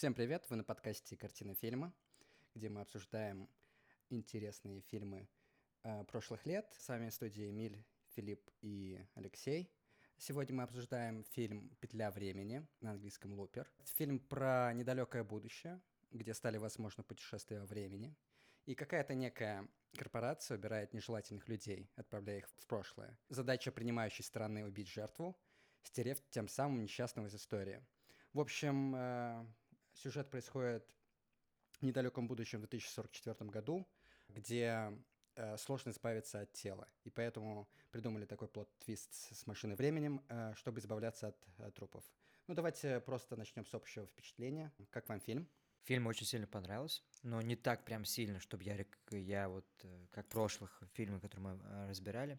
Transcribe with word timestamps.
Всем 0.00 0.14
привет! 0.14 0.46
Вы 0.48 0.56
на 0.56 0.64
подкасте 0.64 1.14
«Картина 1.14 1.54
фильма», 1.54 1.92
где 2.54 2.70
мы 2.70 2.80
обсуждаем 2.80 3.50
интересные 4.08 4.80
фильмы 4.80 5.28
э, 5.82 6.04
прошлых 6.04 6.46
лет. 6.46 6.72
С 6.78 6.88
вами 6.88 7.10
студии 7.10 7.50
Эмиль, 7.50 7.84
Филипп 8.14 8.50
и 8.62 8.98
Алексей. 9.14 9.70
Сегодня 10.16 10.56
мы 10.56 10.62
обсуждаем 10.62 11.22
фильм 11.24 11.68
«Петля 11.80 12.10
времени» 12.10 12.66
на 12.80 12.92
английском 12.92 13.34
«Лупер». 13.34 13.70
Фильм 13.98 14.20
про 14.20 14.72
недалекое 14.72 15.22
будущее, 15.22 15.82
где 16.12 16.32
стали 16.32 16.56
возможны 16.56 17.04
путешествия 17.04 17.60
во 17.60 17.66
времени. 17.66 18.16
И 18.64 18.74
какая-то 18.74 19.12
некая 19.12 19.68
корпорация 19.98 20.56
убирает 20.56 20.94
нежелательных 20.94 21.46
людей, 21.46 21.90
отправляя 21.96 22.38
их 22.38 22.48
в 22.56 22.66
прошлое. 22.66 23.18
Задача 23.28 23.70
принимающей 23.70 24.24
стороны— 24.24 24.64
убить 24.66 24.88
жертву, 24.88 25.38
стерев 25.82 26.22
тем 26.30 26.48
самым 26.48 26.80
несчастного 26.80 27.26
из 27.26 27.34
истории. 27.34 27.84
В 28.32 28.40
общем, 28.40 28.94
э, 28.96 29.44
Сюжет 29.94 30.30
происходит 30.30 30.86
в 31.80 31.82
недалеком 31.82 32.28
будущем 32.28 32.58
в 32.58 32.68
2044 32.68 33.50
году, 33.50 33.86
где 34.28 34.92
э, 35.34 35.56
сложно 35.56 35.90
избавиться 35.90 36.40
от 36.40 36.52
тела. 36.52 36.86
И 37.04 37.10
поэтому 37.10 37.68
придумали 37.90 38.24
такой 38.24 38.48
плод-твист 38.48 39.34
с 39.34 39.46
машиной 39.46 39.76
временем, 39.76 40.22
э, 40.28 40.52
чтобы 40.56 40.80
избавляться 40.80 41.28
от 41.28 41.36
э, 41.58 41.70
трупов. 41.72 42.04
Ну, 42.46 42.54
давайте 42.54 43.00
просто 43.00 43.36
начнем 43.36 43.64
с 43.64 43.74
общего 43.74 44.06
впечатления. 44.06 44.72
Как 44.90 45.08
вам 45.08 45.20
фильм? 45.20 45.48
Фильм 45.82 46.06
очень 46.06 46.26
сильно 46.26 46.46
понравился, 46.46 47.02
но 47.22 47.40
не 47.40 47.56
так 47.56 47.84
прям 47.84 48.04
сильно, 48.04 48.38
чтобы 48.38 48.64
я, 48.64 48.84
я 49.10 49.48
вот, 49.48 49.66
э, 49.82 50.06
как 50.10 50.28
прошлых 50.28 50.82
фильмов, 50.92 51.22
которые 51.22 51.54
мы 51.54 51.60
э, 51.62 51.88
разбирали. 51.88 52.38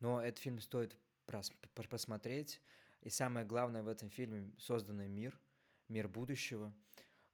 Но 0.00 0.22
этот 0.22 0.38
фильм 0.40 0.60
стоит 0.60 0.96
прос 1.26 1.52
посмотреть. 1.88 2.60
И 3.02 3.10
самое 3.10 3.46
главное 3.46 3.82
в 3.82 3.88
этом 3.88 4.10
фильме— 4.10 4.50
созданный 4.58 5.08
мир— 5.08 5.38
мир 5.90 6.08
будущего. 6.08 6.72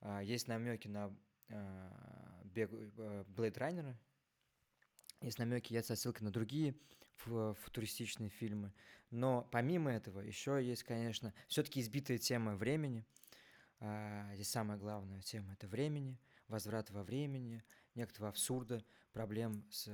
А, 0.00 0.20
есть 0.22 0.48
намеки 0.48 0.88
на 0.88 1.16
а, 1.50 2.42
э, 2.54 3.24
Блейд 3.28 3.56
Райнера, 3.58 3.96
есть 5.20 5.38
намеки, 5.38 5.72
есть 5.72 5.90
отсылки 5.90 6.22
на 6.22 6.32
другие 6.32 6.74
футуристичные 7.16 8.28
фильмы. 8.28 8.72
Но 9.10 9.48
помимо 9.50 9.90
этого 9.90 10.20
еще 10.20 10.60
есть, 10.62 10.82
конечно, 10.82 11.32
все-таки 11.48 11.80
избитая 11.80 12.18
тема 12.18 12.56
времени. 12.56 13.04
А, 13.78 14.30
здесь 14.34 14.50
самая 14.50 14.78
главная 14.78 15.22
тема 15.22 15.52
это 15.52 15.68
времени, 15.68 16.18
возврат 16.48 16.90
во 16.90 17.02
времени, 17.02 17.62
некоторого 17.94 18.30
абсурда, 18.30 18.84
проблем 19.12 19.64
с, 19.70 19.90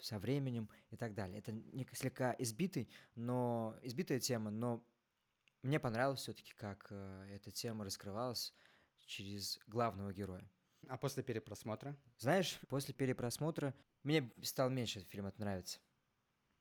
со 0.00 0.18
временем 0.18 0.68
и 0.90 0.96
так 0.96 1.14
далее. 1.14 1.38
Это 1.38 1.54
слегка 1.94 2.34
избитый, 2.38 2.88
но 3.14 3.76
избитая 3.82 4.20
тема, 4.20 4.50
но 4.50 4.84
мне 5.64 5.80
понравилось 5.80 6.20
все-таки, 6.20 6.52
как 6.54 6.86
э, 6.90 7.26
эта 7.34 7.50
тема 7.50 7.84
раскрывалась 7.84 8.54
через 9.06 9.58
главного 9.66 10.12
героя. 10.12 10.48
А 10.88 10.98
после 10.98 11.22
перепросмотра? 11.22 11.96
Знаешь, 12.18 12.60
после 12.68 12.92
перепросмотра 12.92 13.74
мне 14.02 14.30
стал 14.42 14.68
меньше 14.68 14.98
этот 14.98 15.10
фильм 15.10 15.32
нравиться. 15.38 15.80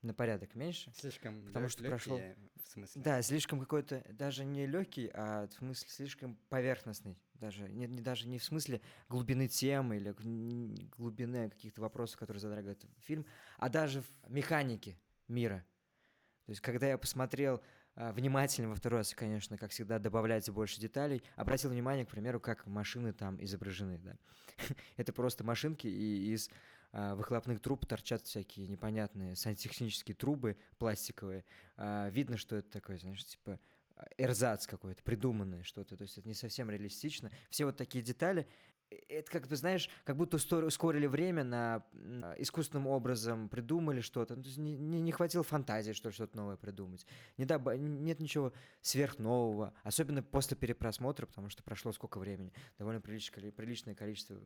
На 0.02 0.14
порядок 0.14 0.56
меньше. 0.56 0.92
Слишком 0.96 1.46
потому 1.46 1.68
что 1.68 1.84
прошло. 1.84 2.20
В 2.64 2.68
смысле? 2.68 3.02
Да, 3.02 3.22
слишком 3.22 3.60
какой-то 3.60 4.04
даже 4.10 4.46
не 4.46 4.66
легкий, 4.66 5.10
а 5.14 5.48
в 5.48 5.54
смысле 5.54 5.90
слишком 5.90 6.36
поверхностный. 6.50 7.18
Даже 7.36 7.70
не, 7.70 7.88
не 7.88 8.02
даже 8.02 8.28
не 8.28 8.40
в 8.40 8.44
смысле 8.44 8.82
глубины 9.10 9.48
темы 9.50 9.98
или 9.98 10.12
глубины 10.90 11.50
каких-то 11.50 11.82
вопросов, 11.82 12.20
которые 12.20 12.40
затрагивает 12.40 12.86
фильм, 13.00 13.26
а 13.58 13.70
даже 13.70 14.02
в 14.02 14.10
механике 14.30 14.98
мира. 15.28 15.66
То 16.46 16.52
есть, 16.52 16.62
когда 16.62 16.88
я 16.88 16.98
посмотрел 16.98 17.62
внимательно 17.96 18.70
во 18.70 18.76
второй 18.76 19.00
раз, 19.00 19.14
конечно, 19.14 19.58
как 19.58 19.72
всегда, 19.72 20.00
добавляется 20.00 20.52
больше 20.52 20.80
деталей. 20.80 21.22
Обратил 21.36 21.70
внимание, 21.70 22.06
к 22.06 22.10
примеру, 22.10 22.40
как 22.40 22.66
машины 22.66 23.14
там 23.14 23.44
изображены, 23.44 23.98
да. 24.00 24.16
Это 24.98 25.14
просто 25.14 25.44
машинки, 25.44 25.88
и 25.88 26.34
из 26.34 26.50
а, 26.92 27.16
выхлопных 27.16 27.60
труб 27.60 27.86
торчат 27.86 28.24
всякие 28.24 28.68
непонятные 28.68 29.36
сантехнические 29.36 30.16
трубы 30.16 30.58
пластиковые. 30.78 31.44
А, 31.76 32.10
видно, 32.10 32.38
что 32.38 32.56
это 32.56 32.70
такое, 32.70 33.00
знаешь, 33.00 33.26
типа 33.26 33.60
эрзац 34.18 34.68
какой-то, 34.68 35.02
придуманное 35.04 35.64
что-то, 35.64 35.98
то 35.98 36.04
есть 36.04 36.18
это 36.18 36.28
не 36.28 36.34
совсем 36.36 36.70
реалистично. 36.70 37.32
Все 37.50 37.66
вот 37.66 37.78
такие 37.78 38.04
детали, 38.04 38.48
это 39.10 39.32
как 39.32 39.48
бы, 39.48 39.56
знаешь, 39.56 39.90
как 40.04 40.16
будто 40.16 40.38
ускорили 40.38 41.08
время 41.08 41.44
на 41.44 41.86
искусственным 42.38 42.88
образом 42.88 43.50
придумали 43.50 44.02
что-то. 44.02 44.36
Ну, 44.36 44.44
не, 44.58 44.78
не, 44.78 45.02
не 45.02 45.12
хватило 45.12 45.44
фантазии, 45.44 45.94
что 45.94 46.12
что-то 46.12 46.38
новое 46.38 46.58
придумать. 46.58 47.06
Не 47.38 47.46
доб... 47.46 47.68
Нет 47.74 48.20
ничего 48.20 48.54
сверхнового, 48.82 49.74
особенно 49.84 50.24
после 50.24 50.58
перепросмотра, 50.58 51.26
потому 51.26 51.50
что 51.50 51.64
прошло 51.64 51.92
сколько 51.92 52.20
времени. 52.20 52.54
Довольно 52.78 53.02
приличное, 53.02 53.52
приличное 53.52 53.96
количество 53.96 54.38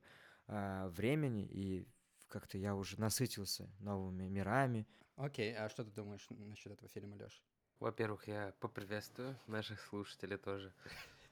э, 0.47 0.87
времени, 0.89 1.47
и 1.49 1.87
как-то 2.27 2.57
я 2.57 2.75
уже 2.75 2.99
насытился 2.99 3.69
новыми 3.79 4.27
мирами. 4.27 4.87
Окей, 5.15 5.55
а 5.55 5.69
что 5.69 5.83
ты 5.83 5.91
думаешь 5.91 6.25
насчет 6.29 6.71
этого 6.71 6.89
фильма, 6.89 7.15
Лёш? 7.15 7.41
Во-первых, 7.79 8.27
я 8.27 8.53
поприветствую 8.59 9.37
наших 9.47 9.81
слушателей 9.81 10.37
тоже. 10.37 10.73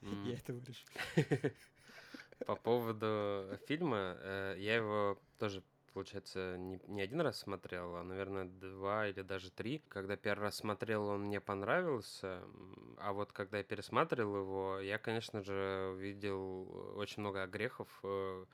Я 0.00 0.34
это 0.34 0.52
вырежу. 0.52 0.84
По 2.44 2.54
поводу 2.54 3.58
фильма, 3.66 4.16
э, 4.20 4.56
я 4.58 4.76
его 4.76 5.18
тоже 5.38 5.62
получается, 5.96 6.58
не, 6.58 7.00
один 7.00 7.22
раз 7.22 7.38
смотрел, 7.38 7.96
а, 7.96 8.02
наверное, 8.02 8.44
два 8.44 9.08
или 9.08 9.22
даже 9.22 9.50
три. 9.50 9.82
Когда 9.88 10.14
первый 10.14 10.42
раз 10.42 10.56
смотрел, 10.56 11.06
он 11.06 11.22
мне 11.22 11.40
понравился, 11.40 12.42
а 12.98 13.14
вот 13.14 13.32
когда 13.32 13.56
я 13.56 13.64
пересматривал 13.64 14.36
его, 14.42 14.78
я, 14.80 14.98
конечно 14.98 15.42
же, 15.42 15.92
увидел 15.94 16.98
очень 16.98 17.22
много 17.22 17.44
огрехов 17.44 17.88
э, 18.02 18.44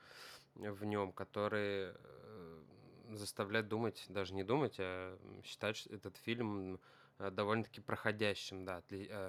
в 0.55 0.85
нем, 0.85 1.11
которые 1.11 1.97
э, 1.97 2.63
заставляют 3.09 3.67
думать, 3.67 4.05
даже 4.07 4.33
не 4.33 4.45
думать, 4.45 4.77
а 4.79 5.19
считать 5.43 5.85
этот 5.87 6.15
фильм 6.15 6.79
довольно-таки 7.19 7.81
проходящим, 7.81 8.63
да, 8.63 8.81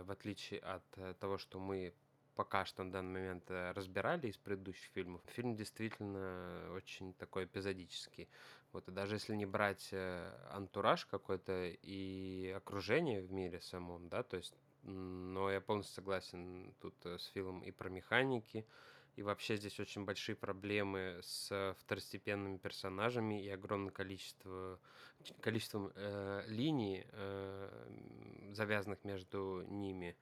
в 0.04 0.10
отличие 0.12 0.60
от 0.60 1.18
того, 1.18 1.36
что 1.36 1.58
мы 1.58 1.92
пока 2.34 2.64
что 2.64 2.84
на 2.84 2.92
данный 2.92 3.20
момент 3.20 3.50
э, 3.50 3.72
разбирали 3.72 4.28
из 4.28 4.36
предыдущих 4.36 4.90
фильмов, 4.92 5.22
фильм 5.26 5.56
действительно 5.56 6.70
очень 6.74 7.14
такой 7.14 7.44
эпизодический. 7.44 8.28
Вот, 8.72 8.88
и 8.88 8.92
даже 8.92 9.16
если 9.16 9.34
не 9.34 9.46
брать 9.46 9.88
э, 9.92 10.32
антураж 10.50 11.06
какой-то 11.06 11.68
и 11.82 12.52
окружение 12.56 13.22
в 13.22 13.32
мире 13.32 13.60
самом, 13.60 14.08
да, 14.08 14.22
то 14.22 14.36
есть, 14.36 14.54
но 14.82 15.50
я 15.50 15.60
полностью 15.60 15.94
согласен 15.94 16.74
тут 16.80 16.94
э, 17.06 17.18
с 17.18 17.26
фильмом 17.26 17.60
и 17.60 17.70
про 17.70 17.88
механики, 17.88 18.66
и 19.16 19.22
вообще 19.22 19.56
здесь 19.56 19.78
очень 19.78 20.04
большие 20.04 20.34
проблемы 20.34 21.20
с 21.22 21.74
второстепенными 21.78 22.56
персонажами 22.56 23.44
и 23.44 23.48
огромное 23.48 23.92
количество 23.92 24.80
количеством 25.40 25.92
э, 25.94 26.44
линий, 26.48 27.06
э, 27.12 28.50
завязанных 28.52 29.04
между 29.04 29.64
ними. 29.68 30.16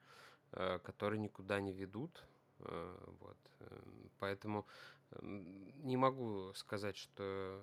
Которые 0.83 1.19
никуда 1.19 1.59
не 1.59 1.73
ведут. 1.73 2.23
Э, 2.59 2.95
вот. 3.19 3.37
Э, 3.59 3.79
поэтому 4.19 4.65
не 5.21 5.97
могу 5.97 6.53
сказать, 6.55 6.97
что... 6.97 7.61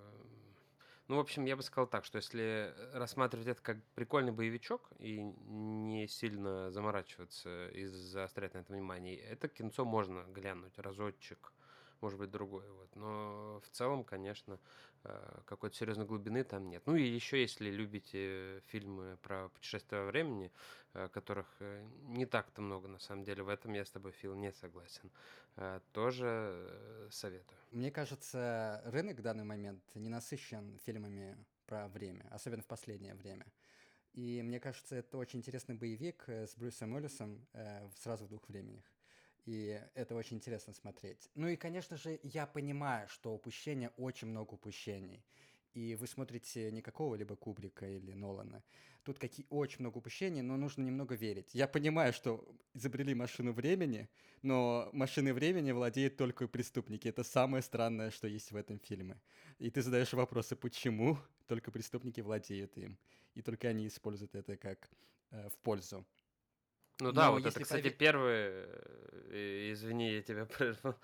Ну, 1.08 1.16
в 1.16 1.18
общем, 1.18 1.44
я 1.44 1.56
бы 1.56 1.62
сказал 1.64 1.88
так, 1.88 2.04
что 2.04 2.18
если 2.18 2.72
рассматривать 2.92 3.48
это 3.48 3.60
как 3.60 3.82
прикольный 3.96 4.30
боевичок 4.30 4.88
и 5.00 5.20
не 5.20 6.06
сильно 6.06 6.70
заморачиваться 6.70 7.68
и 7.70 7.86
заострять 7.86 8.54
на 8.54 8.58
это 8.58 8.72
внимание, 8.72 9.16
это 9.16 9.48
кинцо 9.48 9.84
можно 9.84 10.22
глянуть 10.28 10.78
разочек 10.78 11.52
может 12.00 12.18
быть, 12.18 12.30
другое. 12.30 12.70
Вот. 12.70 12.96
Но 12.96 13.60
в 13.64 13.68
целом, 13.70 14.04
конечно, 14.04 14.54
э, 14.54 14.58
какой-то 15.46 15.76
серьезной 15.76 16.06
глубины 16.06 16.44
там 16.44 16.68
нет. 16.68 16.82
Ну 16.86 16.94
и 16.94 17.02
еще, 17.02 17.40
если 17.40 17.70
любите 17.70 18.60
фильмы 18.66 19.16
про 19.22 19.48
путешествия 19.48 20.00
во 20.00 20.06
времени, 20.06 20.52
э, 20.94 21.08
которых 21.08 21.46
э, 21.60 21.86
не 22.02 22.26
так-то 22.26 22.60
много, 22.60 22.88
на 22.88 22.98
самом 22.98 23.24
деле, 23.24 23.42
в 23.42 23.48
этом 23.48 23.72
я 23.72 23.84
с 23.84 23.90
тобой, 23.90 24.12
Фил, 24.12 24.34
не 24.34 24.52
согласен, 24.52 25.10
тоже 25.92 27.08
советую. 27.10 27.58
Мне 27.70 27.91
кажется, 27.91 28.82
рынок 28.84 29.18
в 29.18 29.22
данный 29.22 29.44
момент 29.44 29.82
не 29.94 30.08
насыщен 30.08 30.78
фильмами 30.84 31.36
про 31.66 31.88
время, 31.88 32.26
особенно 32.30 32.62
в 32.62 32.66
последнее 32.66 33.14
время. 33.14 33.46
И 34.12 34.42
мне 34.42 34.60
кажется, 34.60 34.96
это 34.96 35.18
очень 35.18 35.38
интересный 35.38 35.74
боевик 35.74 36.28
с 36.28 36.56
Брюсом 36.56 36.92
Уиллисом 36.92 37.46
э, 37.53 37.88
сразу 37.96 38.24
в 38.24 38.28
двух 38.28 38.48
временах 38.48 38.84
и 39.47 39.81
это 39.95 40.15
очень 40.15 40.37
интересно 40.37 40.72
смотреть. 40.72 41.28
Ну 41.34 41.48
и, 41.48 41.57
конечно 41.57 41.97
же, 41.97 42.19
я 42.22 42.47
понимаю, 42.47 43.09
что 43.09 43.34
упущения, 43.34 43.92
очень 43.97 44.28
много 44.28 44.54
упущений. 44.54 45.25
И 45.75 45.95
вы 45.95 46.07
смотрите 46.07 46.72
не 46.72 46.83
какого-либо 46.83 47.37
Кубрика 47.37 47.87
или 47.87 48.13
Нолана. 48.13 48.63
Тут 49.04 49.19
какие 49.19 49.47
очень 49.51 49.81
много 49.81 49.98
упущений, 49.98 50.42
но 50.42 50.57
нужно 50.57 50.83
немного 50.83 51.15
верить. 51.15 51.54
Я 51.54 51.69
понимаю, 51.69 52.13
что 52.13 52.45
изобрели 52.75 53.15
машину 53.15 53.53
времени, 53.53 54.09
но 54.42 54.91
машины 54.92 55.33
времени 55.33 55.72
владеют 55.72 56.16
только 56.16 56.48
преступники. 56.48 57.09
Это 57.09 57.22
самое 57.22 57.63
странное, 57.63 58.10
что 58.10 58.27
есть 58.27 58.51
в 58.53 58.57
этом 58.57 58.78
фильме. 58.78 59.21
И 59.59 59.71
ты 59.71 59.81
задаешь 59.81 60.13
вопросы, 60.13 60.57
почему 60.57 61.19
только 61.47 61.71
преступники 61.71 62.21
владеют 62.21 62.77
им, 62.77 62.98
и 63.34 63.42
только 63.42 63.69
они 63.69 63.87
используют 63.87 64.34
это 64.34 64.57
как 64.57 64.91
э, 65.31 65.48
в 65.48 65.59
пользу. 65.59 66.04
Ну 67.00 67.12
да, 67.12 67.26
Но 67.26 67.32
вот 67.32 67.47
это, 67.47 67.60
кстати, 67.60 67.86
пове- 67.86 67.91
первый, 67.91 68.34
э, 69.30 69.70
извини, 69.72 70.12
я 70.12 70.22
тебя 70.22 70.44
прервал. 70.58 70.94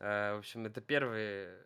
Э, 0.00 0.34
В 0.34 0.38
общем, 0.38 0.66
это 0.66 0.80
первый, 0.80 1.18
э, 1.20 1.58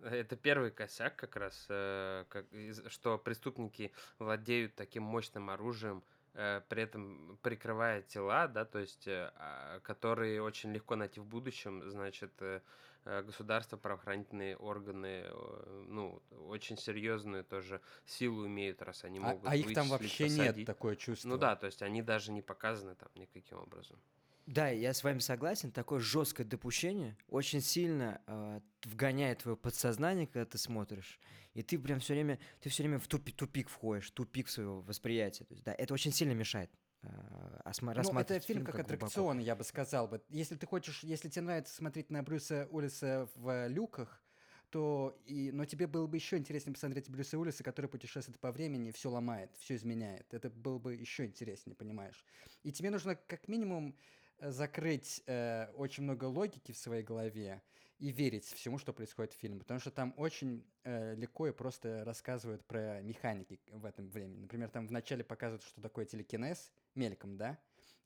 это 0.00 0.36
первый 0.36 0.70
косяк 0.70 1.16
как 1.16 1.36
раз, 1.36 1.66
э, 1.68 2.24
как 2.28 2.46
что 2.88 3.18
преступники 3.18 3.92
владеют 4.18 4.74
таким 4.76 5.02
мощным 5.02 5.50
оружием, 5.50 6.02
э, 6.34 6.60
при 6.68 6.82
этом 6.82 7.38
прикрывая 7.42 8.02
тела, 8.02 8.46
да, 8.48 8.64
то 8.64 8.78
есть, 8.78 9.06
э, 9.08 9.30
а, 9.36 9.80
которые 9.80 10.40
очень 10.42 10.72
легко 10.72 10.96
найти 10.96 11.20
в 11.20 11.24
будущем, 11.26 11.82
значит, 11.90 12.32
э, 12.40 12.60
э, 12.60 12.60
государство, 13.04 13.76
правоохранительные 13.76 14.56
органы, 14.56 15.24
э, 15.26 15.84
ну, 15.88 16.22
очень 16.48 16.76
серьезную 16.76 17.44
тоже 17.44 17.80
силу 18.06 18.46
имеют, 18.46 18.82
раз 18.82 19.04
они 19.04 19.18
А, 19.18 19.22
могут 19.22 19.48
а 19.48 19.56
их 19.56 19.74
там 19.74 19.88
вообще 19.88 20.28
нет, 20.28 20.38
посадить. 20.38 20.66
такое 20.66 20.96
чувство. 20.96 21.28
Ну 21.28 21.38
да, 21.38 21.56
то 21.56 21.66
есть 21.66 21.82
они 21.82 22.02
даже 22.02 22.32
не 22.32 22.42
показаны 22.42 22.94
там 22.94 23.08
никаким 23.14 23.58
образом. 23.58 23.98
Да, 24.46 24.68
я 24.68 24.92
с 24.92 25.02
вами 25.02 25.20
согласен. 25.20 25.70
Такое 25.70 26.00
жесткое 26.00 26.46
допущение 26.46 27.16
очень 27.28 27.62
сильно 27.62 28.20
э, 28.26 28.60
вгоняет 28.84 29.38
твое 29.38 29.56
подсознание, 29.56 30.26
когда 30.26 30.44
ты 30.44 30.58
смотришь, 30.58 31.18
и 31.54 31.62
ты 31.62 31.78
прям 31.78 32.00
все 32.00 32.12
время, 32.14 32.38
ты 32.60 32.68
все 32.68 32.82
время 32.82 32.98
в 32.98 33.08
тупик, 33.08 33.36
тупик 33.36 33.70
входишь, 33.70 34.10
тупик 34.10 34.48
своего 34.48 34.82
восприятия. 34.82 35.44
То 35.44 35.54
есть, 35.54 35.64
да, 35.64 35.74
это 35.74 35.94
очень 35.94 36.12
сильно 36.12 36.32
мешает 36.32 36.70
э, 37.04 37.70
Ну, 37.80 37.90
это 37.90 37.94
рассматривать 37.94 38.44
фильм 38.44 38.64
как 38.64 38.74
глубоко. 38.74 38.94
аттракцион, 38.94 39.38
я 39.38 39.56
бы 39.56 39.64
сказал 39.64 40.08
бы. 40.08 40.22
Если 40.28 40.56
ты 40.56 40.66
хочешь, 40.66 41.02
если 41.02 41.28
тебе 41.28 41.42
нравится 41.42 41.74
смотреть 41.74 42.10
на 42.10 42.22
Брюса 42.22 42.68
Уиллиса 42.70 43.28
в 43.34 43.68
люках, 43.68 44.22
то 44.70 45.16
и, 45.26 45.52
но 45.52 45.64
тебе 45.66 45.86
было 45.86 46.08
бы 46.08 46.16
еще 46.16 46.36
интереснее 46.36 46.74
посмотреть 46.74 47.08
Брюса 47.08 47.38
Уиллиса, 47.38 47.62
который 47.62 47.86
путешествует 47.86 48.40
по 48.40 48.50
времени, 48.50 48.90
все 48.90 49.08
ломает, 49.08 49.50
все 49.58 49.76
изменяет. 49.76 50.34
Это 50.34 50.50
было 50.50 50.78
бы 50.78 50.94
еще 50.94 51.26
интереснее, 51.26 51.76
понимаешь? 51.76 52.24
И 52.64 52.72
тебе 52.72 52.90
нужно 52.90 53.14
как 53.14 53.46
минимум 53.46 53.96
э, 54.38 54.50
закрыть 54.50 55.22
э, 55.26 55.68
очень 55.76 56.02
много 56.02 56.24
логики 56.24 56.72
в 56.72 56.76
своей 56.76 57.04
голове 57.04 57.62
и 58.00 58.10
верить 58.10 58.46
всему, 58.46 58.78
что 58.78 58.92
происходит 58.92 59.32
в 59.32 59.36
фильме, 59.36 59.60
потому 59.60 59.78
что 59.78 59.90
там 59.90 60.12
очень 60.16 60.66
э, 60.82 61.14
легко 61.14 61.46
и 61.46 61.52
просто 61.52 62.04
рассказывают 62.04 62.64
про 62.64 63.00
механики 63.02 63.60
в 63.68 63.84
этом 63.84 64.08
времени. 64.08 64.40
Например, 64.40 64.68
там 64.68 64.86
вначале 64.88 65.22
показывают, 65.22 65.62
что 65.62 65.80
такое 65.80 66.04
телекинез, 66.04 66.72
мельком, 66.96 67.36
да, 67.36 67.58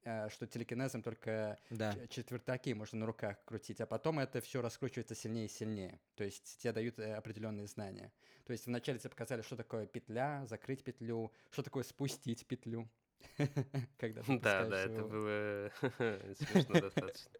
Э, 0.04 0.28
что 0.30 0.46
телекинезом 0.46 1.02
только 1.02 1.58
Да. 1.70 1.94
четвертаки 2.08 2.70
можно 2.72 3.00
на 3.00 3.06
руках 3.06 3.36
крутить, 3.44 3.80
а 3.80 3.86
потом 3.86 4.18
это 4.18 4.40
все 4.40 4.62
раскручивается 4.62 5.14
сильнее 5.14 5.46
и 5.46 5.48
сильнее. 5.48 6.00
То 6.14 6.24
есть 6.24 6.58
тебе 6.58 6.72
дают 6.72 6.98
э, 6.98 7.14
определенные 7.14 7.66
знания. 7.66 8.12
То 8.46 8.52
есть 8.52 8.66
вначале 8.66 8.98
тебе 8.98 9.10
показали, 9.10 9.42
что 9.42 9.56
такое 9.56 9.86
петля, 9.86 10.46
закрыть 10.46 10.82
петлю, 10.82 11.32
что 11.50 11.62
такое 11.62 11.82
спустить 11.82 12.46
петлю. 12.46 12.88
Когда 13.98 14.22
Да, 14.22 14.64
да, 14.66 14.80
это 14.84 15.02
было 15.04 15.70
смешно 16.36 16.80
достаточно. 16.80 17.30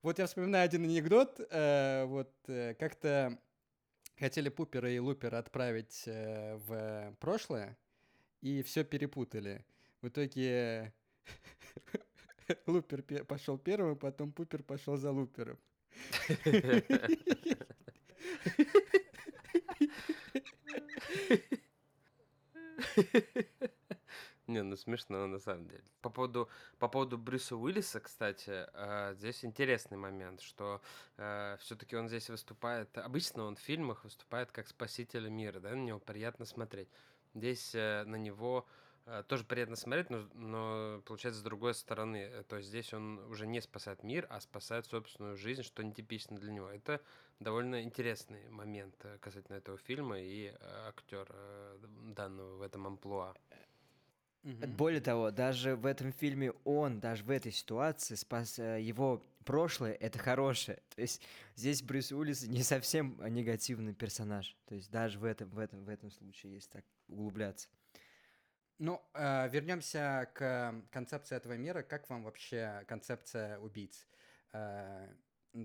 Вот 0.00 0.18
я 0.18 0.26
вспоминаю 0.26 0.64
один 0.64 0.82
анекдот. 0.84 1.38
э, 1.38 2.04
Вот 2.06 2.34
э, 2.48 2.74
как-то 2.74 3.38
хотели 4.18 4.48
Пупера 4.48 4.90
и 4.90 4.98
Лупера 4.98 5.38
отправить 5.38 6.04
э, 6.06 6.56
в 6.56 7.14
прошлое, 7.20 7.76
и 8.40 8.62
все 8.62 8.84
перепутали. 8.84 9.64
В 10.02 10.08
итоге 10.08 10.92
Лупер 12.66 13.02
пошел 13.24 13.56
первым, 13.56 13.96
потом 13.96 14.32
Пупер 14.32 14.64
пошел 14.64 14.96
за 14.96 15.12
Лупером. 15.12 15.58
Не, 24.48 24.62
ну 24.64 24.76
смешно 24.76 25.28
на 25.28 25.38
самом 25.38 25.68
деле. 25.68 25.84
По 26.00 26.10
поводу, 26.10 26.48
по 26.78 26.88
поводу 26.88 27.16
Брюса 27.16 27.56
Уиллиса, 27.56 28.00
кстати, 28.00 28.66
э, 28.74 29.14
здесь 29.14 29.44
интересный 29.44 29.96
момент, 29.96 30.40
что 30.40 30.82
все-таки 31.60 31.96
он 31.96 32.08
здесь 32.08 32.28
выступает, 32.28 32.98
обычно 32.98 33.44
он 33.44 33.54
в 33.54 33.60
фильмах 33.60 34.02
выступает 34.02 34.50
как 34.50 34.66
спаситель 34.66 35.28
мира, 35.28 35.60
да, 35.60 35.70
на 35.70 35.84
него 35.84 36.00
приятно 36.00 36.44
смотреть. 36.44 36.88
Здесь 37.34 37.74
э, 37.74 38.04
на 38.04 38.16
него 38.16 38.66
э, 38.66 38.81
тоже 39.28 39.44
приятно 39.44 39.76
смотреть, 39.76 40.10
но, 40.10 40.28
но 40.34 41.02
получается 41.04 41.40
с 41.40 41.44
другой 41.44 41.74
стороны. 41.74 42.18
Э, 42.18 42.42
То 42.44 42.56
есть 42.56 42.68
здесь 42.68 42.92
он 42.92 43.18
уже 43.30 43.46
не 43.46 43.60
спасает 43.60 44.02
мир, 44.02 44.26
а 44.30 44.40
спасает 44.40 44.86
собственную 44.86 45.36
жизнь, 45.36 45.62
что 45.62 45.82
нетипично 45.82 46.38
для 46.38 46.52
него. 46.52 46.68
Это 46.70 47.00
довольно 47.40 47.82
интересный 47.82 48.48
момент 48.50 48.94
э, 49.04 49.18
касательно 49.18 49.56
этого 49.56 49.78
фильма 49.78 50.20
и 50.20 50.54
актера 50.86 51.34
данного 52.14 52.56
в 52.56 52.62
этом 52.62 52.86
амплуа. 52.86 53.34
Более 54.42 55.00
того, 55.00 55.30
даже 55.30 55.76
в 55.76 55.86
этом 55.86 56.12
фильме 56.12 56.52
он, 56.64 56.98
даже 56.98 57.22
в 57.22 57.30
этой 57.30 57.52
ситуации, 57.52 58.16
спас 58.16 58.58
э, 58.58 58.80
его 58.80 59.22
прошлое, 59.44 59.92
это 59.92 60.18
хорошее. 60.18 60.82
То 60.96 61.02
есть 61.02 61.22
здесь 61.54 61.80
Брюс 61.82 62.10
Уиллис 62.10 62.42
не 62.48 62.64
совсем 62.64 63.20
э, 63.20 63.28
негативный 63.28 63.94
персонаж. 63.94 64.56
То 64.66 64.74
есть 64.74 64.90
даже 64.90 65.20
в 65.20 65.24
этом, 65.24 65.48
в 65.50 65.58
этом, 65.58 65.84
в 65.84 65.88
этом 65.88 66.10
случае, 66.10 66.54
если 66.54 66.70
так 66.70 66.84
углубляться. 67.08 67.68
Ну, 68.78 69.00
э, 69.14 69.48
вернемся 69.48 70.28
к 70.34 70.74
концепции 70.90 71.36
этого 71.36 71.56
мира. 71.56 71.82
Как 71.82 72.08
вам 72.10 72.24
вообще 72.24 72.84
концепция 72.88 73.58
убийц? 73.58 74.06
Э, 74.52 75.08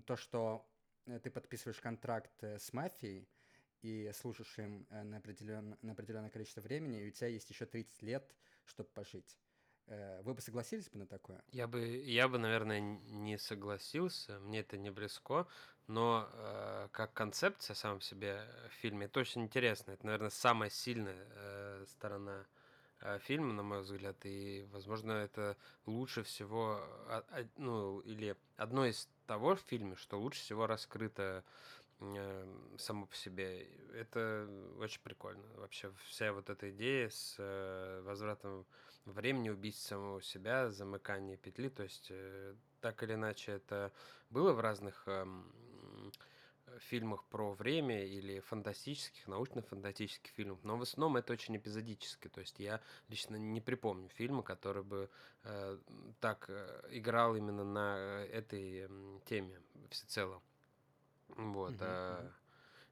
то, 0.06 0.16
что 0.16 0.70
э, 1.06 1.20
ты 1.20 1.32
подписываешь 1.32 1.80
контракт 1.80 2.32
э, 2.44 2.60
с 2.60 2.74
мафией 2.74 3.28
и 3.82 4.12
служишь 4.14 4.60
им 4.60 4.86
э, 4.90 5.04
на, 5.04 5.18
определен- 5.18 5.78
на 5.82 5.94
определенное 5.94 6.30
количество 6.30 6.62
времени, 6.62 7.02
и 7.02 7.08
у 7.08 7.12
тебя 7.12 7.28
есть 7.28 7.50
еще 7.50 7.66
30 7.66 8.02
лет, 8.02 8.36
чтобы 8.66 8.90
пожить. 8.90 9.38
Вы 10.24 10.34
бы 10.34 10.42
согласились 10.42 10.90
бы 10.90 11.00
на 11.00 11.08
такое? 11.08 11.42
Я 11.54 11.66
бы, 11.66 11.80
я 11.80 12.28
бы, 12.28 12.38
наверное, 12.38 12.82
не 12.82 13.38
согласился, 13.38 14.38
мне 14.40 14.60
это 14.60 14.78
не 14.78 14.90
близко, 14.92 15.48
но 15.88 16.30
э, 16.34 16.90
как 16.92 17.14
концепция 17.14 17.74
сам 17.74 18.00
по 18.00 18.04
себе 18.04 18.42
в 18.70 18.74
фильме, 18.74 19.06
это 19.06 19.22
очень 19.22 19.44
интересно. 19.44 19.92
Это, 19.92 20.06
наверное, 20.06 20.30
самая 20.30 20.70
сильная 20.70 21.26
э, 21.30 21.86
сторона 21.88 22.46
э, 23.02 23.20
фильма, 23.20 23.54
на 23.54 23.64
мой 23.64 23.82
взгляд, 23.82 24.18
и, 24.24 24.66
возможно, 24.72 25.12
это 25.14 25.58
лучше 25.86 26.24
всего, 26.24 26.80
а- 27.10 27.24
а- 27.30 27.48
ну, 27.58 28.00
или 28.02 28.36
одно 28.58 28.86
из 28.86 29.10
того 29.26 29.56
в 29.56 29.60
фильме, 29.62 29.96
что 29.96 30.20
лучше 30.20 30.40
всего 30.42 30.68
раскрыто 30.68 31.44
э, 32.00 32.58
само 32.78 33.08
по 33.08 33.16
себе. 33.16 33.68
Это 33.94 34.48
очень 34.80 35.02
прикольно. 35.02 35.44
Вообще 35.56 35.92
вся 36.06 36.32
вот 36.32 36.50
эта 36.50 36.70
идея 36.70 37.10
с 37.10 37.36
э, 37.40 38.02
возвратом 38.04 38.66
времени 39.06 39.50
убить 39.50 39.78
самого 39.78 40.22
себя, 40.22 40.70
замыкание 40.70 41.38
петли. 41.38 41.70
То 41.70 41.84
есть, 41.84 42.08
э, 42.10 42.56
так 42.82 43.02
или 43.04 43.14
иначе, 43.16 43.54
это 43.54 43.92
было 44.30 44.54
в 44.54 44.60
разных 44.60 45.04
эм, 45.08 45.52
фильмах 46.80 47.24
про 47.26 47.54
время 47.54 48.06
или 48.06 48.40
фантастических, 48.40 49.28
научно-фантастических 49.28 50.32
фильмах, 50.32 50.60
но 50.64 50.78
в 50.78 50.82
основном 50.82 51.18
это 51.18 51.34
очень 51.34 51.58
эпизодически. 51.58 52.28
То 52.28 52.42
есть 52.42 52.60
я 52.60 52.82
лично 53.10 53.36
не 53.36 53.62
припомню 53.62 54.10
фильма, 54.10 54.44
который 54.44 54.84
бы 54.84 55.10
э, 55.44 55.78
так 56.20 56.46
э, 56.50 56.88
играл 56.92 57.36
именно 57.36 57.64
на 57.64 57.96
э, 57.98 58.26
этой 58.28 58.88
теме 59.26 59.60
всецело. 59.90 60.42
Вот. 61.30 61.72
Мгм, 61.72 61.80
а, 61.82 62.22
мгм. 62.22 62.34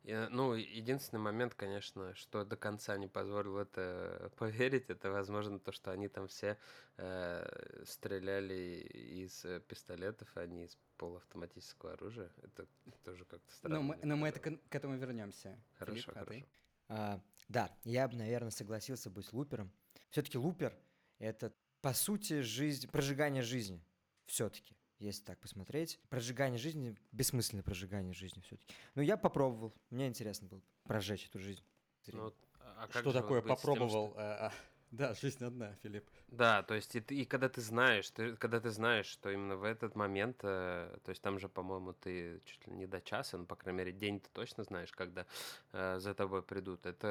Ну, 0.06 0.54
единственный 0.54 1.20
момент, 1.20 1.56
конечно, 1.56 2.14
что 2.16 2.46
до 2.46 2.56
конца 2.56 2.98
не 2.98 3.08
позволил 3.08 3.58
это 3.58 4.32
поверить, 4.38 4.90
это, 4.90 5.12
возможно, 5.12 5.60
то, 5.60 5.72
что 5.72 5.92
они 5.92 6.08
там 6.08 6.28
все 6.28 6.58
э, 6.98 7.84
стреляли 7.86 8.88
из 8.94 9.44
э, 9.46 9.62
пистолетов, 9.62 10.30
а 10.36 10.46
не 10.46 10.66
из 10.66 10.78
полуавтоматического 10.98 11.94
оружия. 11.94 12.32
Это 12.44 12.68
тоже 13.04 13.26
как-то 13.26 13.52
странно. 13.54 13.78
Ну, 13.78 13.84
мы, 13.84 14.00
но 14.04 14.16
мы 14.16 14.28
это 14.28 14.40
к, 14.40 14.70
к 14.70 14.76
этому 14.76 14.96
вернемся. 14.98 15.60
Хорошо, 15.78 16.12
Филипп, 16.12 16.18
а 16.18 16.26
ты? 16.26 16.26
хорошо. 16.26 16.46
А, 16.88 17.22
да, 17.50 17.76
я 17.84 18.08
бы, 18.08 18.16
наверное, 18.16 18.52
согласился 18.52 19.10
быть 19.10 19.32
лупером. 19.34 19.72
Все-таки 20.12 20.38
лупер 20.38 20.78
это, 21.20 21.54
по 21.82 21.94
сути, 21.94 22.42
жизнь, 22.42 22.88
прожигание 22.90 23.42
жизни. 23.42 23.84
Все-таки, 24.28 24.76
если 25.00 25.24
так 25.24 25.40
посмотреть. 25.40 26.00
Прожигание 26.10 26.58
жизни, 26.58 26.96
бессмысленное 27.12 27.64
прожигание 27.64 28.14
жизни 28.14 28.42
все-таки. 28.42 28.74
Но 28.96 29.02
я 29.02 29.18
попробовал. 29.18 29.74
Мне 29.90 30.08
интересно 30.08 30.48
было 30.48 30.62
прожечь 30.84 31.26
эту 31.28 31.40
жизнь. 31.40 31.64
Ну, 32.08 32.34
а 32.60 32.88
как 32.88 33.02
Что 33.02 33.14
такое 33.14 33.42
с 33.42 33.46
тем, 33.46 33.56
что- 33.58 33.68
попробовал? 33.68 34.14
а, 34.18 34.48
а, 34.48 34.54
да, 34.92 35.14
жизнь 35.16 35.44
одна, 35.44 35.74
Филипп. 35.84 36.08
Да, 36.28 36.64
то 36.64 36.76
есть 36.76 36.96
и, 36.96 37.02
ты- 37.02 37.16
и 37.16 37.26
когда 37.26 37.50
ты 37.50 37.62
знаешь, 37.62 38.10
ты, 38.12 38.36
когда 38.36 38.60
ты 38.60 38.70
знаешь, 38.70 39.08
что 39.08 39.30
именно 39.32 39.56
в 39.58 39.64
этот 39.64 39.96
момент, 39.96 40.38
э, 40.44 40.98
то 41.04 41.10
есть 41.10 41.22
там 41.22 41.40
же, 41.40 41.50
по-моему, 41.50 41.94
ты 41.94 42.42
чуть 42.46 42.66
ли 42.68 42.74
не 42.74 42.86
до 42.88 43.02
часа, 43.02 43.38
ну, 43.38 43.46
по 43.46 43.56
крайней 43.56 43.80
мере, 43.80 43.92
день 43.92 44.20
ты 44.20 44.30
точно 44.34 44.64
знаешь, 44.64 44.92
когда 44.92 45.26
э, 45.74 46.00
за 46.00 46.14
тобой 46.14 46.44
придут. 46.44 46.86
Это, 46.86 47.08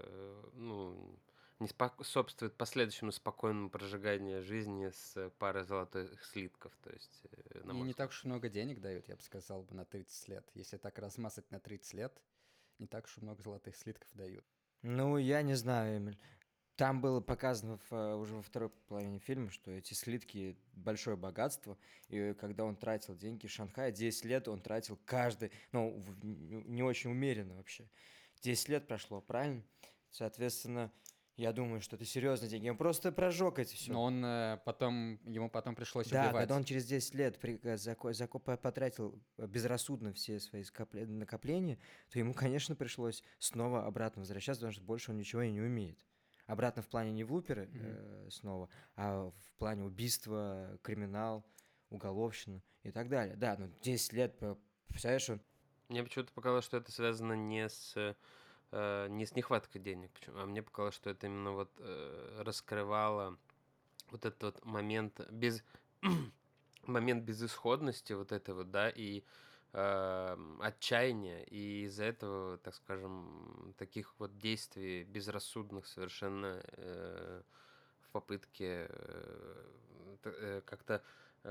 э, 0.00 0.50
ну, 0.54 1.16
не 1.64 1.68
способствует 1.68 2.54
последующему 2.56 3.10
спокойному 3.10 3.70
прожиганию 3.70 4.42
жизни 4.42 4.90
с 4.90 5.30
парой 5.38 5.64
золотых 5.64 6.22
слитков, 6.24 6.72
то 6.82 6.90
есть, 6.90 7.22
э, 7.32 7.62
на 7.64 7.72
И 7.72 7.80
не 7.80 7.94
так 7.94 8.10
уж 8.10 8.24
много 8.24 8.50
денег 8.50 8.80
дают, 8.80 9.08
я 9.08 9.16
бы 9.16 9.22
сказал 9.22 9.62
бы, 9.62 9.74
на 9.74 9.86
30 9.86 10.28
лет. 10.28 10.46
Если 10.52 10.76
так 10.76 10.98
размазать 10.98 11.50
на 11.50 11.58
30 11.58 11.94
лет, 11.94 12.22
не 12.78 12.86
так 12.86 13.06
уж 13.06 13.16
и 13.16 13.22
много 13.22 13.42
золотых 13.42 13.76
слитков 13.76 14.08
дают. 14.12 14.44
Ну, 14.82 15.16
я 15.16 15.40
не 15.40 15.54
знаю, 15.54 15.98
Эмиль. 15.98 16.18
Там 16.76 17.00
было 17.00 17.20
показано 17.20 17.78
в, 17.88 17.92
э, 17.94 18.14
уже 18.16 18.34
во 18.34 18.42
второй 18.42 18.68
половине 18.68 19.18
фильма, 19.18 19.50
что 19.50 19.70
эти 19.70 19.94
слитки– 19.94 20.58
большое 20.74 21.16
богатство, 21.16 21.78
и 22.08 22.34
когда 22.34 22.64
он 22.64 22.76
тратил 22.76 23.16
деньги 23.16 23.46
в 23.46 23.50
Шанхае, 23.50 23.90
10 23.90 24.24
лет 24.26 24.48
он 24.48 24.60
тратил 24.60 24.98
каждый, 25.06 25.50
ну, 25.72 25.98
не 26.22 26.82
очень 26.82 27.10
умеренно 27.10 27.54
вообще. 27.54 27.88
10 28.42 28.68
лет 28.68 28.86
прошло, 28.86 29.22
правильно? 29.22 29.62
Соответственно, 30.10 30.92
я 31.36 31.52
думаю, 31.52 31.80
что 31.80 31.96
это 31.96 32.04
серьезные 32.04 32.48
деньги. 32.48 32.68
Он 32.68 32.76
просто 32.76 33.10
прожег 33.10 33.58
эти 33.58 33.74
все. 33.74 33.92
Но 33.92 34.04
он 34.04 34.24
э, 34.24 34.58
потом, 34.64 35.18
ему 35.24 35.50
потом 35.50 35.74
пришлось 35.74 36.08
да, 36.08 36.26
убивать. 36.28 36.42
когда 36.42 36.56
он 36.56 36.64
через 36.64 36.86
10 36.86 37.14
лет 37.14 37.40
при, 37.40 37.58
э, 37.62 37.76
зако, 37.76 38.12
зако, 38.12 38.38
потратил 38.38 39.20
безрассудно 39.36 40.12
все 40.12 40.38
свои 40.38 40.62
скопле, 40.62 41.06
накопления, 41.06 41.78
то 42.10 42.20
ему, 42.20 42.34
конечно, 42.34 42.76
пришлось 42.76 43.24
снова 43.38 43.84
обратно 43.84 44.20
возвращаться, 44.20 44.60
потому 44.60 44.72
что 44.72 44.82
больше 44.82 45.10
он 45.10 45.16
ничего 45.16 45.42
и 45.42 45.50
не 45.50 45.60
умеет. 45.60 45.98
Обратно 46.46 46.82
в 46.82 46.88
плане 46.88 47.10
не 47.10 47.24
в 47.24 47.32
луперы 47.32 47.64
mm-hmm. 47.64 48.26
э, 48.26 48.30
снова, 48.30 48.68
а 48.94 49.30
в 49.30 49.58
плане 49.58 49.82
убийства, 49.82 50.78
криминал, 50.82 51.44
уголовщина 51.90 52.62
и 52.84 52.92
так 52.92 53.08
далее. 53.08 53.34
Да, 53.34 53.56
ну 53.58 53.72
10 53.82 54.12
лет, 54.12 54.40
представляешь, 54.88 55.28
он... 55.30 55.40
Мне 55.88 56.04
почему-то 56.04 56.32
показалось, 56.32 56.64
что 56.64 56.76
это 56.76 56.92
связано 56.92 57.32
не 57.32 57.68
с 57.68 58.16
э, 58.74 59.08
не 59.08 59.24
с 59.24 59.34
нехваткой 59.34 59.80
денег, 59.80 60.10
почему, 60.12 60.38
а 60.40 60.46
мне 60.46 60.62
показалось, 60.62 60.96
что 60.96 61.10
это 61.10 61.26
именно 61.26 61.52
вот 61.52 61.70
э, 61.78 62.42
раскрывало 62.44 63.38
вот 64.10 64.24
этот 64.24 64.42
вот 64.42 64.64
момент 64.64 65.20
без 65.30 65.62
момент 66.86 67.24
безысходности 67.24 68.12
вот 68.12 68.32
этой 68.32 68.54
вот, 68.54 68.70
да, 68.70 68.90
и 68.90 69.22
э, 69.72 70.36
отчаяния, 70.60 71.44
и 71.44 71.84
из-за 71.84 72.04
этого, 72.04 72.58
так 72.58 72.74
скажем, 72.74 73.74
таких 73.78 74.14
вот 74.18 74.36
действий 74.38 75.04
безрассудных 75.04 75.86
совершенно 75.86 76.60
э, 76.72 77.42
в 78.00 78.10
попытке 78.10 78.88
э, 78.88 79.66
э, 80.24 80.60
как-то 80.64 81.02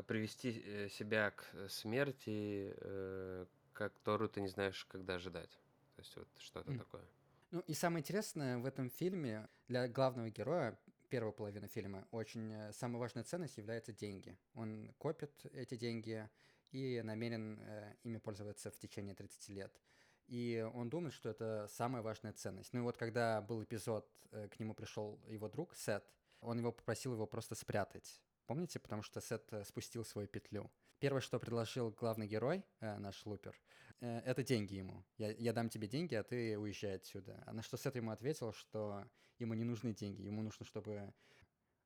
привести 0.07 0.61
э, 0.65 0.89
себя 0.89 1.31
к 1.31 1.69
смерти, 1.69 2.73
э, 2.75 3.45
которую 3.73 4.29
ты 4.29 4.41
не 4.41 4.47
знаешь, 4.47 4.85
когда 4.85 5.15
ожидать. 5.15 5.59
Есть 6.03 6.17
вот 6.17 6.27
что-то 6.37 6.71
mm. 6.71 6.77
такое. 6.77 7.03
Ну 7.51 7.61
и 7.61 7.73
самое 7.73 8.01
интересное 8.01 8.57
в 8.57 8.65
этом 8.65 8.89
фильме 8.89 9.47
для 9.67 9.87
главного 9.87 10.29
героя 10.29 10.77
первой 11.09 11.31
половины 11.31 11.67
фильма 11.67 12.05
очень 12.11 12.51
э, 12.51 12.73
самая 12.73 12.99
важная 12.99 13.23
ценность 13.23 13.57
является 13.57 13.93
деньги. 13.93 14.37
Он 14.53 14.93
копит 14.97 15.45
эти 15.53 15.77
деньги 15.77 16.29
и 16.71 17.01
намерен 17.03 17.59
э, 17.61 17.93
ими 18.03 18.17
пользоваться 18.17 18.69
в 18.69 18.77
течение 18.79 19.15
30 19.15 19.49
лет. 19.49 19.79
И 20.27 20.67
он 20.73 20.89
думает, 20.89 21.13
что 21.13 21.29
это 21.29 21.67
самая 21.69 22.01
важная 22.01 22.33
ценность. 22.33 22.73
Ну 22.73 22.79
и 22.79 22.83
вот 22.83 22.97
когда 22.97 23.41
был 23.41 23.63
эпизод, 23.63 24.05
э, 24.31 24.49
к 24.49 24.59
нему 24.59 24.73
пришел 24.73 25.21
его 25.27 25.47
друг 25.47 25.75
Сет, 25.75 26.03
он 26.41 26.59
его 26.59 26.71
попросил 26.71 27.13
его 27.13 27.27
просто 27.27 27.55
спрятать. 27.55 28.21
Помните? 28.45 28.79
Потому 28.79 29.03
что 29.03 29.21
Сет 29.21 29.53
э, 29.53 29.63
спустил 29.63 30.03
свою 30.03 30.27
петлю. 30.27 30.69
Первое, 31.03 31.19
что 31.19 31.37
предложил 31.37 31.91
главный 31.91 32.27
герой, 32.27 32.63
э, 32.79 32.97
наш 32.97 33.25
Лупер, 33.25 33.61
э, 33.99 34.19
это 34.19 34.41
деньги 34.41 34.75
ему. 34.75 35.03
Я, 35.17 35.31
я 35.31 35.51
дам 35.51 35.67
тебе 35.67 35.85
деньги, 35.85 36.15
а 36.15 36.23
ты 36.23 36.57
уезжай 36.57 36.95
отсюда. 36.95 37.43
А 37.45 37.51
на 37.51 37.61
что 37.61 37.75
Сет 37.75 37.97
ему 37.97 38.11
ответил, 38.11 38.53
что 38.53 39.03
ему 39.37 39.53
не 39.53 39.65
нужны 39.65 39.93
деньги, 39.93 40.21
ему 40.21 40.41
нужно, 40.41 40.65
чтобы 40.65 41.13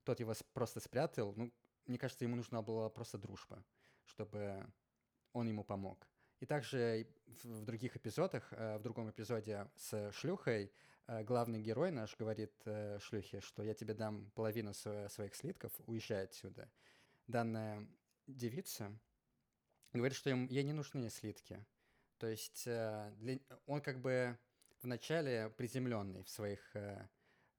тот 0.03 0.19
его 0.19 0.35
просто 0.53 0.79
спрятал. 0.79 1.33
Ну, 1.35 1.51
мне 1.87 1.97
кажется, 1.97 2.25
ему 2.25 2.35
нужна 2.35 2.61
была 2.61 2.91
просто 2.91 3.17
дружба, 3.17 3.65
чтобы 4.05 4.71
он 5.33 5.47
ему 5.47 5.63
помог. 5.63 6.07
И 6.39 6.45
также 6.45 7.07
в 7.43 7.65
других 7.65 7.97
эпизодах, 7.97 8.53
э, 8.53 8.77
в 8.77 8.83
другом 8.83 9.09
эпизоде 9.09 9.67
с 9.77 10.11
шлюхой, 10.11 10.71
главный 11.07 11.59
герой 11.59 11.89
наш 11.89 12.15
говорит 12.17 12.53
шлюхе, 12.99 13.41
что 13.41 13.63
я 13.63 13.73
тебе 13.73 13.95
дам 13.95 14.29
половину 14.35 14.75
своих 14.75 15.33
слитков, 15.33 15.71
уезжай 15.87 16.25
отсюда. 16.25 16.69
Данная 17.25 17.87
девица 18.27 18.95
говорит, 19.99 20.17
что 20.17 20.29
им, 20.29 20.47
ей 20.47 20.63
не 20.63 20.73
нужны 20.73 21.09
слитки. 21.09 21.63
То 22.17 22.27
есть 22.27 22.63
э, 22.65 23.11
для, 23.17 23.39
он 23.65 23.81
как 23.81 24.01
бы 24.01 24.37
вначале 24.81 25.49
приземленный 25.57 26.23
в 26.23 26.29
своих 26.29 26.75
э, 26.75 27.07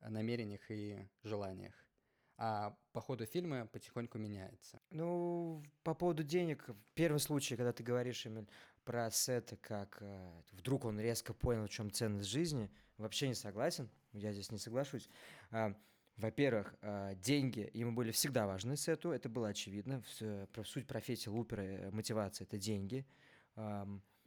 намерениях 0.01 0.71
и 0.71 1.09
желаниях, 1.23 1.75
а 2.37 2.77
по 2.93 3.01
ходу 3.01 3.27
фильма 3.27 3.67
потихоньку 3.67 4.19
меняется. 4.19 4.81
Ну, 4.91 5.63
по 5.83 5.95
поводу 5.95 6.23
денег, 6.23 6.69
в 6.69 6.95
первом 6.95 7.19
случае, 7.19 7.57
когда 7.57 7.73
ты 7.73 7.83
говоришь, 7.83 8.27
Эмиль, 8.27 8.49
про 8.85 9.11
Сета, 9.11 9.57
как 9.57 9.99
э, 10.01 10.43
вдруг 10.53 10.85
он 10.85 10.99
резко 10.99 11.35
понял, 11.35 11.67
в 11.67 11.71
чем 11.71 11.91
ценность 11.91 12.31
жизни, 12.31 12.71
вообще 12.97 13.29
не 13.29 13.35
согласен, 13.35 13.91
я 14.13 14.33
здесь 14.33 14.51
не 14.51 14.59
соглашусь. 14.59 15.09
Э, 15.51 15.75
во-первых, 16.19 16.75
э, 16.83 17.15
деньги 17.17 17.71
ему 17.73 17.93
были 17.93 18.11
всегда 18.11 18.47
важны 18.47 18.77
Сету, 18.77 19.11
это 19.11 19.29
было 19.29 19.49
очевидно. 19.49 20.03
Суть 20.65 20.87
профессии 20.87 21.29
лупера, 21.29 21.63
э, 21.63 21.91
мотивация– 21.91 22.45
это 22.47 22.59
деньги. 22.59 23.07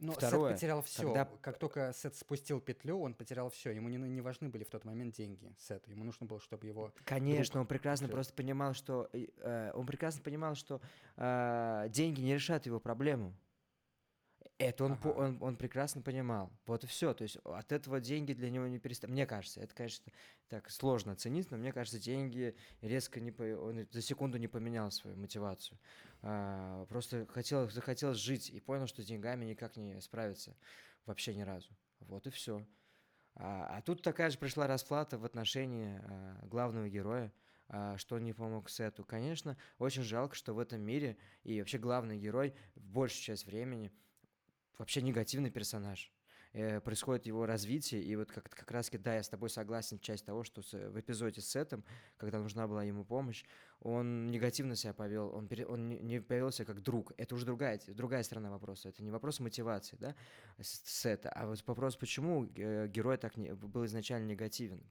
Но 0.02 0.14
Второе, 0.14 0.50
Сет 0.50 0.56
потерял 0.56 0.82
все. 0.82 1.04
Когда... 1.04 1.26
Как 1.42 1.60
только 1.60 1.94
Сет 1.94 2.16
спустил 2.16 2.60
петлю, 2.60 3.00
он 3.00 3.14
потерял 3.14 3.50
все. 3.52 3.70
Ему 3.70 3.88
не, 3.88 3.98
не 3.98 4.22
важны 4.22 4.50
были 4.50 4.64
в 4.64 4.70
тот 4.70 4.84
момент 4.84 5.16
деньги 5.16 5.54
Сету. 5.60 5.92
Ему 5.92 6.04
нужно 6.04 6.26
было, 6.26 6.40
чтобы 6.40 6.66
его. 6.66 6.92
Конечно, 7.06 7.60
он 7.60 7.68
прекрасно 7.68 8.08
все. 8.08 8.14
просто 8.14 8.34
понимал, 8.34 8.74
что 8.74 9.10
э, 9.14 9.72
он 9.76 9.86
прекрасно 9.86 10.24
понимал, 10.24 10.56
что 10.56 10.82
э, 11.18 11.88
деньги 11.90 12.20
не 12.22 12.34
решат 12.34 12.66
его 12.66 12.80
проблему. 12.80 13.36
Это 14.62 14.86
он, 14.86 14.92
ага. 14.92 15.08
он, 15.10 15.38
он 15.42 15.56
прекрасно 15.56 16.02
понимал. 16.02 16.52
Вот 16.68 16.84
и 16.84 16.88
все. 16.88 17.14
То 17.14 17.24
есть 17.24 17.38
от 17.44 17.72
этого 17.72 18.00
деньги 18.00 18.34
для 18.34 18.50
него 18.52 18.68
не 18.68 18.78
перестали. 18.78 19.12
Мне 19.12 19.26
кажется, 19.26 19.60
это, 19.60 19.74
конечно, 19.74 20.12
так 20.50 20.70
сложно 20.70 21.14
оценить, 21.14 21.50
но 21.50 21.58
мне 21.58 21.74
кажется, 21.74 22.00
деньги 22.00 22.56
резко 22.82 23.20
не 23.20 23.32
по... 23.32 23.42
он 23.42 23.88
за 23.90 24.02
секунду 24.02 24.38
не 24.38 24.48
поменял 24.48 24.92
свою 24.92 25.18
мотивацию. 25.18 25.80
А, 26.22 26.86
просто 26.86 27.26
хотел, 27.26 27.70
захотел 27.70 28.14
жить 28.14 28.52
и 28.52 28.60
понял, 28.60 28.86
что 28.86 29.02
с 29.02 29.06
деньгами 29.06 29.46
никак 29.46 29.78
не 29.78 30.00
справиться 30.00 30.56
вообще 31.08 31.34
ни 31.34 31.42
разу. 31.42 31.76
Вот 32.02 32.28
и 32.28 32.30
все. 32.30 32.64
А, 33.34 33.78
а 33.78 33.82
тут 33.82 34.04
такая 34.04 34.30
же 34.30 34.38
пришла 34.38 34.68
расплата 34.68 35.18
в 35.18 35.26
отношении 35.26 36.00
а, 36.04 36.46
главного 36.46 36.88
героя 36.88 37.34
а, 37.74 37.98
что 37.98 38.18
он 38.18 38.26
не 38.26 38.34
помог 38.34 38.70
Сету. 38.70 39.06
Конечно, 39.06 39.58
очень 39.80 40.04
жалко, 40.04 40.36
что 40.36 40.54
в 40.54 40.60
этом 40.60 40.82
мире 40.82 41.18
и 41.44 41.58
вообще 41.60 41.78
главный 41.78 42.20
герой 42.20 42.54
в 42.76 42.86
большую 42.86 43.24
часть 43.24 43.46
времени 43.46 43.94
вообще 44.82 45.02
негативный 45.04 45.52
персонаж. 45.52 46.12
Э, 46.54 46.82
происходит 46.82 47.28
его 47.28 47.46
развитие, 47.46 48.02
и 48.02 48.16
вот 48.16 48.32
как, 48.32 48.50
как 48.50 48.70
раз 48.72 48.90
да, 48.92 49.16
я 49.16 49.24
с 49.24 49.30
тобой 49.30 49.50
согласен, 49.50 50.00
часть 50.00 50.26
того, 50.26 50.44
что 50.44 50.62
в 50.62 51.00
эпизоде 51.00 51.40
с 51.40 51.50
Сетом, 51.50 51.86
когда 52.18 52.40
нужна 52.40 52.68
была 52.68 52.84
ему 52.84 53.06
помощь, 53.06 53.46
он 53.80 54.32
негативно 54.32 54.76
себя 54.76 54.94
повел, 54.94 55.34
он, 55.34 55.48
пере, 55.48 55.66
он 55.66 55.88
не, 55.88 56.00
не 56.00 56.20
повелся 56.20 56.66
как 56.66 56.82
друг. 56.82 57.14
Это 57.18 57.36
уже 57.36 57.46
другая, 57.46 57.80
другая 57.88 58.24
сторона 58.24 58.50
вопроса. 58.50 58.90
Это 58.90 59.04
не 59.04 59.12
вопрос 59.12 59.40
мотивации, 59.40 59.98
да, 59.98 60.16
Сета, 60.60 61.30
а 61.30 61.46
вот 61.46 61.64
вопрос, 61.68 61.96
почему 61.96 62.46
э, 62.56 62.88
герой 62.88 63.18
так 63.18 63.38
не, 63.38 63.54
был 63.54 63.86
изначально 63.86 64.26
негативен. 64.26 64.84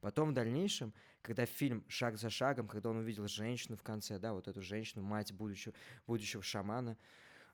Потом 0.00 0.30
в 0.30 0.32
дальнейшем, 0.32 0.92
когда 1.22 1.46
фильм 1.46 1.84
шаг 1.88 2.16
за 2.16 2.30
шагом, 2.30 2.66
когда 2.66 2.90
он 2.90 2.96
увидел 2.96 3.28
женщину 3.28 3.76
в 3.76 3.82
конце, 3.82 4.18
да, 4.18 4.32
вот 4.32 4.48
эту 4.48 4.62
женщину, 4.62 5.04
мать 5.04 5.32
будущего, 5.32 5.74
будущего 6.06 6.42
шамана, 6.42 6.96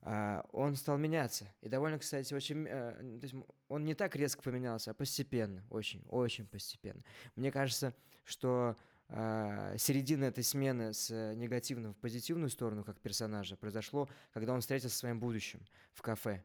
он 0.03 0.77
стал 0.77 0.97
меняться. 0.97 1.53
И 1.61 1.69
довольно, 1.69 1.99
кстати, 1.99 2.33
очень... 2.33 2.67
Э, 2.69 2.93
то 2.93 3.25
есть 3.25 3.35
он 3.69 3.85
не 3.85 3.95
так 3.95 4.15
резко 4.17 4.43
поменялся, 4.43 4.93
а 4.93 4.95
постепенно, 4.95 5.65
очень, 5.71 6.05
очень 6.09 6.47
постепенно. 6.47 7.03
Мне 7.35 7.51
кажется, 7.51 7.95
что 8.25 8.77
э, 9.09 9.75
середина 9.79 10.25
этой 10.25 10.45
смены 10.45 10.93
с 10.93 11.11
негативной 11.35 11.91
в 11.91 11.97
позитивную 11.97 12.51
сторону, 12.51 12.85
как 12.85 13.01
персонажа, 13.01 13.57
произошло, 13.57 14.09
когда 14.33 14.55
он 14.55 14.61
встретился 14.61 14.95
со 14.95 15.01
своим 15.01 15.19
будущим 15.19 15.67
в 15.93 16.03
кафе. 16.03 16.45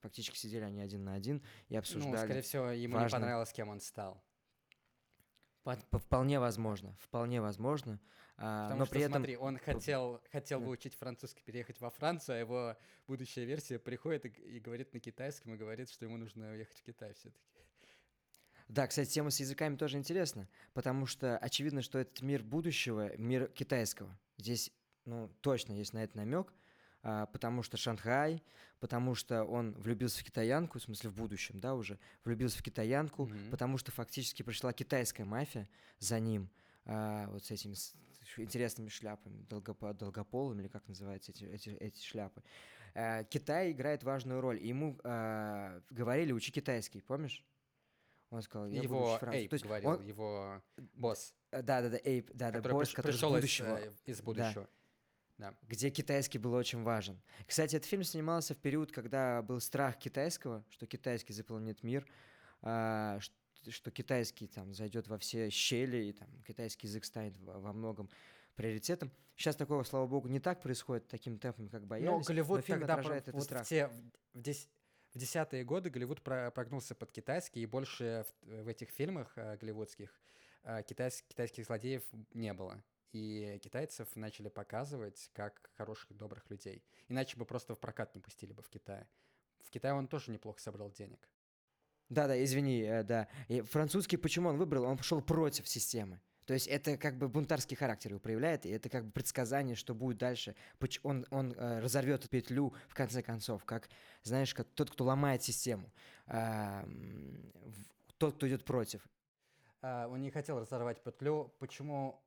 Фактически 0.00 0.36
сидели 0.36 0.64
они 0.64 0.80
один 0.80 1.04
на 1.04 1.14
один 1.14 1.42
и 1.68 1.76
обсуждали. 1.76 2.12
Ну, 2.12 2.24
скорее 2.24 2.42
всего, 2.42 2.70
ему 2.70 2.94
важно... 2.94 3.16
не 3.16 3.20
понравилось, 3.20 3.52
кем 3.52 3.68
он 3.68 3.80
стал. 3.80 4.22
Вполне 5.64 6.40
возможно, 6.40 6.96
вполне 7.00 7.40
возможно. 7.40 8.00
А, 8.36 8.64
Потому 8.64 8.80
но 8.80 8.84
что, 8.86 8.94
при 8.94 9.02
этом... 9.02 9.12
смотри, 9.12 9.36
он 9.36 9.58
хотел, 9.58 10.20
хотел 10.32 10.58
да. 10.60 10.66
выучить 10.66 10.94
французский, 10.94 11.42
переехать 11.44 11.80
во 11.80 11.90
Францию, 11.90 12.36
а 12.36 12.38
его 12.38 12.76
будущая 13.06 13.44
версия 13.44 13.78
приходит 13.78 14.26
и, 14.26 14.28
и 14.28 14.60
говорит 14.60 14.92
на 14.92 15.00
китайском, 15.00 15.54
и 15.54 15.56
говорит, 15.56 15.90
что 15.90 16.04
ему 16.04 16.16
нужно 16.16 16.50
уехать 16.50 16.78
в 16.78 16.82
Китай 16.82 17.14
все-таки. 17.14 17.46
Да, 18.68 18.86
кстати, 18.86 19.10
тема 19.10 19.30
с 19.30 19.38
языками 19.38 19.76
тоже 19.76 19.98
интересна, 19.98 20.48
потому 20.72 21.06
что 21.06 21.36
очевидно, 21.38 21.82
что 21.82 21.98
этот 21.98 22.22
мир 22.22 22.42
будущего, 22.42 23.16
мир 23.16 23.48
китайского. 23.48 24.18
Здесь, 24.38 24.72
ну, 25.04 25.28
точно 25.42 25.74
есть 25.74 25.92
на 25.92 26.02
это 26.02 26.16
намек, 26.16 26.52
потому 27.02 27.62
что 27.62 27.76
Шанхай, 27.76 28.42
потому 28.80 29.14
что 29.14 29.44
он 29.44 29.74
влюбился 29.74 30.20
в 30.20 30.24
китаянку, 30.24 30.78
в 30.78 30.82
смысле 30.82 31.10
в 31.10 31.14
будущем, 31.14 31.60
да, 31.60 31.74
уже, 31.74 31.98
влюбился 32.24 32.58
в 32.58 32.62
китаянку, 32.62 33.26
mm-hmm. 33.26 33.50
потому 33.50 33.78
что 33.78 33.92
фактически 33.92 34.42
пришла 34.42 34.72
китайская 34.72 35.24
мафия 35.24 35.68
за 35.98 36.18
ним, 36.20 36.50
а, 36.84 37.28
вот 37.28 37.44
с 37.44 37.50
этими 37.50 37.74
интересными 38.36 38.88
шляпами, 38.88 39.42
долгопо, 39.48 39.92
долгополыми, 39.94 40.62
или 40.62 40.68
как 40.68 40.86
называются 40.88 41.32
эти, 41.32 41.44
эти, 41.44 41.68
эти 41.70 42.02
шляпы. 42.04 42.42
А, 42.94 43.24
Китай 43.24 43.72
играет 43.72 44.02
важную 44.02 44.40
роль. 44.40 44.58
Ему 44.62 44.98
а, 45.04 45.80
говорили, 45.90 46.32
учи 46.32 46.52
китайский, 46.52 47.00
помнишь? 47.00 47.44
Он 48.30 48.40
сказал, 48.42 48.66
я 48.66 48.82
буду 48.82 48.94
Его 48.94 49.18
французский. 49.18 49.42
Эйп 49.42 49.50
То 49.50 49.54
есть 49.54 49.64
говорил, 49.64 49.90
он- 49.90 50.02
его 50.02 50.62
босс, 50.94 51.34
э, 51.50 51.62
Да-да-да, 51.62 51.98
Эйп, 52.02 52.30
да-да, 52.32 52.58
который 52.58 52.72
босс, 52.72 52.92
который 52.92 53.12
из 53.12 53.16
пришел 53.16 53.30
из, 53.30 53.40
будущего. 53.40 53.78
э, 53.78 53.92
из 54.06 54.22
будущего. 54.22 54.62
Да. 54.62 54.68
Где 55.68 55.90
китайский 55.90 56.38
был 56.38 56.54
очень 56.54 56.82
важен. 56.82 57.20
Кстати, 57.46 57.76
этот 57.76 57.88
фильм 57.88 58.04
снимался 58.04 58.54
в 58.54 58.58
период, 58.58 58.92
когда 58.92 59.42
был 59.42 59.60
страх 59.60 59.98
китайского, 59.98 60.64
что 60.70 60.86
китайский 60.86 61.32
заполнит 61.32 61.82
мир, 61.82 62.06
а, 62.62 63.18
ш- 63.20 63.32
что 63.70 63.90
китайский 63.90 64.46
там 64.46 64.74
зайдет 64.74 65.08
во 65.08 65.18
все 65.18 65.50
щели, 65.50 66.04
и 66.06 66.12
там 66.12 66.28
китайский 66.46 66.86
язык 66.86 67.04
станет 67.04 67.36
во 67.38 67.58
во 67.60 67.72
многом 67.72 68.08
приоритетом. 68.54 69.10
Сейчас 69.36 69.56
такого, 69.56 69.82
слава 69.84 70.06
богу, 70.06 70.28
не 70.28 70.40
так 70.40 70.60
происходит 70.62 71.08
таким 71.08 71.38
темпом, 71.38 71.68
как 71.68 71.86
боялись. 71.86 72.10
Но 72.10 72.20
Голливуд 72.20 72.64
фильм 72.64 72.80
тогда 72.80 72.94
отражает 72.94 73.24
про- 73.24 73.30
этот 73.30 73.34
вот 73.34 73.44
страх. 73.44 73.64
в 73.66 73.68
те 73.68 73.86
в, 73.88 73.92
в 74.34 74.42
дес- 74.42 74.68
в 75.14 75.18
десятые 75.18 75.64
годы 75.64 75.90
Голливуд 75.90 76.20
про- 76.22 76.50
прогнулся 76.50 76.94
под 76.94 77.10
китайский, 77.12 77.62
и 77.62 77.66
больше 77.66 78.26
в, 78.42 78.62
в 78.64 78.68
этих 78.68 78.90
фильмах 78.90 79.32
э, 79.36 79.56
голливудских 79.56 80.20
э, 80.64 80.82
китайс- 80.82 81.22
китайских 81.26 81.64
злодеев 81.66 82.02
не 82.34 82.52
было. 82.52 82.82
И 83.12 83.58
китайцев 83.62 84.08
начали 84.16 84.48
показывать 84.48 85.30
как 85.34 85.70
хороших, 85.76 86.16
добрых 86.16 86.48
людей. 86.48 86.82
Иначе 87.08 87.36
бы 87.36 87.44
просто 87.44 87.74
в 87.74 87.78
прокат 87.78 88.14
не 88.14 88.20
пустили 88.20 88.52
бы 88.52 88.62
в 88.62 88.68
Китае. 88.68 89.06
В 89.62 89.70
Китае 89.70 89.94
он 89.94 90.08
тоже 90.08 90.30
неплохо 90.30 90.60
собрал 90.60 90.90
денег. 90.90 91.28
Да-да, 92.08 92.42
извини, 92.42 92.82
э, 92.82 93.02
да. 93.02 93.28
И 93.48 93.60
французский 93.60 94.16
почему 94.16 94.48
он 94.48 94.56
выбрал? 94.56 94.84
Он 94.84 94.96
пошел 94.96 95.20
против 95.20 95.68
системы. 95.68 96.20
То 96.46 96.54
есть 96.54 96.66
это 96.66 96.96
как 96.96 97.16
бы 97.18 97.28
бунтарский 97.28 97.76
характер 97.76 98.10
его 98.10 98.20
проявляет, 98.20 98.66
и 98.66 98.70
это 98.70 98.88
как 98.88 99.04
бы 99.04 99.12
предсказание, 99.12 99.76
что 99.76 99.94
будет 99.94 100.18
дальше. 100.18 100.56
Он, 101.02 101.24
он 101.30 101.52
э, 101.52 101.80
разорвет 101.80 102.28
петлю 102.28 102.74
в 102.88 102.94
конце 102.94 103.22
концов, 103.22 103.64
как, 103.64 103.88
знаешь, 104.22 104.52
как 104.52 104.68
тот, 104.74 104.90
кто 104.90 105.04
ломает 105.04 105.42
систему, 105.42 105.92
а, 106.26 106.84
тот, 108.18 108.34
кто 108.34 108.48
идет 108.48 108.64
против. 108.64 109.06
А, 109.82 110.08
он 110.08 110.20
не 110.20 110.30
хотел 110.30 110.58
разорвать 110.58 111.02
петлю. 111.02 111.54
Почему? 111.58 112.20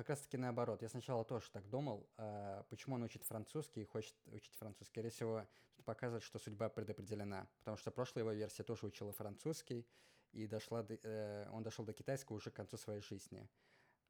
Как 0.00 0.08
раз 0.08 0.22
таки 0.22 0.38
наоборот. 0.38 0.80
Я 0.80 0.88
сначала 0.88 1.26
тоже 1.26 1.50
так 1.50 1.68
думал. 1.68 2.08
а, 2.16 2.62
почему 2.70 2.94
он 2.94 3.02
учит 3.02 3.22
французский 3.22 3.82
и 3.82 3.84
хочет 3.84 4.14
учить 4.28 4.54
французский? 4.54 4.86
Скорее 4.92 5.10
всего, 5.10 5.46
тут 5.76 5.84
показывает, 5.84 6.22
что 6.22 6.38
судьба 6.38 6.70
предопределена. 6.70 7.46
Потому 7.58 7.76
что 7.76 7.90
прошлая 7.90 8.24
его 8.24 8.32
версия 8.32 8.62
тоже 8.62 8.86
учила 8.86 9.12
французский, 9.12 9.86
и 10.32 10.46
дошла 10.46 10.82
до- 10.82 10.98
э, 11.02 11.50
он 11.50 11.62
дошел 11.62 11.84
до 11.84 11.92
китайского 11.92 12.36
уже 12.38 12.50
к 12.50 12.54
концу 12.54 12.78
своей 12.78 13.02
жизни. 13.02 13.46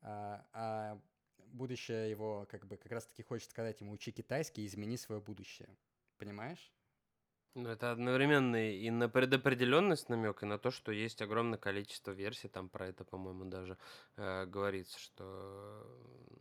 А, 0.00 0.46
а 0.52 1.02
будущее 1.38 2.08
его 2.08 2.46
как 2.48 2.68
бы 2.68 2.76
как 2.76 2.92
раз 2.92 3.06
таки 3.06 3.24
хочет 3.24 3.50
сказать 3.50 3.80
ему 3.80 3.90
учи 3.90 4.12
китайский 4.12 4.62
и 4.62 4.66
измени 4.68 4.96
свое 4.96 5.20
будущее. 5.20 5.76
Понимаешь? 6.18 6.72
Ну, 7.54 7.68
это 7.68 7.90
одновременно 7.90 8.70
и 8.70 8.90
на 8.90 9.08
предопределенность 9.08 10.08
намек, 10.08 10.42
и 10.42 10.46
на 10.46 10.58
то, 10.58 10.70
что 10.70 10.92
есть 10.92 11.20
огромное 11.20 11.58
количество 11.58 12.12
версий, 12.12 12.48
там 12.48 12.68
про 12.68 12.86
это, 12.86 13.04
по-моему, 13.04 13.44
даже 13.44 13.76
э, 14.16 14.46
говорится, 14.46 14.98
что, 15.00 15.84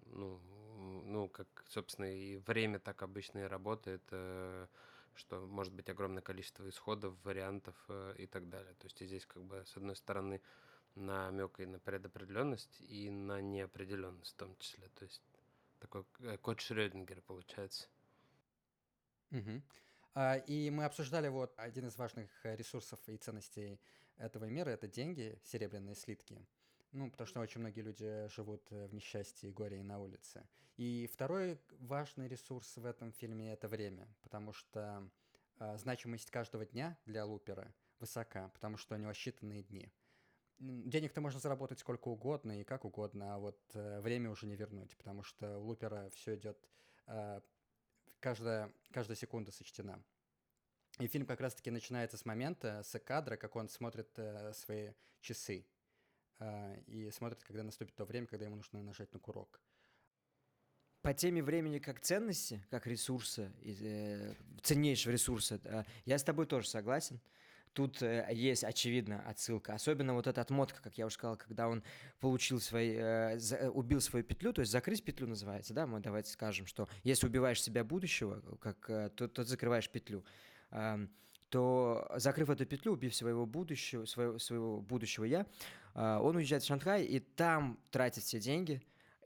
ну, 0.06 0.40
ну, 1.06 1.28
как, 1.28 1.48
собственно, 1.68 2.06
и 2.06 2.38
время 2.38 2.78
так 2.80 3.02
обычно 3.02 3.40
и 3.40 3.44
работает, 3.48 4.04
э, 4.12 4.68
что 5.16 5.48
может 5.48 5.74
быть 5.74 5.90
огромное 5.90 6.22
количество 6.22 6.70
исходов, 6.70 7.16
вариантов 7.24 7.76
э, 7.88 8.14
и 8.20 8.28
так 8.28 8.48
далее. 8.48 8.74
То 8.76 8.86
есть 8.86 9.00
здесь, 9.04 9.26
как 9.26 9.44
бы, 9.44 9.64
с 9.66 9.76
одной 9.78 9.96
стороны, 9.96 10.42
намек 10.94 11.60
и 11.60 11.66
на 11.66 11.80
предопределенность, 11.80 12.82
и 12.82 13.10
на 13.10 13.42
неопределенность 13.42 14.34
в 14.34 14.38
том 14.38 14.56
числе. 14.60 14.88
То 14.94 15.06
есть 15.06 15.24
такой 15.80 16.04
э, 16.20 16.38
код 16.38 16.62
Шрёдингера 16.62 17.22
получается. 17.22 17.88
Мгм. 19.32 19.64
А, 20.14 20.38
И 20.48 20.70
мы 20.70 20.86
обсуждали 20.86 21.28
вот 21.28 21.54
один 21.58 21.88
из 21.88 21.98
важных 21.98 22.30
э, 22.46 22.56
ресурсов 22.56 23.00
и 23.08 23.18
ценностей 23.18 23.80
этого 24.18 24.46
мира— 24.46 24.70
это 24.72 24.88
деньги, 24.88 25.40
серебряные 25.44 25.96
слитки. 25.96 26.46
Ну, 26.92 27.12
потому 27.12 27.28
что 27.28 27.40
очень 27.40 27.62
многие 27.62 27.82
люди 27.82 28.28
живут 28.30 28.66
э, 28.72 28.88
в 28.88 28.94
несчастье, 28.94 29.52
горе 29.52 29.80
и 29.80 29.84
на 29.84 30.00
улице. 30.00 30.44
И 30.78 31.10
второй 31.14 31.60
важный 31.80 32.28
ресурс 32.28 32.78
в 32.78 32.86
этом 32.86 33.12
фильме— 33.12 33.52
это 33.54 33.68
время, 33.68 34.08
потому 34.22 34.54
что 34.54 35.10
а, 35.58 35.78
значимость 35.78 36.32
каждого 36.32 36.66
дня 36.66 36.98
для 37.06 37.26
Лупера 37.26 37.74
высока, 38.00 38.48
потому 38.50 38.78
что 38.78 38.96
у 38.96 38.98
него 38.98 39.12
считанные 39.12 39.64
дни. 39.64 39.92
Денег-то 40.58 41.20
можно 41.20 41.40
заработать 41.40 41.80
сколько 41.80 42.08
угодно 42.08 42.62
и 42.62 42.64
как 42.64 42.86
угодно, 42.86 43.36
а 43.36 43.40
вот 43.40 43.60
э, 43.74 44.00
время 44.00 44.32
уже 44.32 44.48
не 44.48 44.56
вернуть, 44.56 44.98
потому 44.98 45.22
что 45.22 45.60
у 45.60 45.66
Лупера 45.66 46.10
все 46.12 46.36
идет 46.36 46.58
каждая, 48.20 48.72
каждая 48.92 49.18
секунда 49.18 49.52
сочтена. 49.52 50.04
И 51.00 51.08
фильм 51.08 51.26
как 51.26 51.40
раз-таки 51.40 51.72
начинается 51.72 52.18
с 52.18 52.26
момента, 52.26 52.84
с 52.84 52.98
кадра, 53.00 53.38
как 53.38 53.56
он 53.56 53.70
смотрит 53.70 54.10
э, 54.18 54.54
свои 54.54 54.92
часы. 55.22 55.66
э, 56.40 56.82
и 56.88 57.10
смотрит, 57.12 57.44
когда 57.44 57.64
наступит 57.64 57.96
то 57.96 58.06
время, 58.06 58.28
когда 58.28 58.46
ему 58.46 58.58
нужно 58.58 58.82
нажать 58.82 59.14
на 59.14 59.20
курок. 59.20 59.62
По 61.02 61.14
теме 61.14 61.42
времени 61.42 61.80
как 61.80 62.02
ценности, 62.02 62.62
как 62.70 62.86
ресурса, 62.86 63.54
э, 63.62 64.36
ценнейшего 64.62 65.14
ресурса, 65.14 65.62
э, 65.64 65.84
я 66.04 66.18
с 66.18 66.24
тобой 66.24 66.46
тоже 66.46 66.68
согласен. 66.68 67.22
Тут 67.74 68.02
э, 68.02 68.28
есть, 68.32 68.64
очевидно, 68.64 69.22
отсылка. 69.28 69.74
Особенно 69.74 70.14
вот 70.14 70.28
эта 70.28 70.42
отмотка, 70.42 70.82
как 70.82 70.98
я 70.98 71.06
уже 71.06 71.16
сказал, 71.16 71.38
когда 71.38 71.68
он 71.68 71.84
получил 72.20 72.60
свои, 72.60 72.96
э, 72.96 73.38
э, 73.38 73.70
убил 73.70 74.02
свою 74.02 74.26
петлю, 74.26 74.54
то 74.54 74.62
есть 74.62 74.72
закрыть 74.72 75.04
петлю 75.04 75.28
называется, 75.28 75.74
да, 75.74 75.86
мы 75.88 76.00
давайте 76.00 76.32
скажем, 76.32 76.66
что 76.66 76.90
если 77.04 77.28
убиваешь 77.28 77.62
себя 77.62 77.84
будущего, 77.84 78.42
как, 78.58 78.90
э, 78.90 79.10
то, 79.10 79.28
то 79.28 79.44
закрываешь 79.44 79.90
петлю, 79.90 80.26
Ам, 80.72 81.10
то 81.50 82.08
закрыв 82.16 82.50
эту 82.50 82.66
петлю, 82.66 82.94
убив 82.94 83.16
своего 83.16 83.46
будущего, 83.46 84.06
своего, 84.06 84.38
своего 84.40 84.82
будущего 84.82 85.26
я, 85.26 85.46
а, 85.96 86.20
он 86.20 86.36
уезжает 86.36 86.64
в 86.64 86.68
Шанхай 86.68 87.04
и 87.04 87.20
там 87.20 87.80
тратит 87.92 88.24
все 88.24 88.40
деньги, 88.40 88.82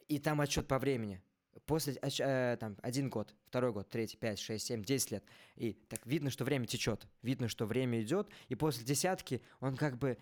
и 0.08 0.20
там 0.20 0.40
отчет 0.42 0.68
по 0.68 0.80
времени. 0.80 1.22
После 1.66 1.94
э, 2.02 2.58
там 2.60 2.78
один 2.82 3.10
год, 3.10 3.34
второй 3.46 3.72
год, 3.72 3.90
третий, 3.90 4.18
пять, 4.18 4.40
шесть, 4.40 4.66
семь, 4.68 4.84
десять 4.84 5.12
лет. 5.12 5.24
И 5.56 5.74
так 5.74 6.06
видно, 6.06 6.30
что 6.30 6.46
время 6.46 6.66
течет, 6.66 7.08
видно, 7.22 7.48
что 7.48 7.66
время 7.66 8.02
идет, 8.02 8.30
и 8.50 8.56
после 8.56 8.84
десятки 8.84 9.42
он 9.60 9.78
как 9.78 9.98
бы 9.98 10.18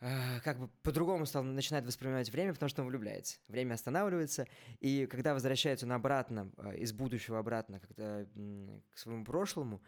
э, 0.00 0.40
как 0.40 0.58
бы 0.58 0.68
по-другому 0.82 1.26
стал 1.26 1.42
начинает 1.42 1.84
воспринимать 1.84 2.30
время, 2.30 2.52
потому 2.52 2.68
что 2.68 2.82
он 2.82 2.88
влюбляется. 2.88 3.38
Время 3.48 3.74
останавливается, 3.74 4.46
и 4.80 5.06
когда 5.06 5.34
возвращается 5.34 5.86
он 5.86 5.92
обратно, 5.92 6.50
э, 6.58 6.76
из 6.78 6.92
будущего 6.92 7.38
обратно, 7.38 7.80
когда 7.80 8.24
к 8.90 8.98
своему 8.98 9.24
прошлому, 9.24 9.82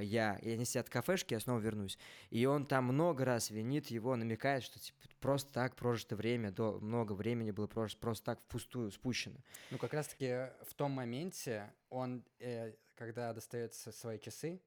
я, 0.00 0.36
и 0.38 0.50
они 0.50 0.64
сидят 0.64 0.88
в 0.88 0.90
кафешке, 0.90 1.34
я 1.34 1.40
снова 1.40 1.58
вернусь. 1.60 1.98
И 2.30 2.46
он 2.46 2.66
там 2.66 2.84
много 2.84 3.24
раз 3.24 3.50
винит 3.50 3.88
его, 3.88 4.16
намекает, 4.16 4.62
что 4.62 4.78
типа, 4.78 4.98
просто 5.20 5.52
так 5.52 5.76
прожито 5.76 6.16
время, 6.16 6.50
до, 6.50 6.78
много 6.80 7.12
времени 7.12 7.50
было 7.50 7.66
прожито, 7.66 8.00
просто 8.00 8.24
так 8.24 8.40
впустую 8.42 8.90
спущено. 8.90 9.36
Ну, 9.70 9.78
как 9.78 9.92
раз-таки 9.92 10.50
в 10.64 10.74
том 10.74 10.92
моменте 10.92 11.72
он, 11.90 12.24
э, 12.38 12.74
когда 12.94 13.32
достает 13.32 13.74
с- 13.74 13.92
свои 13.92 14.18
часы, 14.18 14.60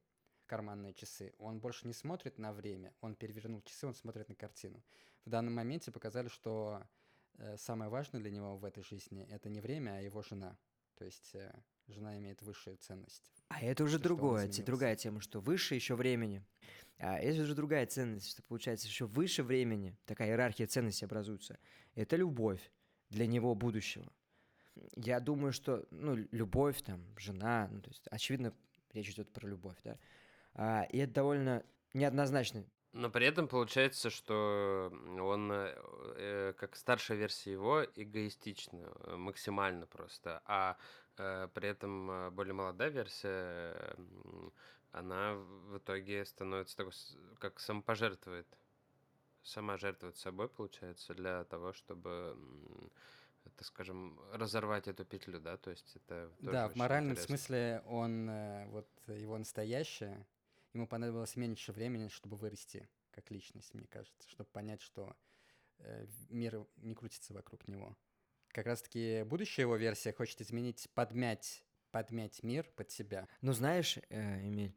карманные 0.45 0.93
часы, 0.93 1.33
он 1.39 1.59
больше 1.59 1.87
не 1.87 1.93
смотрит 1.93 2.37
на 2.37 2.53
время, 2.53 2.93
он 3.01 3.15
перевернул 3.15 3.61
часы, 3.63 3.87
он 3.87 3.93
смотрит 3.95 4.29
на 4.29 4.35
картину. 4.35 4.81
В 5.25 5.29
данном 5.29 5.55
моменте 5.55 5.91
показали, 5.91 6.29
что 6.29 6.81
э, 7.37 7.57
самое 7.57 7.89
важное 7.89 8.21
для 8.21 8.31
него 8.31 8.57
в 8.57 8.63
этой 8.65 8.83
жизни 8.83 9.27
это 9.29 9.49
не 9.49 9.59
время, 9.61 9.97
а 9.97 10.01
его 10.01 10.21
жена. 10.21 10.57
То 10.95 11.05
есть 11.05 11.35
э, 11.35 11.53
жена 11.87 12.17
имеет 12.17 12.41
высшую 12.41 12.77
ценность. 12.77 13.31
А 13.49 13.61
это 13.61 13.83
уже 13.83 13.99
другое, 13.99 14.49
другая 14.65 14.95
тема, 14.95 15.21
что 15.21 15.39
выше 15.39 15.75
еще 15.75 15.95
времени. 15.95 16.43
А 16.99 17.17
это 17.17 17.43
уже 17.43 17.55
другая 17.55 17.85
ценность, 17.85 18.29
что 18.31 18.43
получается 18.43 18.87
еще 18.87 19.05
выше 19.05 19.43
времени, 19.43 19.95
такая 20.05 20.29
иерархия 20.29 20.67
ценностей 20.67 21.05
образуется. 21.05 21.59
Это 21.95 22.15
любовь 22.15 22.71
для 23.09 23.27
него 23.27 23.53
будущего. 23.55 24.11
Я 24.95 25.19
думаю, 25.19 25.53
что, 25.53 25.85
ну, 25.91 26.15
любовь, 26.31 26.81
там, 26.81 27.03
жена, 27.17 27.67
ну, 27.71 27.81
то 27.81 27.89
есть, 27.89 28.07
очевидно, 28.09 28.53
речь 28.93 29.09
идет 29.09 29.31
про 29.31 29.47
любовь, 29.47 29.77
да. 29.83 29.97
А, 30.53 30.83
и 30.83 30.97
это 30.97 31.13
довольно 31.13 31.63
неоднозначно. 31.93 32.65
Но 32.93 33.11
при 33.11 33.27
этом 33.27 33.47
получается, 33.47 34.09
что 34.09 34.91
он, 35.19 35.51
э, 35.51 35.75
э, 36.15 36.53
как 36.57 36.75
старшая 36.75 37.17
версия 37.17 37.51
его, 37.51 37.83
эгоистична 37.95 38.79
э, 38.79 39.15
максимально 39.15 39.85
просто, 39.85 40.41
а 40.45 40.77
при 41.17 41.67
этом 41.67 42.09
э, 42.09 42.29
более 42.31 42.53
молодая 42.53 42.89
версия, 42.89 43.73
э, 43.75 43.95
она 44.91 45.35
в 45.35 45.77
итоге 45.77 46.25
становится 46.25 46.77
такой, 46.77 46.93
как 47.39 47.59
самопожертвует. 47.59 48.47
Сама 49.43 49.77
жертвует 49.77 50.17
собой, 50.17 50.49
получается, 50.49 51.13
для 51.13 51.43
того, 51.45 51.71
чтобы, 51.71 52.37
так 53.43 53.65
скажем, 53.65 54.19
разорвать 54.33 54.87
эту 54.87 55.05
петлю, 55.05 55.39
да, 55.39 55.55
то 55.57 55.69
есть 55.69 55.95
это 55.95 56.31
да, 56.41 56.67
в 56.67 56.75
моральном 56.75 57.13
интересно. 57.13 57.37
смысле 57.37 57.83
он, 57.85 58.29
э, 58.29 58.67
вот 58.67 58.89
его 59.07 59.37
настоящее, 59.37 60.25
ему 60.73 60.87
понадобилось 60.87 61.35
меньше 61.35 61.71
времени, 61.71 62.09
чтобы 62.09 62.35
вырасти 62.35 62.89
как 63.11 63.31
личность, 63.31 63.73
мне 63.73 63.87
кажется, 63.87 64.29
чтобы 64.29 64.49
понять, 64.49 64.81
что 64.81 65.15
э, 65.79 66.05
мир 66.29 66.65
не 66.77 66.93
крутится 66.93 67.33
вокруг 67.33 67.67
него. 67.67 67.95
Как 68.57 68.65
раз-таки 68.65 69.21
будущая 69.21 69.65
его 69.65 69.75
версия 69.75 70.11
хочет 70.11 70.41
изменить, 70.41 70.89
подмять, 70.95 71.63
подмять 71.91 72.41
мир 72.41 72.67
под 72.75 72.89
себя. 72.89 73.27
Ну, 73.41 73.53
знаешь, 73.53 73.99
э, 74.09 74.47
Эмиль, 74.47 74.75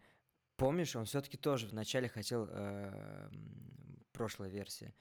помнишь, 0.56 0.96
он 0.96 1.06
все-таки 1.06 1.38
тоже 1.38 1.66
вначале 1.66 2.06
хотел 2.06 2.46
э, 2.50 3.28
м, 3.32 4.04
прошлая 4.12 4.50
версия. 4.50 4.92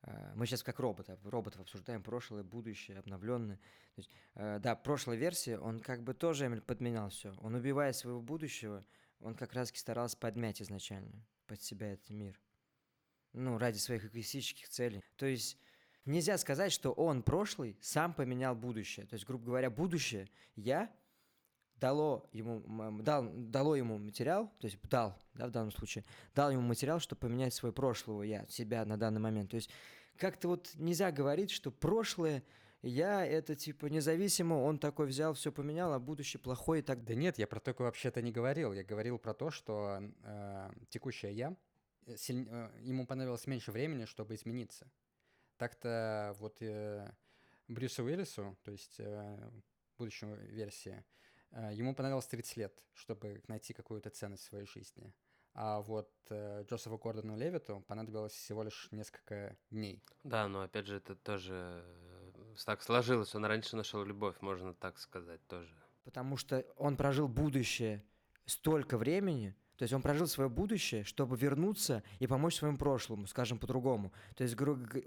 А, 0.00 0.32
мы 0.34 0.46
сейчас 0.46 0.62
как 0.62 0.78
роботов, 0.78 1.20
роботов 1.24 1.60
обсуждаем 1.60 2.02
прошлое, 2.02 2.42
будущее, 2.42 3.00
обновленное. 3.00 3.56
То 3.56 3.98
есть, 3.98 4.10
э, 4.36 4.58
да, 4.60 4.76
прошлая 4.76 5.18
версия, 5.18 5.58
он 5.58 5.80
как 5.80 6.02
бы 6.02 6.14
тоже 6.14 6.46
Эмиль 6.46 6.62
подменял 6.62 7.10
все. 7.10 7.34
Он 7.42 7.54
убивая 7.54 7.92
своего 7.92 8.22
будущего, 8.22 8.82
он 9.20 9.34
как 9.34 9.52
раз 9.52 9.68
старался 9.74 10.16
подмять 10.16 10.62
изначально 10.62 11.22
под 11.46 11.60
себя 11.60 11.92
этот 11.92 12.08
мир. 12.08 12.40
Ну, 13.34 13.58
ради 13.58 13.76
своих 13.76 14.06
эгоистических 14.06 14.70
целей. 14.70 15.04
То 15.16 15.26
есть 15.26 15.58
нельзя 16.04 16.38
сказать, 16.38 16.72
что 16.72 16.92
он 16.92 17.22
прошлый 17.22 17.76
сам 17.80 18.14
поменял 18.14 18.54
будущее. 18.54 19.06
То 19.06 19.14
есть, 19.14 19.26
грубо 19.26 19.44
говоря, 19.44 19.70
будущее 19.70 20.28
я 20.56 20.90
дало 21.76 22.28
ему, 22.32 22.62
дал, 23.02 23.28
дало 23.32 23.74
ему 23.74 23.98
материал, 23.98 24.46
то 24.60 24.66
есть 24.66 24.78
дал, 24.88 25.18
да, 25.34 25.48
в 25.48 25.50
данном 25.50 25.72
случае, 25.72 26.04
дал 26.34 26.50
ему 26.50 26.62
материал, 26.62 27.00
чтобы 27.00 27.20
поменять 27.20 27.54
свой 27.54 27.72
прошлого 27.72 28.22
я, 28.22 28.46
себя 28.46 28.84
на 28.84 28.96
данный 28.96 29.20
момент. 29.20 29.50
То 29.50 29.56
есть 29.56 29.68
как-то 30.16 30.48
вот 30.48 30.70
нельзя 30.76 31.10
говорить, 31.10 31.50
что 31.50 31.72
прошлое 31.72 32.44
я 32.82 33.24
это 33.24 33.54
типа 33.54 33.86
независимо, 33.86 34.54
он 34.54 34.78
такой 34.78 35.06
взял, 35.06 35.34
все 35.34 35.52
поменял, 35.52 35.92
а 35.92 36.00
будущее 36.00 36.40
плохое 36.40 36.82
и 36.82 36.84
так. 36.84 37.04
Да 37.04 37.14
нет, 37.14 37.38
я 37.38 37.46
про 37.46 37.60
такое 37.60 37.86
вообще-то 37.86 38.22
не 38.22 38.32
говорил. 38.32 38.72
Я 38.72 38.82
говорил 38.82 39.18
про 39.18 39.34
то, 39.34 39.50
что 39.50 40.02
э, 40.24 40.70
текущее 40.88 41.32
я 41.32 41.56
э, 42.06 42.16
силь... 42.16 42.46
э, 42.50 42.70
ему 42.80 43.06
понадобилось 43.06 43.46
меньше 43.46 43.70
времени, 43.70 44.04
чтобы 44.04 44.34
измениться. 44.34 44.90
Так-то 45.62 46.34
вот 46.40 46.60
э, 46.60 47.08
Брюсу 47.68 48.02
Уиллису, 48.02 48.58
то 48.64 48.72
есть 48.72 48.98
э, 48.98 49.50
будущему 49.96 50.34
версии, 50.34 51.04
э, 51.52 51.70
ему 51.72 51.94
понадобилось 51.94 52.26
30 52.26 52.56
лет, 52.56 52.84
чтобы 52.94 53.40
найти 53.46 53.72
какую-то 53.72 54.10
ценность 54.10 54.42
в 54.42 54.46
своей 54.46 54.66
жизни. 54.66 55.14
А 55.54 55.80
вот 55.80 56.10
э, 56.30 56.64
Джозефу 56.68 56.98
Гордону 56.98 57.36
Левиту 57.36 57.84
понадобилось 57.86 58.32
всего 58.32 58.64
лишь 58.64 58.88
несколько 58.90 59.56
дней. 59.70 60.02
Да, 60.24 60.48
но 60.48 60.62
опять 60.62 60.86
же, 60.86 60.96
это 60.96 61.14
тоже 61.14 61.54
э, 61.54 62.54
так 62.66 62.82
сложилось. 62.82 63.32
Он 63.36 63.44
раньше 63.44 63.76
нашел 63.76 64.02
любовь, 64.02 64.34
можно 64.40 64.74
так 64.74 64.98
сказать 64.98 65.46
тоже. 65.46 65.72
Потому 66.02 66.36
что 66.36 66.66
он 66.76 66.96
прожил 66.96 67.28
будущее 67.28 68.04
столько 68.46 68.98
времени, 68.98 69.54
то 69.76 69.84
есть 69.84 69.92
он 69.92 70.02
прожил 70.02 70.26
свое 70.26 70.48
будущее, 70.48 71.04
чтобы 71.04 71.36
вернуться 71.36 72.02
и 72.18 72.26
помочь 72.26 72.56
своему 72.56 72.78
прошлому, 72.78 73.26
скажем 73.26 73.58
по-другому. 73.58 74.12
То 74.36 74.44
есть 74.44 74.56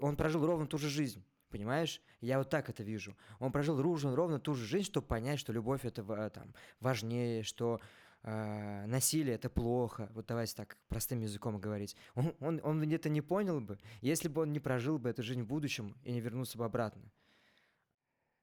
он 0.00 0.16
прожил 0.16 0.44
ровно 0.44 0.66
ту 0.66 0.78
же 0.78 0.88
жизнь. 0.88 1.24
Понимаешь? 1.48 2.02
Я 2.20 2.38
вот 2.38 2.50
так 2.50 2.68
это 2.68 2.82
вижу. 2.82 3.16
Он 3.38 3.52
прожил 3.52 3.80
ровно, 3.80 4.16
ровно 4.16 4.40
ту 4.40 4.54
же 4.54 4.66
жизнь, 4.66 4.86
чтобы 4.86 5.06
понять, 5.06 5.38
что 5.38 5.52
любовь 5.52 5.84
это 5.84 6.02
там, 6.30 6.52
важнее, 6.80 7.44
что 7.44 7.80
э, 8.24 8.86
насилие 8.86 9.36
это 9.36 9.48
плохо. 9.48 10.10
Вот 10.12 10.26
давайте 10.26 10.56
так 10.56 10.76
простым 10.88 11.20
языком 11.20 11.58
говорить. 11.58 11.96
Он, 12.14 12.34
он, 12.40 12.60
он 12.64 12.82
это 12.82 13.08
не 13.08 13.20
понял 13.20 13.60
бы, 13.60 13.78
если 14.00 14.28
бы 14.28 14.42
он 14.42 14.52
не 14.52 14.58
прожил 14.58 14.98
бы 14.98 15.08
эту 15.08 15.22
жизнь 15.22 15.42
в 15.42 15.46
будущем 15.46 15.96
и 16.02 16.12
не 16.12 16.20
вернулся 16.20 16.58
бы 16.58 16.64
обратно. 16.64 17.10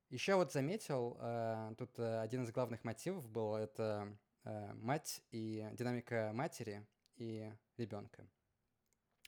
Еще 0.09 0.35
вот 0.35 0.53
заметил, 0.53 1.17
э, 1.19 1.73
тут 1.77 1.97
э, 1.97 2.21
один 2.21 2.43
из 2.43 2.51
главных 2.51 2.83
мотивов 2.83 3.27
был 3.27 3.55
это 3.55 4.07
э, 4.07 4.15
мать 4.43 5.21
и 5.31 5.67
динамика 5.73 6.31
матери 6.33 6.85
и 7.15 7.51
ребенка. 7.77 8.27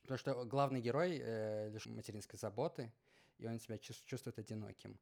Потому 0.02 0.18
что 0.20 0.46
главный 0.46 0.82
герой 0.82 1.20
э, 1.20 1.70
лишь 1.70 1.88
материнской 1.88 2.38
заботы, 2.38 2.92
и 3.40 3.48
он 3.48 3.60
себя 3.60 3.78
чувствует 3.80 4.38
одиноким. 4.38 5.00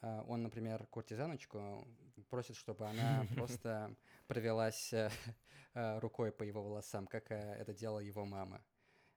Э, 0.00 0.22
он, 0.26 0.42
например, 0.42 0.86
куртизаночку 0.86 1.86
просит, 2.30 2.56
чтобы 2.56 2.86
она 2.86 3.26
просто 3.34 3.94
провелась 4.26 4.92
э, 4.92 5.10
э, 5.74 5.98
рукой 5.98 6.32
по 6.32 6.42
его 6.44 6.62
волосам, 6.62 7.06
как 7.06 7.30
это 7.30 7.74
делала 7.74 8.00
его 8.00 8.24
мама. 8.24 8.64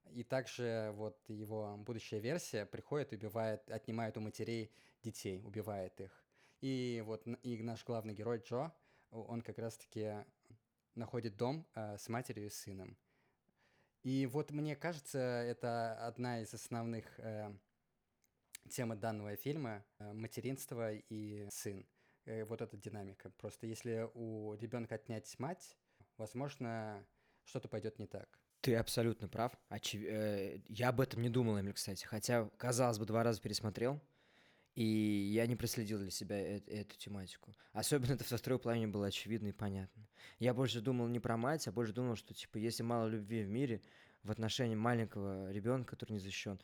И 0.10 0.24
также 0.24 0.92
вот 0.96 1.18
его 1.30 1.78
будущая 1.78 2.20
версия 2.20 2.66
приходит, 2.66 3.14
убивает, 3.14 3.70
отнимает 3.72 4.18
у 4.18 4.22
матерей 4.22 4.70
детей, 5.02 5.42
убивает 5.44 6.02
их. 6.02 6.26
И 6.60 7.02
вот 7.06 7.26
и 7.44 7.64
наш 7.64 7.86
главный 7.86 8.14
герой 8.14 8.40
Джо, 8.40 8.74
он 9.12 9.42
как 9.42 9.58
раз-таки 9.60 10.26
находит 10.96 11.38
дом 11.38 11.68
э, 11.76 11.98
с 11.98 12.10
матерью 12.10 12.48
и 12.48 12.50
сыном. 12.50 12.98
И 14.04 14.26
вот 14.26 14.52
мне 14.52 14.76
кажется, 14.76 15.20
это 15.20 15.94
одна 16.08 16.42
из 16.42 16.54
основных 16.54 17.20
э, 17.20 17.54
тема 18.70 18.96
данного 18.96 19.36
фильма 19.36 19.86
э, 20.00 20.12
материнство 20.14 20.94
и 20.94 21.48
сын. 21.50 21.86
Э, 22.26 22.44
вот 22.46 22.62
эта 22.62 22.78
динамика. 22.78 23.30
Просто 23.38 23.68
если 23.68 24.10
у 24.14 24.56
ребенка 24.56 24.96
отнять 24.96 25.38
мать, 25.40 25.78
возможно, 26.18 27.06
что-то 27.44 27.68
пойдет 27.68 28.00
не 28.00 28.08
так. 28.08 28.40
Ты 28.62 28.76
абсолютно 28.76 29.28
прав. 29.28 29.52
Очев... 29.70 30.02
Э, 30.04 30.62
я 30.68 30.90
об 30.90 31.02
этом 31.02 31.22
не 31.22 31.30
думал, 31.30 31.60
Эмиль, 31.60 31.74
кстати. 31.74 32.06
Хотя, 32.06 32.50
казалось 32.58 33.00
бы, 33.00 33.06
два 33.06 33.24
раза 33.24 33.42
пересмотрел, 33.42 34.00
и 34.76 34.84
я 34.84 35.48
не 35.48 35.56
проследил 35.56 36.00
для 36.00 36.12
себя 36.12 36.40
э- 36.40 36.62
эту 36.68 36.98
тематику. 36.98 37.54
Особенно 37.74 38.14
это 38.14 38.26
во 38.30 38.38
второй 38.38 38.60
половине 38.60 38.88
было 38.88 39.08
очевидно 39.08 39.48
и 39.48 39.52
понятно. 39.52 40.08
Я 40.40 40.54
больше 40.54 40.82
думал 40.82 41.08
не 41.08 41.20
про 41.20 41.38
мать, 41.38 41.68
а 41.68 41.72
больше 41.72 41.94
думал, 41.94 42.16
что, 42.16 42.34
типа, 42.34 42.58
если 42.58 42.84
мало 42.84 43.08
любви 43.08 43.44
в 43.44 43.50
мире 43.50 43.82
в 44.24 44.32
отношении 44.32 44.76
маленького 44.76 45.52
ребенка, 45.52 45.96
который 45.96 46.14
не 46.14 46.20
защищен, 46.20 46.60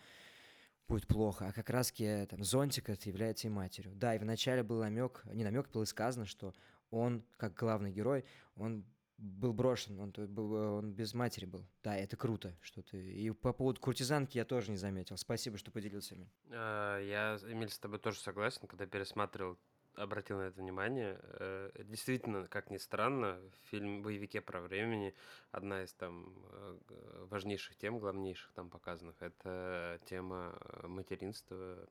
будет 0.88 1.08
плохо, 1.08 1.48
а 1.48 1.52
как 1.52 1.70
раз 1.70 1.91
там 2.30 2.43
зонтик 2.43 2.89
это 2.89 3.10
является 3.10 3.48
и 3.48 3.50
матерью. 3.50 3.93
Да, 3.96 4.15
и 4.15 4.20
вначале 4.20 4.63
был 4.63 4.80
намек, 4.80 5.24
не 5.34 5.43
намек, 5.43 5.70
было 5.70 5.84
сказано, 5.86 6.26
что 6.26 6.54
он, 6.91 7.26
как 7.36 7.56
главный 7.56 7.91
герой, 7.91 8.24
он 8.56 8.86
был 9.17 9.53
брошен, 9.53 9.99
он, 9.99 10.12
был, 10.12 10.53
он 10.53 10.91
без 10.91 11.13
матери 11.13 11.45
был. 11.45 11.65
Да, 11.84 11.95
это 11.95 12.15
круто, 12.15 12.56
что 12.62 12.82
ты... 12.82 12.97
И 12.97 13.32
по 13.32 13.53
поводу 13.53 13.80
куртизанки 13.82 14.38
я 14.38 14.45
тоже 14.45 14.71
не 14.71 14.77
заметил. 14.77 15.17
Спасибо, 15.17 15.58
что 15.58 15.71
поделился, 15.71 16.15
Эмиль. 16.15 16.30
А, 16.51 16.99
я, 17.01 17.39
Эмиль, 17.51 17.69
с 17.69 17.80
тобой 17.80 17.99
тоже 17.99 18.19
согласен, 18.19 18.67
когда 18.67 18.86
пересматривал 18.86 19.58
обратил 19.97 20.38
на 20.38 20.43
это 20.43 20.62
внимание. 20.62 21.19
Э, 21.21 21.71
действительно, 21.84 22.47
как 22.47 22.69
ни 22.69 22.77
странно, 22.77 23.39
фильм 23.63 24.03
«Боевике 24.03 24.41
про 24.41 24.62
времени» 24.62 25.13
одна 25.51 25.84
из 25.84 25.93
там 25.93 26.34
э, 26.51 27.25
важнейших 27.30 27.75
тем, 27.77 27.99
главнейших 27.99 28.51
там 28.53 28.69
показанных, 28.69 29.15
это 29.21 29.99
тема 30.06 30.58
э, 30.60 30.88
материнства 30.88 31.88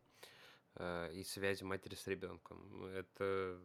и 0.79 1.25
связи 1.25 1.65
матери 1.65 1.95
с 1.95 2.07
ребенком. 2.07 2.85
Это, 2.85 3.59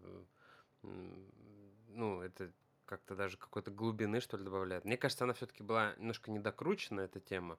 ну, 0.82 2.22
это 2.22 2.54
как-то 2.92 3.16
даже 3.16 3.38
какой-то 3.38 3.72
глубины, 3.72 4.20
что 4.20 4.36
ли, 4.36 4.44
добавляет. 4.44 4.84
Мне 4.84 4.98
кажется, 4.98 5.24
она 5.24 5.32
все-таки 5.34 5.64
была 5.64 5.94
немножко 5.96 6.30
недокручена, 6.30 7.00
эта 7.00 7.22
тема. 7.22 7.58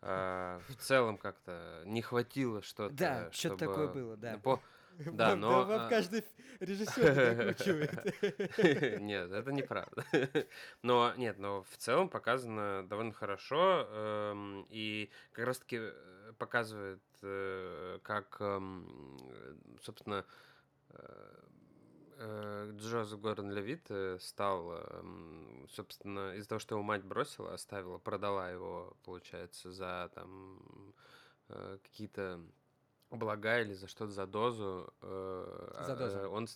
А, 0.00 0.58
в 0.68 0.76
целом 0.76 1.18
как-то 1.18 1.82
не 1.84 2.00
хватило 2.00 2.62
что-то. 2.62 2.94
Да, 2.94 3.30
что-то 3.30 3.58
такое 3.58 3.88
было, 3.88 4.16
да. 4.16 4.38
По, 4.38 4.62
да, 4.96 5.36
но... 5.36 5.66
Да, 5.66 5.86
каждый 5.90 6.24
режиссер 6.60 7.36
докручивает. 7.36 9.00
Нет, 9.02 9.30
это 9.30 9.52
неправда. 9.52 10.02
Но, 10.82 11.12
нет, 11.18 11.38
но 11.38 11.62
в 11.64 11.76
целом 11.76 12.08
показано 12.08 12.88
довольно 12.88 13.12
хорошо, 13.12 13.86
эм, 13.90 14.66
и 14.70 15.10
как 15.32 15.46
раз-таки 15.46 15.76
э, 15.80 16.32
показывает, 16.38 17.02
э, 17.22 17.98
как, 18.02 18.36
эм, 18.40 19.18
собственно, 19.82 20.24
э, 20.88 21.44
Джозеф 22.18 23.20
Гордон 23.20 23.50
Левит 23.50 23.90
стал, 24.20 24.72
эм, 24.72 25.66
собственно, 25.70 26.34
из-за 26.36 26.48
того, 26.48 26.58
что 26.58 26.74
его 26.74 26.82
мать 26.82 27.04
бросила, 27.04 27.54
оставила, 27.54 27.98
продала 27.98 28.50
его, 28.50 28.96
получается, 29.04 29.72
за 29.72 30.10
там 30.14 30.94
какие-то 31.48 32.40
блага 33.10 33.60
или 33.60 33.74
за 33.74 33.88
что-то 33.88 34.12
за 34.12 34.26
дозу, 34.26 34.92
э, 35.02 35.82
За 35.86 35.96
дозу. 35.96 36.18
э, 36.18 36.26
он, 36.26 36.46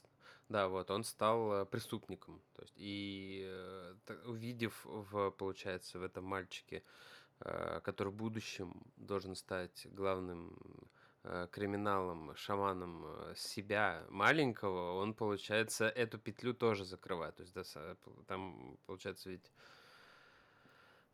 да, 0.49 0.69
вот, 0.69 0.91
он 0.91 1.05
стал 1.05 1.53
э, 1.63 1.67
преступником. 1.67 2.41
То 2.55 2.63
есть, 2.63 2.75
и 2.77 3.45
э, 3.47 3.95
увидев, 4.25 4.81
в, 4.85 5.31
получается, 5.31 5.99
в 5.99 6.03
этом 6.03 6.25
мальчике, 6.25 6.83
э, 7.41 7.81
который 7.83 8.09
в 8.13 8.17
будущем 8.17 8.83
должен 8.97 9.35
стать 9.35 9.87
главным 9.93 10.57
э, 10.61 10.85
криминалом, 11.53 12.35
шаманом 12.37 13.05
э, 13.07 13.35
себя 13.37 14.05
маленького, 14.09 15.01
он, 15.01 15.15
получается, 15.15 15.89
эту 15.89 16.19
петлю 16.19 16.55
тоже 16.55 16.85
закрывает. 16.85 17.37
То 17.37 17.43
есть, 17.43 17.55
да, 17.55 17.97
там, 18.27 18.79
получается, 18.87 19.31
ведь 19.31 19.53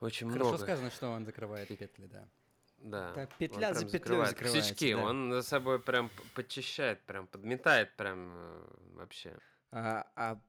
очень 0.00 0.28
Хорошо 0.28 0.50
много. 0.50 0.62
сказано, 0.62 0.90
что 0.90 1.08
он 1.08 1.24
закрывает 1.24 1.68
петли, 1.68 2.06
да. 2.06 2.28
Да. 2.78 3.12
Так, 3.14 3.34
петля 3.36 3.72
за 3.72 3.86
петлей 3.86 3.98
закрывается. 4.26 4.36
Косячки, 4.36 4.94
да. 4.94 5.02
он 5.02 5.32
за 5.32 5.42
собой 5.42 5.80
прям 5.80 6.10
подчищает, 6.34 7.00
прям 7.06 7.26
подметает 7.26 7.96
прям 7.96 8.32
э, 8.34 8.66
вообще. 8.94 9.38
А, 9.70 10.06
а 10.14 10.40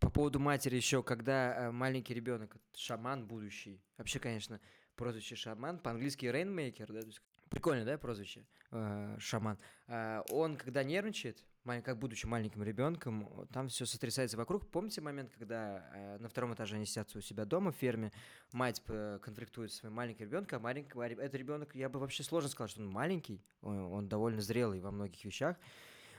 по 0.00 0.10
поводу 0.10 0.40
матери 0.40 0.76
еще, 0.76 1.02
когда 1.02 1.54
э, 1.54 1.70
маленький 1.70 2.14
ребенок, 2.14 2.56
шаман 2.74 3.26
будущий, 3.26 3.82
вообще, 3.98 4.18
конечно, 4.18 4.60
прозвище 4.96 5.36
шаман, 5.36 5.78
по-английски 5.78 6.26
рейнмейкер, 6.26 6.92
да, 6.92 7.00
то 7.00 7.06
есть, 7.06 7.20
прикольно, 7.50 7.84
да, 7.84 7.98
прозвище, 7.98 8.46
э, 8.76 9.16
шаман. 9.18 9.58
Э, 9.88 10.22
он, 10.30 10.56
когда 10.56 10.82
нервничает, 10.82 11.42
как 11.64 11.98
будучи 11.98 12.26
маленьким 12.26 12.62
ребенком, 12.62 13.46
там 13.52 13.68
все 13.68 13.86
сотрясается 13.86 14.36
вокруг. 14.36 14.70
Помните 14.70 15.00
момент, 15.00 15.32
когда 15.36 15.88
э, 15.92 16.18
на 16.18 16.28
втором 16.28 16.54
этаже 16.54 16.76
они 16.76 16.86
сидят 16.86 17.14
у 17.16 17.20
себя 17.20 17.44
дома 17.44 17.72
в 17.72 17.76
ферме, 17.76 18.12
мать 18.52 18.82
конфликтует 18.84 19.72
со 19.72 19.78
своим 19.78 19.94
маленьким 19.94 20.26
ребенком, 20.26 20.58
а 20.58 20.62
маленький, 20.62 20.98
этот 20.98 21.34
ребенок, 21.34 21.74
я 21.74 21.88
бы 21.88 21.98
вообще 21.98 22.22
сложно 22.22 22.48
сказал, 22.48 22.68
что 22.68 22.80
он 22.82 22.88
маленький, 22.88 23.42
он, 23.62 24.08
довольно 24.08 24.40
зрелый 24.40 24.80
во 24.80 24.90
многих 24.90 25.24
вещах. 25.24 25.56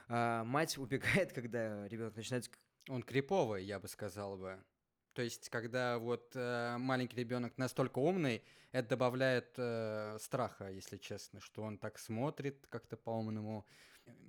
А, 0.10 0.43
мать 0.43 0.78
убегает, 0.78 1.32
когда 1.34 1.88
ребенок 1.88 2.15
начинает 2.15 2.50
Он 2.89 3.04
криповый, 3.04 3.63
я 3.63 3.80
бы 3.80 3.88
сказал 3.88 4.38
бы. 4.38 4.58
То 5.17 5.23
есть, 5.23 5.49
когда 5.49 5.97
вот 5.97 6.30
э, 6.36 6.77
маленький 6.77 7.17
ребенок 7.17 7.58
настолько 7.58 7.97
умный, 7.97 8.43
это 8.71 8.89
добавляет 8.89 9.51
э, 9.58 10.15
страха, 10.19 10.69
если 10.69 10.97
честно, 10.97 11.41
что 11.41 11.63
он 11.63 11.80
так 11.80 11.97
смотрит 11.97 12.67
как-то 12.69 12.97
по-умному. 12.97 13.65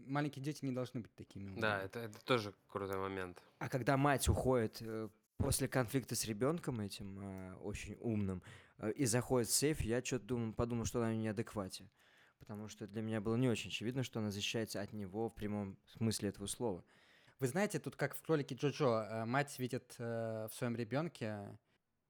Маленькие 0.06 0.42
дети 0.42 0.64
не 0.64 0.72
должны 0.72 1.00
быть 1.00 1.14
такими 1.14 1.48
умными. 1.48 1.60
Да, 1.60 1.82
это, 1.82 1.98
это 1.98 2.18
тоже 2.24 2.54
крутой 2.68 2.96
момент. 2.96 3.42
А 3.58 3.68
когда 3.68 3.98
мать 3.98 4.30
уходит 4.30 4.78
э, 4.80 5.10
после 5.36 5.68
конфликта 5.68 6.14
с 6.14 6.24
ребенком 6.24 6.80
этим 6.80 7.20
э, 7.20 7.54
очень 7.56 7.98
умным 8.00 8.42
э, 8.78 8.90
и 8.92 9.04
заходит 9.04 9.50
в 9.50 9.54
сейф, 9.54 9.82
я 9.82 10.02
что-то 10.02 10.24
думал, 10.24 10.54
подумал, 10.54 10.86
что 10.86 11.02
она 11.02 11.14
неадеквате. 11.14 11.90
Потому 12.38 12.68
что 12.68 12.86
для 12.86 13.02
меня 13.02 13.20
было 13.20 13.36
не 13.36 13.50
очень 13.50 13.68
очевидно, 13.68 14.02
что 14.04 14.20
она 14.20 14.30
защищается 14.30 14.80
от 14.80 14.94
него 14.94 15.28
в 15.28 15.34
прямом 15.34 15.76
смысле 15.84 16.30
этого 16.30 16.46
слова. 16.46 16.82
Вы 17.40 17.46
знаете, 17.46 17.78
тут 17.78 17.94
как 17.94 18.16
в 18.16 18.22
кролике 18.22 18.56
Джоджо, 18.56 19.06
э, 19.08 19.24
мать 19.24 19.56
видит 19.60 19.94
э, 19.98 20.48
в 20.50 20.54
своем 20.54 20.74
ребенке 20.74 21.56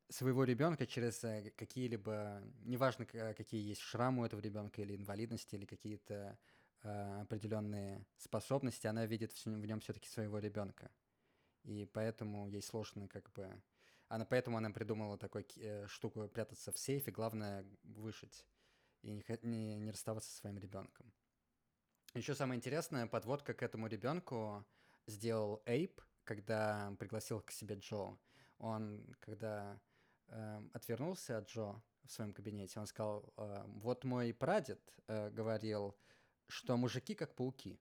своего 0.08 0.44
ребенка 0.44 0.86
через 0.86 1.22
э, 1.22 1.52
какие-либо, 1.54 2.42
неважно, 2.64 3.04
какие 3.04 3.62
есть 3.62 3.82
шрамы 3.82 4.22
у 4.22 4.24
этого 4.24 4.40
ребенка 4.40 4.80
или 4.80 4.96
инвалидности, 4.96 5.54
или 5.54 5.66
какие-то 5.66 6.38
определенные 6.80 8.06
способности, 8.16 8.86
она 8.86 9.04
видит 9.04 9.32
в 9.32 9.46
нем 9.46 9.80
все-таки 9.80 10.08
своего 10.08 10.38
ребенка. 10.38 10.92
И 11.64 11.86
поэтому 11.92 12.46
ей 12.46 12.62
сложно 12.62 13.08
как 13.08 13.32
бы... 13.32 13.60
Она, 14.06 14.24
поэтому 14.24 14.56
она 14.56 14.70
придумала 14.70 15.18
такую 15.18 15.44
штуку 15.88 16.28
прятаться 16.28 16.70
в 16.70 16.78
сейфе, 16.78 17.10
главное 17.10 17.66
выжить 17.82 18.46
и 19.02 19.10
не, 19.10 19.24
не, 19.42 19.80
не 19.80 19.90
расставаться 19.90 20.30
со 20.30 20.36
своим 20.36 20.56
ребенком. 20.58 21.12
Еще 22.14 22.36
самое 22.36 22.56
интересное, 22.56 23.08
подводка 23.08 23.54
к 23.54 23.62
этому 23.64 23.88
ребенку 23.88 24.64
сделал 25.08 25.62
Эйп, 25.66 26.00
когда 26.24 26.94
пригласил 26.98 27.40
к 27.40 27.50
себе 27.50 27.76
Джо. 27.76 28.16
Он, 28.58 29.04
когда 29.20 29.80
эм, 30.28 30.70
отвернулся 30.74 31.38
от 31.38 31.48
Джо 31.48 31.80
в 32.04 32.10
своем 32.10 32.32
кабинете, 32.32 32.78
он 32.78 32.86
сказал, 32.86 33.32
э, 33.36 33.64
вот 33.66 34.04
мой 34.04 34.34
прадед 34.34 34.80
э, 35.06 35.30
говорил, 35.30 35.96
что 36.46 36.76
мужики 36.76 37.14
как 37.14 37.34
пауки. 37.34 37.80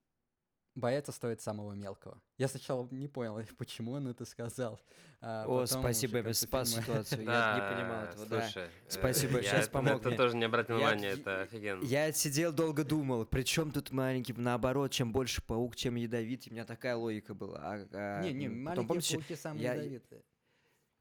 Боятся 0.78 1.12
стоит 1.12 1.42
самого 1.42 1.74
мелкого. 1.74 2.22
Я 2.38 2.48
сначала 2.48 2.88
не 2.92 3.08
понял, 3.08 3.42
почему 3.58 3.94
он 3.94 4.08
это 4.10 4.26
сказал. 4.26 4.80
а 5.22 5.46
О, 5.48 5.62
потом 5.62 5.82
спасибо, 5.82 6.20
уже 6.20 6.36
спас 6.36 6.70
фильм- 6.72 6.84
ситуацию. 6.84 7.24
Я 7.24 7.56
не 7.56 7.76
понимал 7.76 8.04
этого, 8.04 8.26
да. 8.28 8.42
слушай, 8.44 8.64
э, 8.68 8.70
Спасибо, 8.88 9.38
я 9.38 9.44
щас 9.44 9.62
это- 9.64 9.72
помог 9.72 9.96
Это 10.02 10.10
мне. 10.10 10.18
тоже 10.18 10.38
не 10.38 10.46
обратил 10.46 10.76
внимания, 10.78 11.08
это 11.14 11.42
офигенно. 11.42 11.84
Я 11.84 12.12
сидел 12.12 12.54
долго 12.54 12.84
думал, 12.84 13.26
причем 13.26 13.72
тут 13.72 13.90
маленький, 13.90 14.34
наоборот, 14.34 14.92
чем 14.92 15.12
больше 15.12 15.42
паук, 15.42 15.76
чем 15.76 15.96
ядовитый. 15.96 16.52
У 16.52 16.54
меня 16.54 16.64
такая 16.66 16.96
логика 16.96 17.34
была. 17.34 17.58
А- 17.60 17.88
а, 17.94 18.22
Не, 18.22 18.34
не, 18.34 18.46
потом, 18.48 18.62
маленькие 18.64 18.88
помните, 18.88 19.16
пауки 19.18 19.36
самые 19.36 19.64
я- 19.64 19.74
ядовитые. 19.74 20.22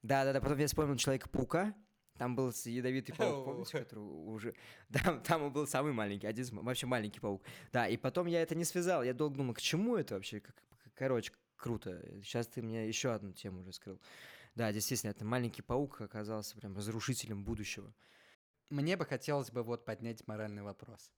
Да, 0.02 0.24
да, 0.24 0.32
да. 0.32 0.40
Потом 0.40 0.56
я 0.58 0.66
вспомнил 0.68 0.96
Человека-паука. 0.96 1.74
Там 2.18 2.34
был 2.34 2.52
ядовитый 2.64 3.14
паук, 3.14 3.44
помните, 3.44 3.78
который 3.78 4.00
уже... 4.00 4.54
Там, 4.92 5.22
там 5.22 5.42
он 5.42 5.52
был 5.52 5.66
самый 5.66 5.92
маленький, 5.92 6.26
один 6.26 6.46
вообще 6.62 6.86
маленький 6.86 7.20
паук. 7.20 7.42
Да, 7.72 7.86
и 7.86 7.96
потом 7.96 8.26
я 8.26 8.40
это 8.42 8.54
не 8.54 8.64
связал. 8.64 9.02
Я 9.02 9.12
долго 9.12 9.36
думал, 9.36 9.54
к 9.54 9.60
чему 9.60 9.96
это 9.96 10.14
вообще? 10.14 10.42
Короче, 10.94 11.32
круто. 11.56 12.02
Сейчас 12.22 12.46
ты 12.46 12.62
мне 12.62 12.88
еще 12.88 13.12
одну 13.12 13.32
тему 13.32 13.60
уже 13.60 13.72
скрыл. 13.72 14.00
Да, 14.54 14.72
действительно, 14.72 15.10
это 15.10 15.24
маленький 15.24 15.62
паук 15.62 16.00
оказался 16.00 16.56
прям 16.56 16.74
разрушителем 16.74 17.44
будущего. 17.44 17.94
Мне 18.70 18.96
бы 18.96 19.04
хотелось 19.04 19.50
бы 19.50 19.62
вот 19.62 19.84
поднять 19.84 20.26
моральный 20.26 20.62
вопрос. 20.62 21.12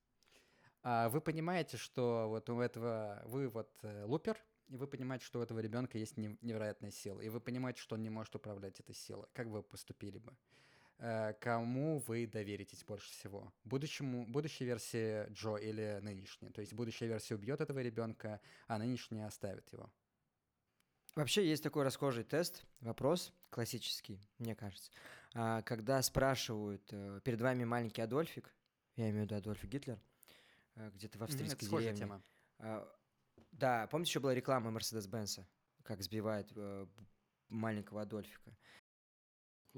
А 0.82 1.08
вы 1.08 1.20
понимаете, 1.20 1.76
что 1.76 2.26
вот 2.28 2.50
у 2.50 2.60
этого 2.60 3.22
вы 3.24 3.48
вот 3.48 3.70
э, 3.82 4.04
лупер, 4.04 4.36
и 4.68 4.76
вы 4.76 4.86
понимаете, 4.86 5.24
что 5.24 5.38
у 5.38 5.42
этого 5.42 5.60
ребенка 5.60 5.98
есть 5.98 6.16
нев- 6.16 6.38
невероятная 6.42 6.90
сила, 6.90 7.20
и 7.20 7.28
вы 7.28 7.40
понимаете, 7.40 7.80
что 7.80 7.94
он 7.94 8.02
не 8.02 8.10
может 8.10 8.34
управлять 8.34 8.80
этой 8.80 8.94
силой. 8.94 9.26
Как 9.32 9.46
вы 9.46 9.62
поступили 9.62 10.18
бы? 10.18 10.36
Э, 10.98 11.34
Кому 11.40 11.98
вы 12.00 12.26
доверитесь 12.26 12.84
больше 12.84 13.10
всего? 13.10 13.52
Будущему, 13.64 14.26
будущей 14.26 14.64
версии 14.64 15.30
Джо 15.32 15.56
или 15.56 16.00
нынешней? 16.02 16.50
То 16.50 16.60
есть 16.60 16.72
будущая 16.72 17.08
версия 17.08 17.34
убьет 17.36 17.60
этого 17.60 17.78
ребенка, 17.80 18.40
а 18.66 18.78
нынешняя 18.78 19.26
оставит 19.26 19.72
его. 19.72 19.90
Вообще 21.14 21.48
есть 21.48 21.62
такой 21.62 21.84
расхожий 21.84 22.22
тест, 22.24 22.64
вопрос 22.80 23.32
классический, 23.50 24.20
мне 24.38 24.54
кажется, 24.54 24.90
А, 25.34 25.62
когда 25.62 26.00
спрашивают, 26.02 26.82
э, 26.92 27.20
перед 27.24 27.40
вами 27.40 27.64
маленький 27.64 28.02
Адольфик, 28.02 28.54
я 28.96 29.10
имею 29.10 29.22
в 29.22 29.24
виду 29.26 29.34
Адольф 29.36 29.62
Гитлер, 29.64 29.98
э, 30.76 30.90
где-то 30.94 31.18
в 31.18 31.22
это 31.22 31.32
австрийской 31.32 31.66
схожая 31.66 31.92
деревне. 31.92 32.00
тема. 32.00 32.22
А, 32.58 32.96
Да, 33.52 33.86
помните, 33.88 34.10
еще 34.10 34.20
была 34.20 34.34
реклама 34.34 34.70
Мерседес-Бенса, 34.70 35.46
как 35.82 36.02
сбивает 36.02 36.52
маленького 37.48 38.02
Адольфика. 38.02 38.56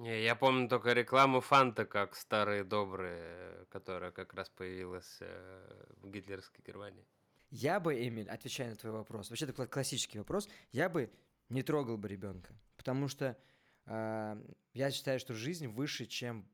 Не, 0.01 0.23
я 0.23 0.35
помню 0.35 0.67
только 0.67 0.95
рекламу 0.95 1.43
Фанта, 1.43 1.85
как 1.85 2.17
старые 2.17 2.65
добрые, 2.65 3.21
э, 3.21 3.65
которая 3.69 4.11
как 4.11 4.33
раз 4.33 4.49
появилась 4.49 5.19
э, 5.21 5.85
в 6.01 6.11
гитлерской 6.11 6.65
Германии. 6.67 7.07
Я 7.51 7.81
бы, 7.81 8.09
Эмиль, 8.09 8.31
отвечая 8.31 8.71
на 8.71 8.77
твой 8.77 8.93
вопрос, 8.93 9.29
вообще 9.29 9.45
кла- 9.47 9.67
классический 9.67 10.19
вопрос, 10.19 10.49
я 10.73 10.89
бы 10.89 11.13
не 11.51 11.63
трогал 11.63 11.99
бы 11.99 12.09
ребенка, 12.09 12.55
потому 12.79 13.09
что 13.09 13.37
а, 13.85 14.43
я 14.73 14.91
считаю, 14.91 15.19
что 15.21 15.35
жизнь 15.35 15.67
выше, 15.67 16.07
чем, 16.07 16.49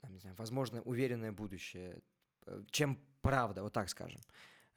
там, 0.00 0.14
не 0.14 0.18
знаю, 0.20 0.36
возможно, 0.36 0.80
уверенное 0.82 1.32
будущее, 1.32 2.00
э, 2.46 2.62
чем 2.70 2.98
правда, 3.20 3.62
вот 3.62 3.74
так 3.74 3.90
скажем. 3.90 4.22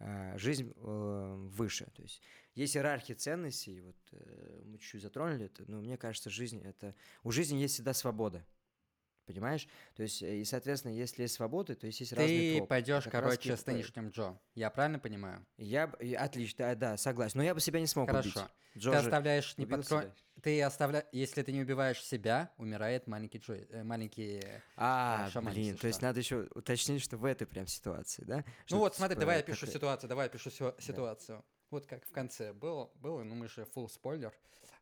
А, 0.04 0.36
Жизнь 0.38 0.74
э, 0.76 1.36
выше, 1.52 1.86
то 1.96 2.02
есть 2.02 2.22
есть 2.56 2.76
иерархия 2.76 3.16
ценностей, 3.16 3.82
вот 3.82 3.96
э, 4.14 4.62
мы 4.66 4.80
чуть-чуть 4.80 5.04
затронули 5.04 5.46
это, 5.46 5.64
но 5.70 5.80
мне 5.80 5.96
кажется, 5.96 6.32
жизнь 6.32 6.60
это 6.64 6.96
у 7.24 7.30
жизни 7.30 7.58
есть 7.58 7.76
всегда 7.76 7.94
свобода, 7.94 8.44
понимаешь? 9.26 9.68
То 9.96 10.04
есть 10.04 10.22
э, 10.24 10.38
и 10.38 10.46
соответственно, 10.46 10.94
если 10.94 11.24
есть 11.24 11.36
свобода, 11.36 11.76
то 11.76 11.88
есть 11.88 12.00
есть 12.00 12.14
разные 12.14 12.54
Ты 12.54 12.58
тропы. 12.58 12.70
пойдешь, 12.70 13.04
Как 13.06 13.14
раз 13.14 13.24
короче, 13.24 13.58
с 13.58 13.66
нынешним 13.66 14.10
Джо. 14.10 14.38
Я 14.56 14.70
правильно 14.70 15.00
понимаю? 15.00 15.46
Я 15.58 15.86
отлично, 16.18 16.66
да, 16.68 16.76
да, 16.76 16.98
согласен. 16.98 17.38
Но 17.38 17.44
я 17.44 17.54
бы 17.54 17.60
себя 17.62 17.80
не 17.80 17.88
смог 17.88 18.10
убить. 18.10 18.34
Хорошо. 18.34 18.50
Ты 18.74 18.80
Джо 18.80 18.98
оставляешь 18.98 19.58
не 19.58 19.66
убил 19.66 19.78
под 19.78 19.86
кро- 19.88 20.02
себя. 20.02 20.14
Ты 20.42 20.62
оставля... 20.64 21.06
Если 21.12 21.44
ты 21.44 21.52
не 21.52 21.62
убиваешь 21.62 22.04
себя, 22.04 22.52
умирает 22.58 23.06
маленький 23.06 23.38
Джой, 23.38 23.68
э, 23.70 23.84
маленький. 23.84 24.40
э, 24.44 24.62
А, 24.76 25.30
шаман, 25.32 25.54
блин, 25.54 25.78
то 25.78 25.88
есть 25.88 26.02
надо 26.02 26.20
еще 26.20 26.48
уточнить, 26.56 27.02
что 27.02 27.18
в 27.18 27.26
этой 27.26 27.46
прям 27.46 27.68
ситуации, 27.68 28.24
да? 28.26 28.44
Что 28.66 28.76
Ну 28.76 28.80
вот, 28.80 28.94
типа 28.94 28.98
смотри, 29.06 29.20
давай 29.20 29.38
я 29.38 29.44
пишу 29.44 29.68
ситуацию, 29.68 30.10
давай 30.10 30.26
я 30.26 30.30
пишу 30.30 30.50
ситуацию. 30.80 31.44
Вот 31.70 31.86
как 31.86 32.06
в 32.06 32.12
конце 32.12 32.54
было, 32.54 32.90
было, 32.96 33.24
ну 33.24 33.36
мы 33.36 33.48
же 33.50 33.68
full 33.76 33.88
спойлер. 33.90 34.34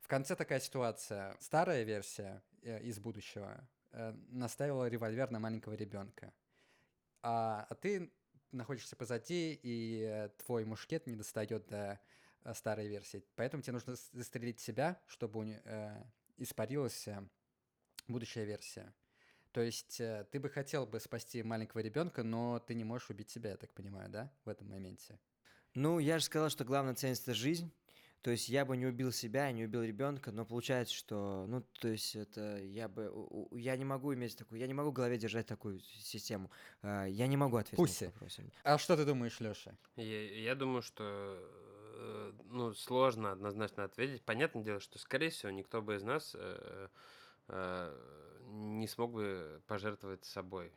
В 0.02 0.08
конце 0.08 0.36
такая 0.36 0.60
ситуация. 0.60 1.36
Старая 1.39 1.84
версия 1.84 2.41
э, 2.63 2.82
из 2.82 2.99
будущего 2.99 3.52
э, 3.52 3.63
наставила 3.91 4.88
револьвер 4.88 5.32
на 5.32 5.39
маленького 5.39 5.73
ребенка, 5.73 6.34
а, 7.21 7.65
а 7.69 7.75
ты 7.75 8.12
находишься 8.52 8.95
позади, 8.95 9.60
и 9.62 10.04
э, 10.04 10.30
твой 10.45 10.65
мушкет 10.65 11.08
не 11.08 11.15
достает 11.15 11.67
до 11.67 11.99
э, 12.43 12.54
старой 12.54 12.88
версии. 12.88 13.23
Поэтому 13.36 13.62
тебе 13.62 13.73
нужно 13.73 13.95
застрелить 14.12 14.60
себя, 14.60 14.99
чтобы 15.08 15.62
э, 15.63 16.04
испарилась 16.38 17.08
э, 17.08 17.21
будущая 18.08 18.45
версия. 18.45 18.93
То 19.52 19.62
есть 19.62 19.99
э, 19.99 20.25
ты 20.32 20.39
бы 20.39 20.49
хотел 20.49 20.86
бы 20.86 20.99
спасти 20.99 21.43
маленького 21.43 21.82
ребенка, 21.82 22.23
но 22.23 22.60
ты 22.60 22.73
не 22.73 22.84
можешь 22.84 23.10
убить 23.10 23.30
себя, 23.30 23.52
я 23.52 23.58
так 23.58 23.73
понимаю, 23.73 24.10
да, 24.10 24.32
в 24.45 24.49
этом 24.49 24.69
моменте. 24.69 25.19
Ну, 25.75 25.99
я 25.99 26.17
же 26.19 26.25
сказал, 26.25 26.49
что 26.49 26.65
главная 26.65 26.95
ценность 26.95 27.23
это 27.23 27.34
жизнь. 27.34 27.71
То 28.22 28.32
есть 28.32 28.50
я 28.50 28.66
бы 28.66 28.76
не 28.76 28.86
убил 28.86 29.14
себя, 29.14 29.50
не 29.54 29.64
убил 29.64 29.82
ребенка, 29.82 30.32
но 30.34 30.46
получается, 30.46 30.94
что, 30.94 31.46
ну, 31.48 31.64
то 31.80 31.88
есть 31.88 32.18
это 32.18 32.58
я 32.58 32.90
бы, 32.90 33.14
я 33.54 33.78
не 33.78 33.86
могу 33.86 34.14
иметь 34.14 34.36
такую, 34.36 34.60
я 34.60 34.68
не 34.68 34.74
могу 34.74 34.90
в 34.90 34.94
голове 34.94 35.18
держать 35.18 35.48
такую 35.48 35.80
систему. 35.80 36.52
А, 36.82 37.06
Я 37.06 37.28
не 37.28 37.38
могу 37.38 37.56
ответить 37.56 37.78
Пусть. 37.78 38.02
на 38.02 38.06
этот 38.08 38.16
вопрос. 38.22 38.40
А 38.64 38.78
что 38.78 38.98
ты 38.98 39.06
думаешь, 39.06 39.40
Лёша? 39.40 39.78
Я, 39.96 40.42
я 40.42 40.56
думаю, 40.56 40.82
что 40.82 41.04
э, 41.96 42.34
ну, 42.50 42.74
сложно 42.74 43.32
однозначно 43.32 43.86
ответить. 43.86 44.22
Понятное 44.24 44.64
дело, 44.64 44.82
что, 44.82 45.00
скорее 45.00 45.30
всего, 45.30 45.52
никто 45.52 45.82
бы 45.82 45.96
из 45.96 46.04
нас 46.04 46.36
э, 46.38 46.90
э, 47.48 47.98
не 48.48 48.88
смог 48.88 49.14
бы 49.14 49.62
пожертвовать 49.68 50.26
собой. 50.26 50.74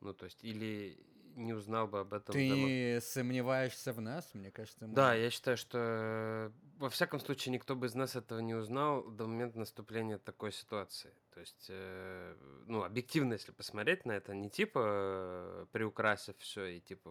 Ну, 0.00 0.14
то 0.14 0.26
есть, 0.26 0.44
или 0.44 0.96
не 1.34 1.52
узнал 1.54 1.88
бы 1.88 2.00
об 2.00 2.14
этом. 2.14 2.34
дома. 2.34 2.66
Ты 2.66 3.00
сомневаешься 3.00 3.92
в 3.92 4.00
нас, 4.00 4.32
мне 4.34 4.50
кажется. 4.50 4.86
мы- 4.86 4.94
Да, 4.94 5.14
я 5.14 5.30
считаю, 5.30 5.56
что 5.56 6.52
во 6.78 6.88
всяком 6.88 7.20
случае, 7.20 7.52
никто 7.52 7.76
бы 7.76 7.86
из 7.86 7.94
нас 7.94 8.16
этого 8.16 8.40
не 8.40 8.54
узнал 8.54 9.02
до 9.04 9.26
момента 9.26 9.58
наступления 9.58 10.18
такой 10.18 10.52
ситуации. 10.52 11.12
То 11.30 11.40
есть, 11.40 11.66
э, 11.68 12.36
ну, 12.66 12.82
объективно, 12.82 13.34
если 13.34 13.52
посмотреть 13.52 14.04
на 14.04 14.12
это, 14.12 14.34
не 14.34 14.50
типа 14.50 14.80
э, 14.82 15.66
приукрасив 15.72 16.36
все 16.38 16.66
и 16.66 16.80
типа 16.80 17.10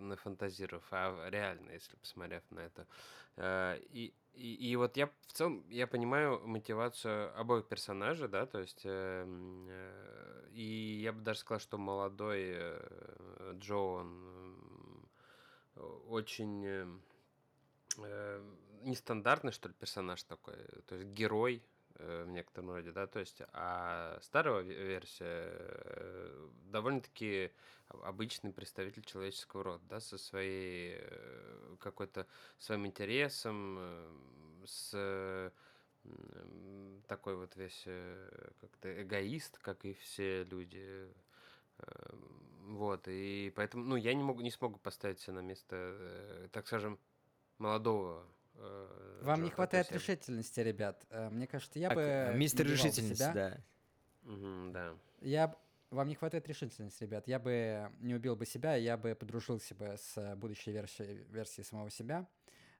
нафантазировав, 0.00 0.84
а 0.90 1.28
реально, 1.30 1.70
если 1.70 1.96
посмотрев 1.96 2.42
на 2.50 2.60
это. 2.60 2.86
Э, 3.36 3.78
и, 3.90 4.14
и, 4.34 4.70
и 4.70 4.76
вот 4.76 4.96
я 4.96 5.06
в 5.06 5.32
целом, 5.32 5.64
я 5.68 5.86
понимаю 5.86 6.40
мотивацию 6.46 7.38
обоих 7.38 7.66
персонажей, 7.68 8.28
да, 8.28 8.46
то 8.46 8.60
есть, 8.60 8.82
э, 8.84 9.26
э, 9.26 10.48
и 10.52 11.00
я 11.02 11.12
бы 11.12 11.20
даже 11.20 11.40
сказал, 11.40 11.60
что 11.60 11.78
молодой 11.78 12.52
э, 12.54 13.52
Джо, 13.54 13.76
он 13.76 15.06
э, 15.76 15.80
очень... 16.08 16.64
э, 16.64 16.86
э, 17.98 18.42
нестандартный, 18.84 19.52
что 19.52 19.68
ли, 19.68 19.74
персонаж 19.74 20.22
такой, 20.22 20.56
то 20.86 20.94
есть 20.94 21.08
герой 21.08 21.62
э, 21.96 22.24
в 22.24 22.30
некотором 22.30 22.70
роде, 22.70 22.92
да, 22.92 23.06
то 23.06 23.20
есть, 23.20 23.42
а 23.52 24.18
старая 24.22 24.62
ве- 24.62 24.86
версия 24.86 25.48
э, 25.50 26.48
довольно-таки 26.66 27.52
обычный 27.88 28.52
представитель 28.52 29.04
человеческого 29.04 29.64
рода, 29.64 29.84
да, 29.88 30.00
со 30.00 30.18
своей 30.18 30.96
э, 30.98 31.76
какой-то 31.80 32.26
своим 32.58 32.86
интересом, 32.86 33.78
с 34.64 35.52
такой 37.06 37.36
вот 37.36 37.54
весь 37.56 37.84
как-то 38.60 39.02
эгоист, 39.02 39.58
как 39.58 39.84
и 39.84 39.94
все 39.94 40.44
люди. 40.44 41.08
Вот, 42.64 43.06
и 43.06 43.52
поэтому, 43.54 43.84
ну, 43.84 43.96
я 43.96 44.14
не 44.14 44.22
могу, 44.22 44.40
не 44.40 44.50
смогу 44.50 44.78
поставить 44.78 45.20
себя 45.20 45.34
на 45.34 45.40
место, 45.40 46.48
так 46.52 46.66
скажем, 46.66 46.98
молодого 47.58 48.26
э, 48.62 49.20
Вам 49.22 49.42
не 49.42 49.50
хватает 49.50 49.88
я- 49.90 49.94
решительности, 49.96 50.60
ребят. 50.60 51.04
Э, 51.10 51.28
Мне 51.30 51.46
кажется, 51.46 51.78
я 51.78 51.88
Так, 51.88 51.96
бы... 51.96 52.30
не 52.32 52.38
мистер 52.38 52.66
решительность, 52.66 53.16
себя. 53.20 53.32
да. 53.32 53.58
Мгм, 54.22 54.72
да. 54.72 54.94
Я... 55.20 55.56
Вам 55.90 56.08
не 56.08 56.14
хватает 56.14 56.48
решительности, 56.48 57.02
ребят. 57.04 57.28
Я 57.28 57.38
бы 57.38 57.90
не 58.00 58.14
убил 58.14 58.34
бы 58.34 58.46
себя, 58.46 58.76
я 58.76 58.96
бы 58.96 59.14
подружился 59.14 59.74
бы 59.74 59.96
с 59.98 60.16
э, 60.16 60.34
будущей 60.36 60.72
версией, 60.72 61.24
версией 61.28 61.66
самого 61.66 61.90
себя, 61.90 62.26